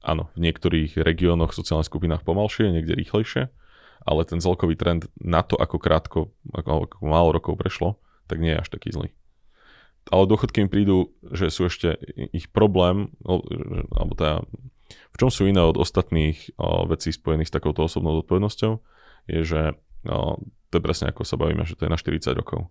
Áno, 0.00 0.32
v 0.32 0.48
niektorých 0.48 0.96
regiónoch, 1.02 1.52
sociálnych 1.52 1.88
skupinách 1.88 2.24
pomalšie, 2.24 2.72
niekde 2.72 2.96
rýchlejšie, 2.96 3.52
ale 4.06 4.20
ten 4.24 4.38
celkový 4.38 4.78
trend 4.78 5.10
na 5.18 5.42
to, 5.42 5.58
ako 5.58 5.76
krátko, 5.76 6.20
ako, 6.54 6.88
ako 6.88 6.96
málo 7.04 7.34
rokov 7.34 7.58
prešlo, 7.58 7.98
tak 8.30 8.38
nie 8.38 8.54
je 8.54 8.60
až 8.62 8.68
taký 8.70 8.94
zlý. 8.94 9.10
Ale 10.06 10.30
dôchodky 10.30 10.62
mi 10.62 10.70
prídu, 10.70 11.10
že 11.34 11.50
sú 11.50 11.66
ešte 11.66 11.98
ich 12.30 12.46
problém, 12.54 13.10
alebo 13.26 14.14
teda, 14.14 14.46
v 14.86 15.16
čom 15.18 15.34
sú 15.34 15.50
iné 15.50 15.58
od 15.58 15.74
ostatných 15.74 16.54
o, 16.54 16.86
vecí 16.86 17.10
spojených 17.10 17.50
s 17.50 17.56
takouto 17.58 17.90
osobnou 17.90 18.14
zodpovednosťou, 18.22 18.72
je, 19.26 19.40
že 19.42 19.62
o, 20.06 20.38
to 20.70 20.78
je 20.78 20.82
presne 20.82 21.10
ako 21.10 21.22
sa 21.22 21.38
bavíme, 21.38 21.62
že 21.62 21.78
to 21.78 21.86
je 21.86 21.92
na 21.92 21.98
40 21.98 22.38
rokov. 22.38 22.70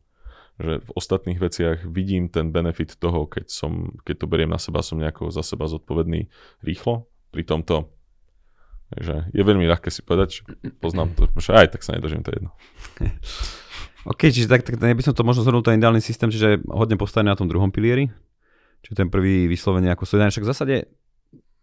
Že 0.56 0.88
v 0.88 0.90
ostatných 0.96 1.40
veciach 1.40 1.78
vidím 1.84 2.32
ten 2.32 2.56
benefit 2.56 2.96
toho, 2.96 3.28
keď, 3.28 3.52
som, 3.52 4.00
keď 4.08 4.24
to 4.24 4.30
beriem 4.32 4.52
na 4.52 4.60
seba, 4.60 4.80
som 4.80 4.96
nejako 4.96 5.28
za 5.32 5.44
seba 5.44 5.68
zodpovedný 5.68 6.32
rýchlo. 6.64 7.12
Pri 7.36 7.44
tomto 7.44 7.92
že 8.94 9.26
je 9.34 9.42
veľmi 9.42 9.66
ľahké 9.66 9.90
si 9.90 10.06
povedať, 10.06 10.28
že 10.30 10.42
poznám 10.78 11.18
to, 11.18 11.26
že 11.42 11.58
aj 11.58 11.74
tak 11.74 11.82
sa 11.82 11.98
nedožím, 11.98 12.22
to 12.22 12.30
je 12.30 12.38
jedno. 12.38 12.52
OK, 14.14 14.30
čiže 14.30 14.46
tak, 14.46 14.62
tak 14.62 14.78
by 14.78 15.02
som 15.02 15.18
to 15.18 15.26
možno 15.26 15.42
zhrnul 15.42 15.66
ten 15.66 15.82
ideálny 15.82 15.98
systém, 15.98 16.30
čiže 16.30 16.62
hodne 16.70 16.94
postavený 16.94 17.34
na 17.34 17.40
tom 17.40 17.50
druhom 17.50 17.74
pilieri, 17.74 18.14
čiže 18.86 19.02
ten 19.02 19.10
prvý 19.10 19.50
vyslovene 19.50 19.90
ako 19.90 20.06
solidárny. 20.06 20.30
Však 20.38 20.46
v 20.46 20.52
zásade 20.54 20.76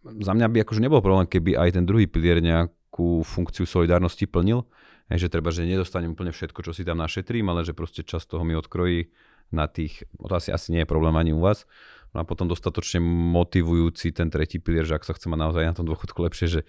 za 0.03 0.33
mňa 0.35 0.51
by 0.51 0.59
akože 0.67 0.83
nebol 0.83 0.99
problém, 0.99 1.31
keby 1.31 1.55
aj 1.55 1.79
ten 1.79 1.87
druhý 1.87 2.11
pilier 2.11 2.43
nejakú 2.43 3.23
funkciu 3.23 3.63
solidárnosti 3.63 4.27
plnil. 4.27 4.67
Hej, 5.11 5.27
že 5.27 5.33
treba, 5.33 5.51
že 5.51 5.67
nedostanem 5.67 6.15
úplne 6.15 6.31
všetko, 6.31 6.61
čo 6.63 6.73
si 6.77 6.87
tam 6.87 7.01
našetrím, 7.03 7.49
ale 7.51 7.67
že 7.67 7.75
proste 7.75 8.07
čas 8.07 8.29
toho 8.29 8.47
mi 8.47 8.55
odkrojí 8.55 9.11
na 9.53 9.69
tých, 9.69 10.07
no 10.17 10.31
to 10.31 10.39
asi, 10.39 10.55
asi 10.55 10.73
nie 10.73 10.83
je 10.85 10.89
problém 10.89 11.13
ani 11.19 11.35
u 11.35 11.41
vás. 11.43 11.67
No 12.13 12.21
a 12.21 12.29
potom 12.29 12.45
dostatočne 12.45 13.01
motivujúci 13.33 14.13
ten 14.13 14.29
tretí 14.29 14.61
pilier, 14.61 14.85
že 14.85 15.01
ak 15.01 15.05
sa 15.09 15.17
chce 15.17 15.33
mať 15.33 15.39
naozaj 15.49 15.65
na 15.65 15.77
tom 15.77 15.89
dôchodku 15.89 16.21
lepšie, 16.29 16.47
že 16.49 16.61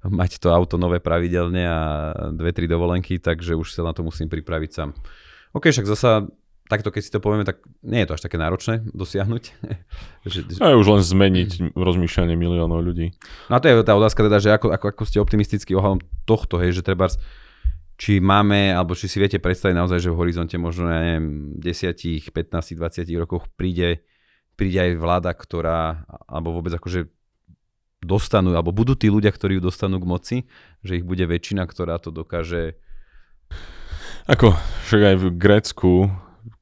mať 0.00 0.40
to 0.40 0.48
auto 0.48 0.80
nové 0.80 1.04
pravidelne 1.04 1.62
a 1.68 1.80
dve, 2.32 2.56
tri 2.56 2.64
dovolenky, 2.64 3.20
takže 3.20 3.56
už 3.60 3.76
sa 3.76 3.84
na 3.84 3.92
to 3.92 4.00
musím 4.00 4.32
pripraviť 4.32 4.70
sám. 4.72 4.96
OK, 5.52 5.68
však 5.68 5.84
zasa 5.84 6.24
takto 6.66 6.90
keď 6.90 7.02
si 7.02 7.14
to 7.14 7.22
povieme, 7.22 7.46
tak 7.46 7.62
nie 7.86 8.02
je 8.02 8.08
to 8.10 8.14
až 8.18 8.22
také 8.26 8.36
náročné 8.36 8.82
dosiahnuť. 8.90 9.44
že, 10.32 10.38
že, 10.50 10.58
A 10.58 10.74
je 10.74 10.80
už 10.80 10.88
len 10.98 11.02
zmeniť 11.02 11.76
rozmýšľanie 11.78 12.34
miliónov 12.34 12.82
ľudí. 12.82 13.14
No 13.48 13.58
a 13.58 13.62
to 13.62 13.70
je 13.70 13.74
tá 13.86 13.94
otázka 13.94 14.26
teda, 14.26 14.38
že 14.42 14.50
ako, 14.54 14.74
ako, 14.74 14.86
ako 14.92 15.02
ste 15.06 15.22
optimistickí 15.22 15.72
ohľadom 15.78 16.02
tohto, 16.26 16.58
hej, 16.58 16.74
že 16.74 16.82
treba 16.82 17.06
či 17.96 18.20
máme, 18.20 18.76
alebo 18.76 18.92
či 18.92 19.08
si 19.08 19.16
viete 19.16 19.40
predstaviť 19.40 19.74
naozaj, 19.76 19.98
že 20.04 20.12
v 20.12 20.20
horizonte 20.20 20.56
možno, 20.60 20.88
ja 20.92 21.00
neviem, 21.00 21.56
10, 21.60 22.28
15, 22.32 22.76
20 22.76 23.08
rokoch 23.16 23.48
príde, 23.56 24.04
príde 24.56 24.78
aj 24.80 25.00
vláda, 25.00 25.32
ktorá, 25.32 26.04
alebo 26.28 26.60
vôbec 26.60 26.76
akože 26.76 27.08
dostanú, 28.04 28.54
alebo 28.54 28.70
budú 28.70 28.94
tí 28.94 29.10
ľudia, 29.10 29.34
ktorí 29.34 29.58
ju 29.58 29.66
dostanú 29.66 29.98
k 29.98 30.08
moci, 30.08 30.36
že 30.84 31.00
ich 31.00 31.04
bude 31.04 31.24
väčšina, 31.24 31.64
ktorá 31.66 31.98
to 31.98 32.14
dokáže... 32.14 32.78
Ako, 34.30 34.54
však 34.86 35.02
aj 35.02 35.16
v 35.16 35.26
Grécku, 35.34 35.92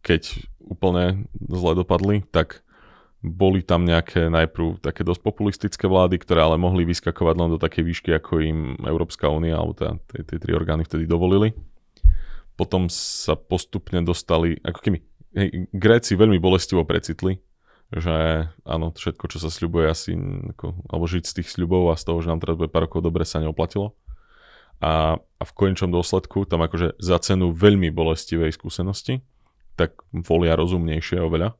keď 0.00 0.48
úplne 0.64 1.28
zle 1.36 1.72
dopadli, 1.76 2.24
tak 2.32 2.63
boli 3.24 3.64
tam 3.64 3.88
nejaké 3.88 4.28
najprv 4.28 4.84
také 4.84 5.00
dosť 5.00 5.24
populistické 5.24 5.88
vlády, 5.88 6.20
ktoré 6.20 6.44
ale 6.44 6.60
mohli 6.60 6.84
vyskakovať 6.84 7.34
len 7.40 7.50
do 7.56 7.58
takej 7.58 7.80
výšky, 7.80 8.10
ako 8.20 8.44
im 8.44 8.58
Európska 8.84 9.32
únia 9.32 9.56
alebo 9.56 9.72
teda 9.72 9.96
tie, 10.12 10.20
tie 10.28 10.36
tri 10.36 10.52
orgány 10.52 10.84
vtedy 10.84 11.08
dovolili. 11.08 11.56
Potom 12.54 12.92
sa 12.92 13.32
postupne 13.32 14.04
dostali, 14.04 14.60
ako 14.60 14.78
keby, 14.78 14.98
hej, 15.40 15.48
Gréci 15.72 16.20
veľmi 16.20 16.36
bolestivo 16.36 16.84
precitli, 16.84 17.40
že 17.96 18.44
áno, 18.68 18.92
všetko, 18.92 19.24
čo 19.32 19.40
sa 19.40 19.48
sľubuje 19.48 19.88
asi, 19.88 20.12
ako, 20.54 20.84
alebo 20.92 21.04
žiť 21.08 21.24
z 21.24 21.34
tých 21.40 21.48
sľubov 21.48 21.96
a 21.96 21.98
z 21.98 22.04
toho, 22.04 22.20
že 22.20 22.28
nám 22.28 22.44
teraz 22.44 22.60
bude 22.60 22.68
pár 22.68 22.86
rokov 22.86 23.00
dobre, 23.00 23.24
sa 23.24 23.40
neoplatilo. 23.40 23.96
A, 24.84 25.16
a 25.16 25.42
v 25.48 25.52
konečnom 25.56 25.88
dôsledku 25.88 26.44
tam 26.44 26.60
akože 26.60 27.00
za 27.00 27.16
cenu 27.24 27.56
veľmi 27.56 27.88
bolestivej 27.88 28.52
skúsenosti, 28.52 29.24
tak 29.80 29.96
volia 30.12 30.60
rozumnejšie 30.60 31.24
oveľa 31.24 31.56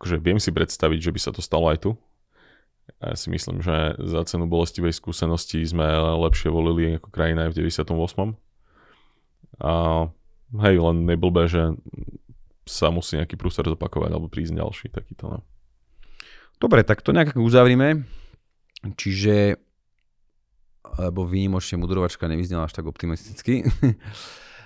akože 0.00 0.16
viem 0.16 0.40
si 0.40 0.48
predstaviť, 0.48 0.98
že 1.04 1.12
by 1.12 1.20
sa 1.20 1.30
to 1.36 1.44
stalo 1.44 1.68
aj 1.68 1.84
tu. 1.84 1.90
Ja 3.04 3.12
si 3.12 3.28
myslím, 3.28 3.60
že 3.60 4.00
za 4.00 4.24
cenu 4.24 4.48
bolestivej 4.48 4.96
skúsenosti 4.96 5.60
sme 5.62 5.84
lepšie 6.24 6.48
volili 6.48 6.96
ako 6.96 7.12
krajina 7.12 7.46
aj 7.46 7.52
v 7.52 7.68
98. 7.68 8.34
A 9.60 9.72
hej, 10.64 10.74
len 10.80 10.96
neblbé, 11.04 11.46
že 11.46 11.76
sa 12.64 12.88
musí 12.88 13.20
nejaký 13.20 13.36
prúser 13.36 13.68
zopakovať 13.68 14.10
alebo 14.10 14.32
prísť 14.32 14.56
ďalší 14.56 14.86
takýto. 14.88 15.36
No. 15.36 15.38
Dobre, 16.56 16.80
tak 16.80 17.04
to 17.04 17.12
nejak 17.12 17.36
uzavrime. 17.36 18.08
Čiže 18.80 19.60
lebo 20.96 21.28
výnimočne 21.28 21.76
mudrovačka 21.76 22.24
nevyznala 22.24 22.66
až 22.66 22.74
tak 22.74 22.88
optimisticky. 22.88 23.62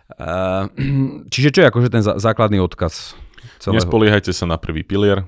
Čiže 1.32 1.49
čo 1.49 1.59
je 1.64 1.68
akože 1.68 1.89
ten 1.89 2.03
základný 2.05 2.61
odkaz 2.61 3.16
celého. 3.59 3.81
Nespoliehajte 3.81 4.33
sa 4.33 4.45
na 4.45 4.57
prvý 4.57 4.85
pilier, 4.85 5.27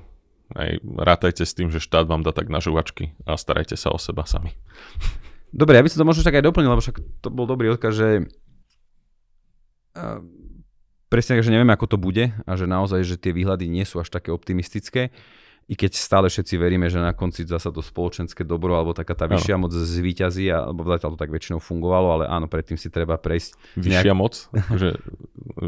aj 0.55 0.79
rátajte 0.83 1.43
s 1.43 1.51
tým, 1.51 1.67
že 1.67 1.83
štát 1.83 2.07
vám 2.07 2.23
dá 2.23 2.31
tak 2.31 2.47
na 2.47 2.63
žuvačky 2.63 3.15
a 3.27 3.35
starajte 3.35 3.75
sa 3.75 3.91
o 3.91 3.99
seba 3.99 4.23
sami. 4.23 4.55
Dobre, 5.51 5.79
ja 5.79 5.83
by 5.83 5.89
som 5.91 5.99
to 6.03 6.09
možno 6.09 6.23
tak 6.27 6.39
aj 6.39 6.45
doplnil, 6.47 6.71
lebo 6.71 6.83
však 6.83 6.99
to 7.23 7.27
bol 7.31 7.47
dobrý 7.47 7.71
odkaz, 7.71 7.95
že 7.95 8.09
presne 11.07 11.39
že 11.39 11.49
nevieme, 11.49 11.73
ako 11.73 11.95
to 11.95 11.97
bude 11.97 12.29
a 12.29 12.51
že 12.53 12.69
naozaj, 12.69 13.01
že 13.01 13.17
tie 13.17 13.33
výhľady 13.33 13.65
nie 13.71 13.87
sú 13.87 14.03
až 14.03 14.11
také 14.11 14.29
optimistické 14.29 15.09
i 15.67 15.75
keď 15.75 15.99
stále 15.99 16.31
všetci 16.31 16.55
veríme, 16.55 16.87
že 16.87 16.95
na 16.95 17.11
konci 17.11 17.43
zasa 17.43 17.75
to 17.75 17.83
spoločenské 17.83 18.47
dobro 18.47 18.79
alebo 18.79 18.95
taká 18.95 19.11
tá 19.19 19.27
vyššia 19.27 19.59
moc 19.59 19.75
zvíťazí, 19.75 20.47
alebo 20.47 20.87
zatiaľ 20.87 21.13
to 21.15 21.19
tak 21.19 21.27
väčšinou 21.27 21.59
fungovalo, 21.59 22.07
ale 22.15 22.23
áno, 22.31 22.47
predtým 22.47 22.79
si 22.79 22.87
treba 22.87 23.19
prejsť. 23.19 23.75
Vyššia 23.75 24.15
nejak... 24.15 24.15
moc? 24.15 24.47
Akože, 24.55 24.95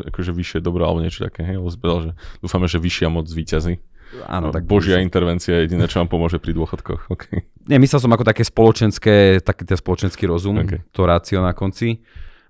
akože 0.08 0.32
vyššie 0.32 0.60
dobro 0.64 0.88
alebo 0.88 1.04
niečo 1.04 1.28
také, 1.28 1.43
hej? 1.43 1.60
Zbedal, 1.68 2.00
že 2.00 2.12
dúfame, 2.39 2.72
že 2.72 2.80
vyššia 2.80 3.12
moc 3.12 3.28
zvíťazí. 3.28 3.84
Áno, 4.26 4.50
no, 4.50 4.56
tak 4.56 4.66
Božia 4.66 4.97
som... 4.97 5.06
intervencia 5.06 5.54
je 5.54 5.70
jediné, 5.70 5.86
čo 5.86 6.02
vám 6.02 6.10
pomôže 6.10 6.41
pri 6.41 6.56
dôchodkoch. 6.56 7.12
Okay. 7.14 7.45
Nie, 7.68 7.78
myslel 7.78 8.00
som 8.00 8.10
ako 8.16 8.26
také 8.26 8.41
spoločenské, 8.47 9.43
taký 9.43 9.68
ten 9.68 9.78
spoločenský 9.78 10.26
rozum, 10.26 10.64
okay. 10.64 10.82
to 10.95 11.06
rácio 11.06 11.43
na 11.43 11.52
konci. 11.54 12.02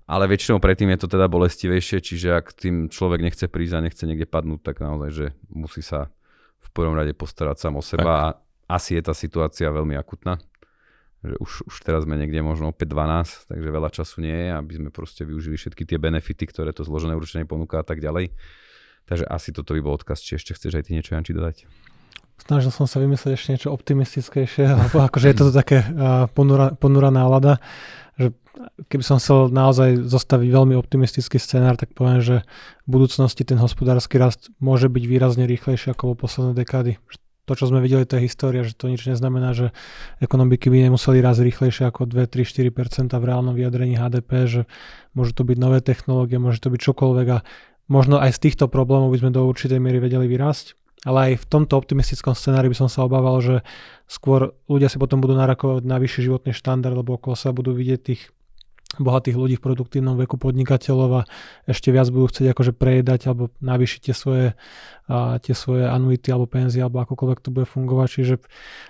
Ale 0.08 0.26
väčšinou 0.26 0.58
predtým 0.58 0.90
je 0.94 1.06
to 1.06 1.08
teda 1.10 1.30
bolestivejšie, 1.30 1.98
čiže 2.02 2.28
ak 2.34 2.54
tým 2.54 2.90
človek 2.90 3.22
nechce 3.22 3.46
prísť 3.46 3.74
a 3.78 3.84
nechce 3.84 4.02
niekde 4.06 4.26
padnúť, 4.26 4.60
tak 4.66 4.82
naozaj, 4.82 5.10
že 5.14 5.26
musí 5.50 5.82
sa 5.86 6.10
v 6.70 6.72
prvom 6.72 6.94
rade 6.94 7.10
postarať 7.18 7.66
sám 7.66 7.74
o 7.74 7.82
seba 7.82 8.14
tak. 8.14 8.14
a 8.14 8.78
asi 8.78 8.94
je 8.94 9.02
tá 9.02 9.10
situácia 9.10 9.66
veľmi 9.66 9.98
akutná. 9.98 10.38
Že 11.20 11.36
už, 11.36 11.50
už 11.68 11.76
teraz 11.84 12.08
sme 12.08 12.16
niekde 12.16 12.40
možno 12.40 12.72
opäť 12.72 12.96
12, 12.96 13.50
takže 13.50 13.68
veľa 13.68 13.90
času 13.92 14.24
nie 14.24 14.32
je, 14.32 14.48
aby 14.56 14.72
sme 14.78 14.88
proste 14.88 15.26
využili 15.26 15.58
všetky 15.58 15.84
tie 15.84 15.98
benefity, 16.00 16.48
ktoré 16.48 16.72
to 16.72 16.86
zložené 16.86 17.12
určenie 17.12 17.44
ponúka 17.44 17.82
a 17.82 17.84
tak 17.84 18.00
ďalej. 18.00 18.32
Takže 19.04 19.26
asi 19.26 19.50
toto 19.52 19.76
by 19.76 19.82
bol 19.84 19.98
odkaz, 19.98 20.22
či 20.22 20.38
ešte 20.38 20.56
chceš 20.56 20.80
aj 20.80 20.84
ty 20.88 20.96
niečo, 20.96 21.12
Janči, 21.12 21.36
dodať? 21.36 21.66
Snažil 22.40 22.72
som 22.72 22.88
sa 22.88 22.98
vymyslieť 22.98 23.32
ešte 23.36 23.48
niečo 23.52 23.68
optimistickejšie, 23.70 24.64
akože 25.08 25.26
je 25.30 25.36
to 25.36 25.52
také 25.52 25.84
ponura, 26.32 26.72
ponura 26.74 27.12
nálada, 27.12 27.60
že 28.16 28.32
keby 28.88 29.04
som 29.04 29.16
chcel 29.16 29.48
naozaj 29.48 30.04
zostaviť 30.04 30.48
veľmi 30.48 30.74
optimistický 30.76 31.40
scenár, 31.40 31.80
tak 31.80 31.92
poviem, 31.96 32.20
že 32.20 32.36
v 32.84 32.88
budúcnosti 32.88 33.44
ten 33.44 33.56
hospodársky 33.56 34.20
rast 34.20 34.52
môže 34.60 34.92
byť 34.92 35.04
výrazne 35.04 35.44
rýchlejší 35.48 35.92
ako 35.92 36.12
vo 36.12 36.14
posledné 36.16 36.52
dekády. 36.56 37.00
To, 37.48 37.58
čo 37.58 37.66
sme 37.66 37.82
videli, 37.82 38.06
to 38.06 38.14
je 38.14 38.30
história, 38.30 38.62
že 38.62 38.78
to 38.78 38.86
nič 38.86 39.02
neznamená, 39.10 39.56
že 39.56 39.74
ekonomiky 40.22 40.70
by 40.70 40.86
nemuseli 40.86 41.18
raz 41.18 41.42
rýchlejšie 41.42 41.88
ako 41.88 42.06
2, 42.06 42.30
3, 42.30 42.46
4% 42.46 43.10
v 43.10 43.24
reálnom 43.26 43.58
vyjadrení 43.58 43.98
HDP, 43.98 44.30
že 44.46 44.60
môžu 45.18 45.34
to 45.34 45.42
byť 45.42 45.58
nové 45.58 45.82
technológie, 45.82 46.38
môže 46.38 46.62
to 46.62 46.70
byť 46.70 46.78
čokoľvek 46.78 47.26
a 47.34 47.42
možno 47.90 48.22
aj 48.22 48.38
z 48.38 48.42
týchto 48.46 48.70
problémov 48.70 49.10
by 49.10 49.18
sme 49.18 49.30
do 49.34 49.42
určitej 49.50 49.82
miery 49.82 49.98
vedeli 49.98 50.30
vyrásť. 50.30 50.78
Ale 51.08 51.32
aj 51.32 51.34
v 51.40 51.48
tomto 51.48 51.80
optimistickom 51.80 52.36
scenári 52.36 52.68
by 52.68 52.76
som 52.76 52.88
sa 52.92 53.08
obával, 53.08 53.40
že 53.40 53.56
skôr 54.04 54.52
ľudia 54.68 54.92
si 54.92 55.00
potom 55.00 55.24
budú 55.24 55.32
narakovať 55.32 55.88
na 55.88 55.96
vyšší 55.96 56.28
životný 56.28 56.52
štandard, 56.52 56.92
lebo 56.92 57.16
okolo 57.16 57.32
sa 57.32 57.56
budú 57.56 57.72
vidieť 57.72 58.00
tých 58.04 58.28
bohatých 58.98 59.38
ľudí 59.38 59.54
v 59.56 59.64
produktívnom 59.64 60.18
veku 60.18 60.34
podnikateľov 60.34 61.22
a 61.22 61.26
ešte 61.70 61.94
viac 61.94 62.10
budú 62.10 62.26
chcieť 62.26 62.50
akože 62.50 62.72
prejedať 62.74 63.30
alebo 63.30 63.54
navýšiť 63.62 64.00
tie 64.02 64.14
svoje, 64.16 64.46
a, 65.06 65.38
tie 65.38 65.54
svoje 65.54 65.86
anuity 65.86 66.26
alebo 66.34 66.50
penzie 66.50 66.82
alebo 66.82 67.06
akokoľvek 67.06 67.38
to 67.38 67.54
bude 67.54 67.70
fungovať. 67.70 68.08
Čiže 68.10 68.34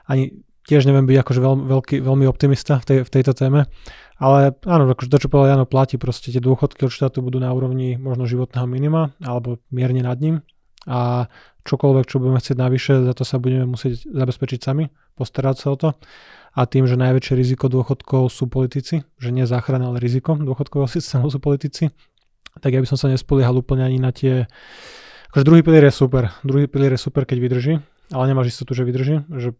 ani 0.08 0.40
tiež 0.64 0.88
neviem 0.88 1.04
byť 1.04 1.18
akože 1.20 1.40
veľ, 1.44 1.54
veľký, 1.68 1.96
veľmi 2.00 2.24
optimista 2.24 2.80
v, 2.80 2.84
tej, 2.88 2.98
v 3.04 3.10
tejto 3.12 3.32
téme. 3.36 3.68
Ale 4.16 4.56
áno, 4.64 4.88
akože 4.88 5.12
to, 5.12 5.20
čo 5.20 5.28
povedal 5.28 5.56
Jano, 5.56 5.66
platí 5.68 6.00
proste 6.00 6.32
tie 6.32 6.40
dôchodky 6.40 6.88
od 6.88 6.92
štátu 6.92 7.20
budú 7.20 7.36
na 7.36 7.52
úrovni 7.52 8.00
možno 8.00 8.24
životného 8.24 8.64
minima 8.64 9.12
alebo 9.20 9.60
mierne 9.68 10.00
nad 10.00 10.16
ním 10.16 10.40
a 10.88 11.28
čokoľvek, 11.64 12.04
čo 12.08 12.20
budeme 12.20 12.40
chcieť 12.40 12.56
navyše, 12.56 12.92
za 13.04 13.12
to 13.12 13.24
sa 13.24 13.36
budeme 13.36 13.68
musieť 13.68 14.08
zabezpečiť 14.08 14.60
sami, 14.60 14.88
postarať 15.16 15.56
sa 15.56 15.68
o 15.72 15.76
to 15.76 15.88
a 16.50 16.66
tým, 16.66 16.86
že 16.90 16.98
najväčšie 16.98 17.34
riziko 17.38 17.70
dôchodkov 17.70 18.26
sú 18.32 18.50
politici, 18.50 19.06
že 19.22 19.30
nie 19.30 19.46
záchrana, 19.46 19.86
ale 19.92 20.02
riziko 20.02 20.34
dôchodkového 20.34 20.90
systému 20.96 21.30
sú 21.30 21.38
politici, 21.38 21.92
tak 22.58 22.74
ja 22.74 22.82
by 22.82 22.88
som 22.88 22.98
sa 22.98 23.06
nespoliehal 23.06 23.54
úplne 23.54 23.86
ani 23.86 24.02
na 24.02 24.10
tie... 24.10 24.50
Akože 25.30 25.46
druhý 25.46 25.62
pilier 25.62 25.86
je 25.86 25.94
super, 25.94 26.34
druhý 26.42 26.66
pilier 26.66 26.90
je 26.98 27.00
super, 27.06 27.22
keď 27.22 27.38
vydrží, 27.38 27.74
ale 28.10 28.24
nemáš 28.26 28.50
istotu, 28.58 28.74
že 28.74 28.82
vydrží. 28.82 29.22
Že 29.30 29.54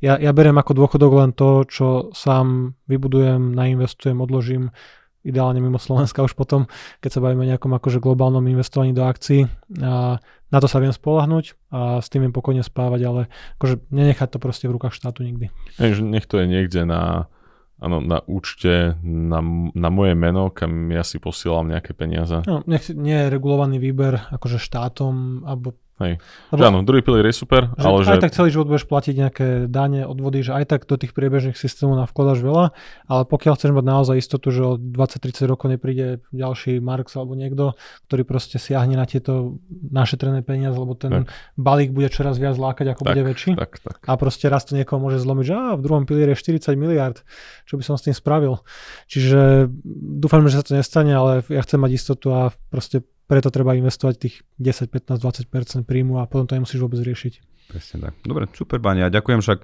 ja, 0.00 0.16
ja 0.16 0.32
beriem 0.32 0.56
ako 0.56 0.72
dôchodok 0.72 1.12
len 1.20 1.36
to, 1.36 1.68
čo 1.68 2.08
sám 2.16 2.72
vybudujem, 2.88 3.52
nainvestujem, 3.52 4.16
odložím, 4.16 4.72
ideálne 5.20 5.60
mimo 5.60 5.76
Slovenska 5.76 6.24
už 6.24 6.32
potom, 6.32 6.64
keď 7.04 7.10
sa 7.12 7.20
bavíme 7.20 7.44
o 7.44 7.50
nejakom 7.50 7.72
akože 7.76 8.00
globálnom 8.00 8.44
investovaní 8.48 8.96
do 8.96 9.04
akcií. 9.04 9.44
A 9.80 10.18
na 10.50 10.58
to 10.58 10.66
sa 10.66 10.82
viem 10.82 10.90
spolahnuť 10.90 11.70
a 11.70 12.00
s 12.00 12.08
tým 12.10 12.26
viem 12.26 12.34
pokojne 12.34 12.64
spávať, 12.64 13.00
ale 13.06 13.20
akože 13.60 13.86
nenechať 13.92 14.28
to 14.34 14.38
proste 14.42 14.66
v 14.66 14.74
rukách 14.80 14.96
štátu 14.96 15.22
nikdy. 15.22 15.52
Nech 15.80 16.26
to 16.26 16.40
je 16.40 16.46
niekde 16.48 16.88
na, 16.88 17.30
ano, 17.78 18.00
na 18.00 18.24
účte, 18.26 18.98
na, 19.04 19.40
na 19.72 19.88
moje 19.88 20.16
meno, 20.16 20.48
kam 20.50 20.90
ja 20.90 21.06
si 21.06 21.22
posielam 21.22 21.68
nejaké 21.68 21.92
peniaze. 21.96 22.42
No, 22.48 22.64
nech 22.66 22.88
nie 22.90 23.14
je 23.14 23.32
regulovaný 23.32 23.78
výber 23.78 24.20
akože 24.32 24.58
štátom 24.58 25.44
alebo 25.48 25.76
Hej. 26.00 26.16
Lebo, 26.48 26.60
že 26.64 26.64
áno, 26.64 26.78
druhý 26.80 27.04
pilier 27.04 27.28
je 27.28 27.36
super, 27.36 27.76
že 27.76 27.84
ale 27.84 28.08
aj 28.08 28.16
že... 28.16 28.24
tak 28.24 28.32
celý 28.32 28.48
život 28.48 28.72
budeš 28.72 28.88
platiť 28.88 29.14
nejaké 29.20 29.46
dane, 29.68 30.08
odvody, 30.08 30.40
že 30.40 30.56
aj 30.56 30.64
tak 30.72 30.80
do 30.88 30.96
tých 30.96 31.12
priebežných 31.12 31.60
systémov 31.60 32.00
navkladáš 32.00 32.40
veľa, 32.40 32.72
ale 33.04 33.22
pokiaľ 33.28 33.52
chceš 33.60 33.76
mať 33.76 33.84
naozaj 33.84 34.16
istotu, 34.16 34.48
že 34.48 34.62
o 34.64 34.72
20-30 34.80 35.44
rokov 35.44 35.68
nepríde 35.68 36.24
ďalší 36.32 36.80
Marx 36.80 37.12
alebo 37.20 37.36
niekto, 37.36 37.76
ktorý 38.08 38.24
proste 38.24 38.56
siahne 38.56 38.96
na 38.96 39.04
tieto 39.04 39.60
našetrené 39.68 40.40
peniaze, 40.40 40.80
lebo 40.80 40.96
ten 40.96 41.28
tak. 41.28 41.36
balík 41.60 41.92
bude 41.92 42.08
čoraz 42.08 42.40
viac 42.40 42.56
lákať, 42.56 42.96
ako 42.96 43.02
tak, 43.04 43.12
bude 43.12 43.22
väčší. 43.36 43.50
Tak, 43.60 43.70
tak. 43.84 44.00
A 44.08 44.16
proste 44.16 44.48
raz 44.48 44.64
to 44.64 44.72
niekoho 44.72 44.96
môže 44.96 45.20
zlomiť, 45.20 45.44
že 45.44 45.52
á, 45.52 45.76
v 45.76 45.84
druhom 45.84 46.08
pilieri 46.08 46.32
je 46.32 46.40
40 46.40 46.80
miliard, 46.80 47.20
čo 47.68 47.76
by 47.76 47.84
som 47.84 48.00
s 48.00 48.08
tým 48.08 48.16
spravil. 48.16 48.64
Čiže 49.04 49.68
dúfam, 50.16 50.40
že 50.48 50.56
sa 50.56 50.64
to 50.64 50.72
nestane, 50.72 51.12
ale 51.12 51.44
ja 51.52 51.60
chcem 51.60 51.76
mať 51.76 51.92
istotu 51.92 52.32
a 52.32 52.48
proste 52.72 53.04
preto 53.30 53.54
treba 53.54 53.78
investovať 53.78 54.14
tých 54.18 54.42
10, 54.58 54.90
15, 54.90 55.46
20% 55.46 55.86
príjmu 55.86 56.18
a 56.18 56.26
potom 56.26 56.50
to 56.50 56.58
nemusíš 56.58 56.82
vôbec 56.82 56.98
riešiť. 56.98 57.32
Presne 57.70 58.10
tak. 58.10 58.18
Dobre, 58.26 58.50
super, 58.50 58.82
Bania. 58.82 59.06
Ďakujem 59.06 59.38
však. 59.38 59.58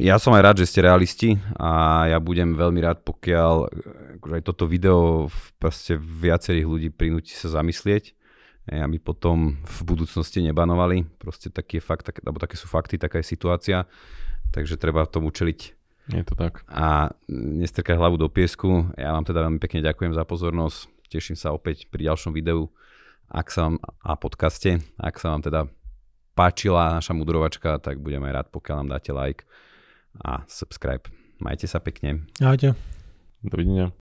Ja 0.00 0.16
som 0.16 0.32
aj 0.32 0.42
rád, 0.42 0.56
že 0.64 0.70
ste 0.70 0.86
realisti 0.86 1.36
a 1.60 2.06
ja 2.08 2.16
budem 2.22 2.56
veľmi 2.56 2.80
rád, 2.80 3.04
pokiaľ 3.04 3.54
akože 4.22 4.34
aj 4.38 4.44
toto 4.48 4.64
video 4.64 5.28
proste 5.60 6.00
viacerých 6.00 6.64
ľudí 6.64 6.88
prinúti 6.88 7.36
sa 7.36 7.52
zamyslieť 7.52 8.16
aby 8.70 9.02
potom 9.02 9.58
v 9.58 9.78
budúcnosti 9.82 10.38
nebanovali. 10.38 11.02
Proste 11.18 11.50
taký 11.50 11.82
je 11.82 11.82
fakt, 11.82 12.06
tak, 12.06 12.22
alebo 12.22 12.38
také 12.38 12.54
sú 12.54 12.70
fakty, 12.70 12.94
taká 12.94 13.18
je 13.18 13.26
situácia, 13.26 13.90
takže 14.54 14.78
treba 14.78 15.02
tomu 15.10 15.34
čeliť. 15.34 15.60
Je 16.14 16.22
to 16.26 16.34
tak. 16.34 16.66
A 16.70 17.14
nestrkať 17.30 17.94
hlavu 17.98 18.18
do 18.18 18.26
piesku. 18.26 18.90
Ja 18.98 19.14
vám 19.14 19.26
teda 19.26 19.46
veľmi 19.46 19.58
pekne 19.62 19.86
ďakujem 19.86 20.14
za 20.14 20.26
pozornosť 20.26 20.90
teším 21.12 21.36
sa 21.36 21.52
opäť 21.52 21.86
pri 21.92 22.08
ďalšom 22.08 22.32
videu 22.32 22.72
ak 23.32 23.48
sa 23.48 23.64
vám, 23.64 23.80
a 24.04 24.12
podcaste. 24.20 24.84
Ak 25.00 25.16
sa 25.16 25.32
vám 25.32 25.40
teda 25.40 25.60
páčila 26.36 27.00
naša 27.00 27.16
mudrovačka, 27.16 27.80
tak 27.80 28.04
budem 28.04 28.20
aj 28.28 28.32
rád, 28.36 28.46
pokiaľ 28.52 28.76
nám 28.84 29.00
dáte 29.00 29.10
like 29.16 29.48
a 30.20 30.44
subscribe. 30.44 31.08
Majte 31.40 31.64
sa 31.64 31.80
pekne. 31.80 32.28
Ahojte. 32.44 32.76
Dovidenia. 33.40 34.01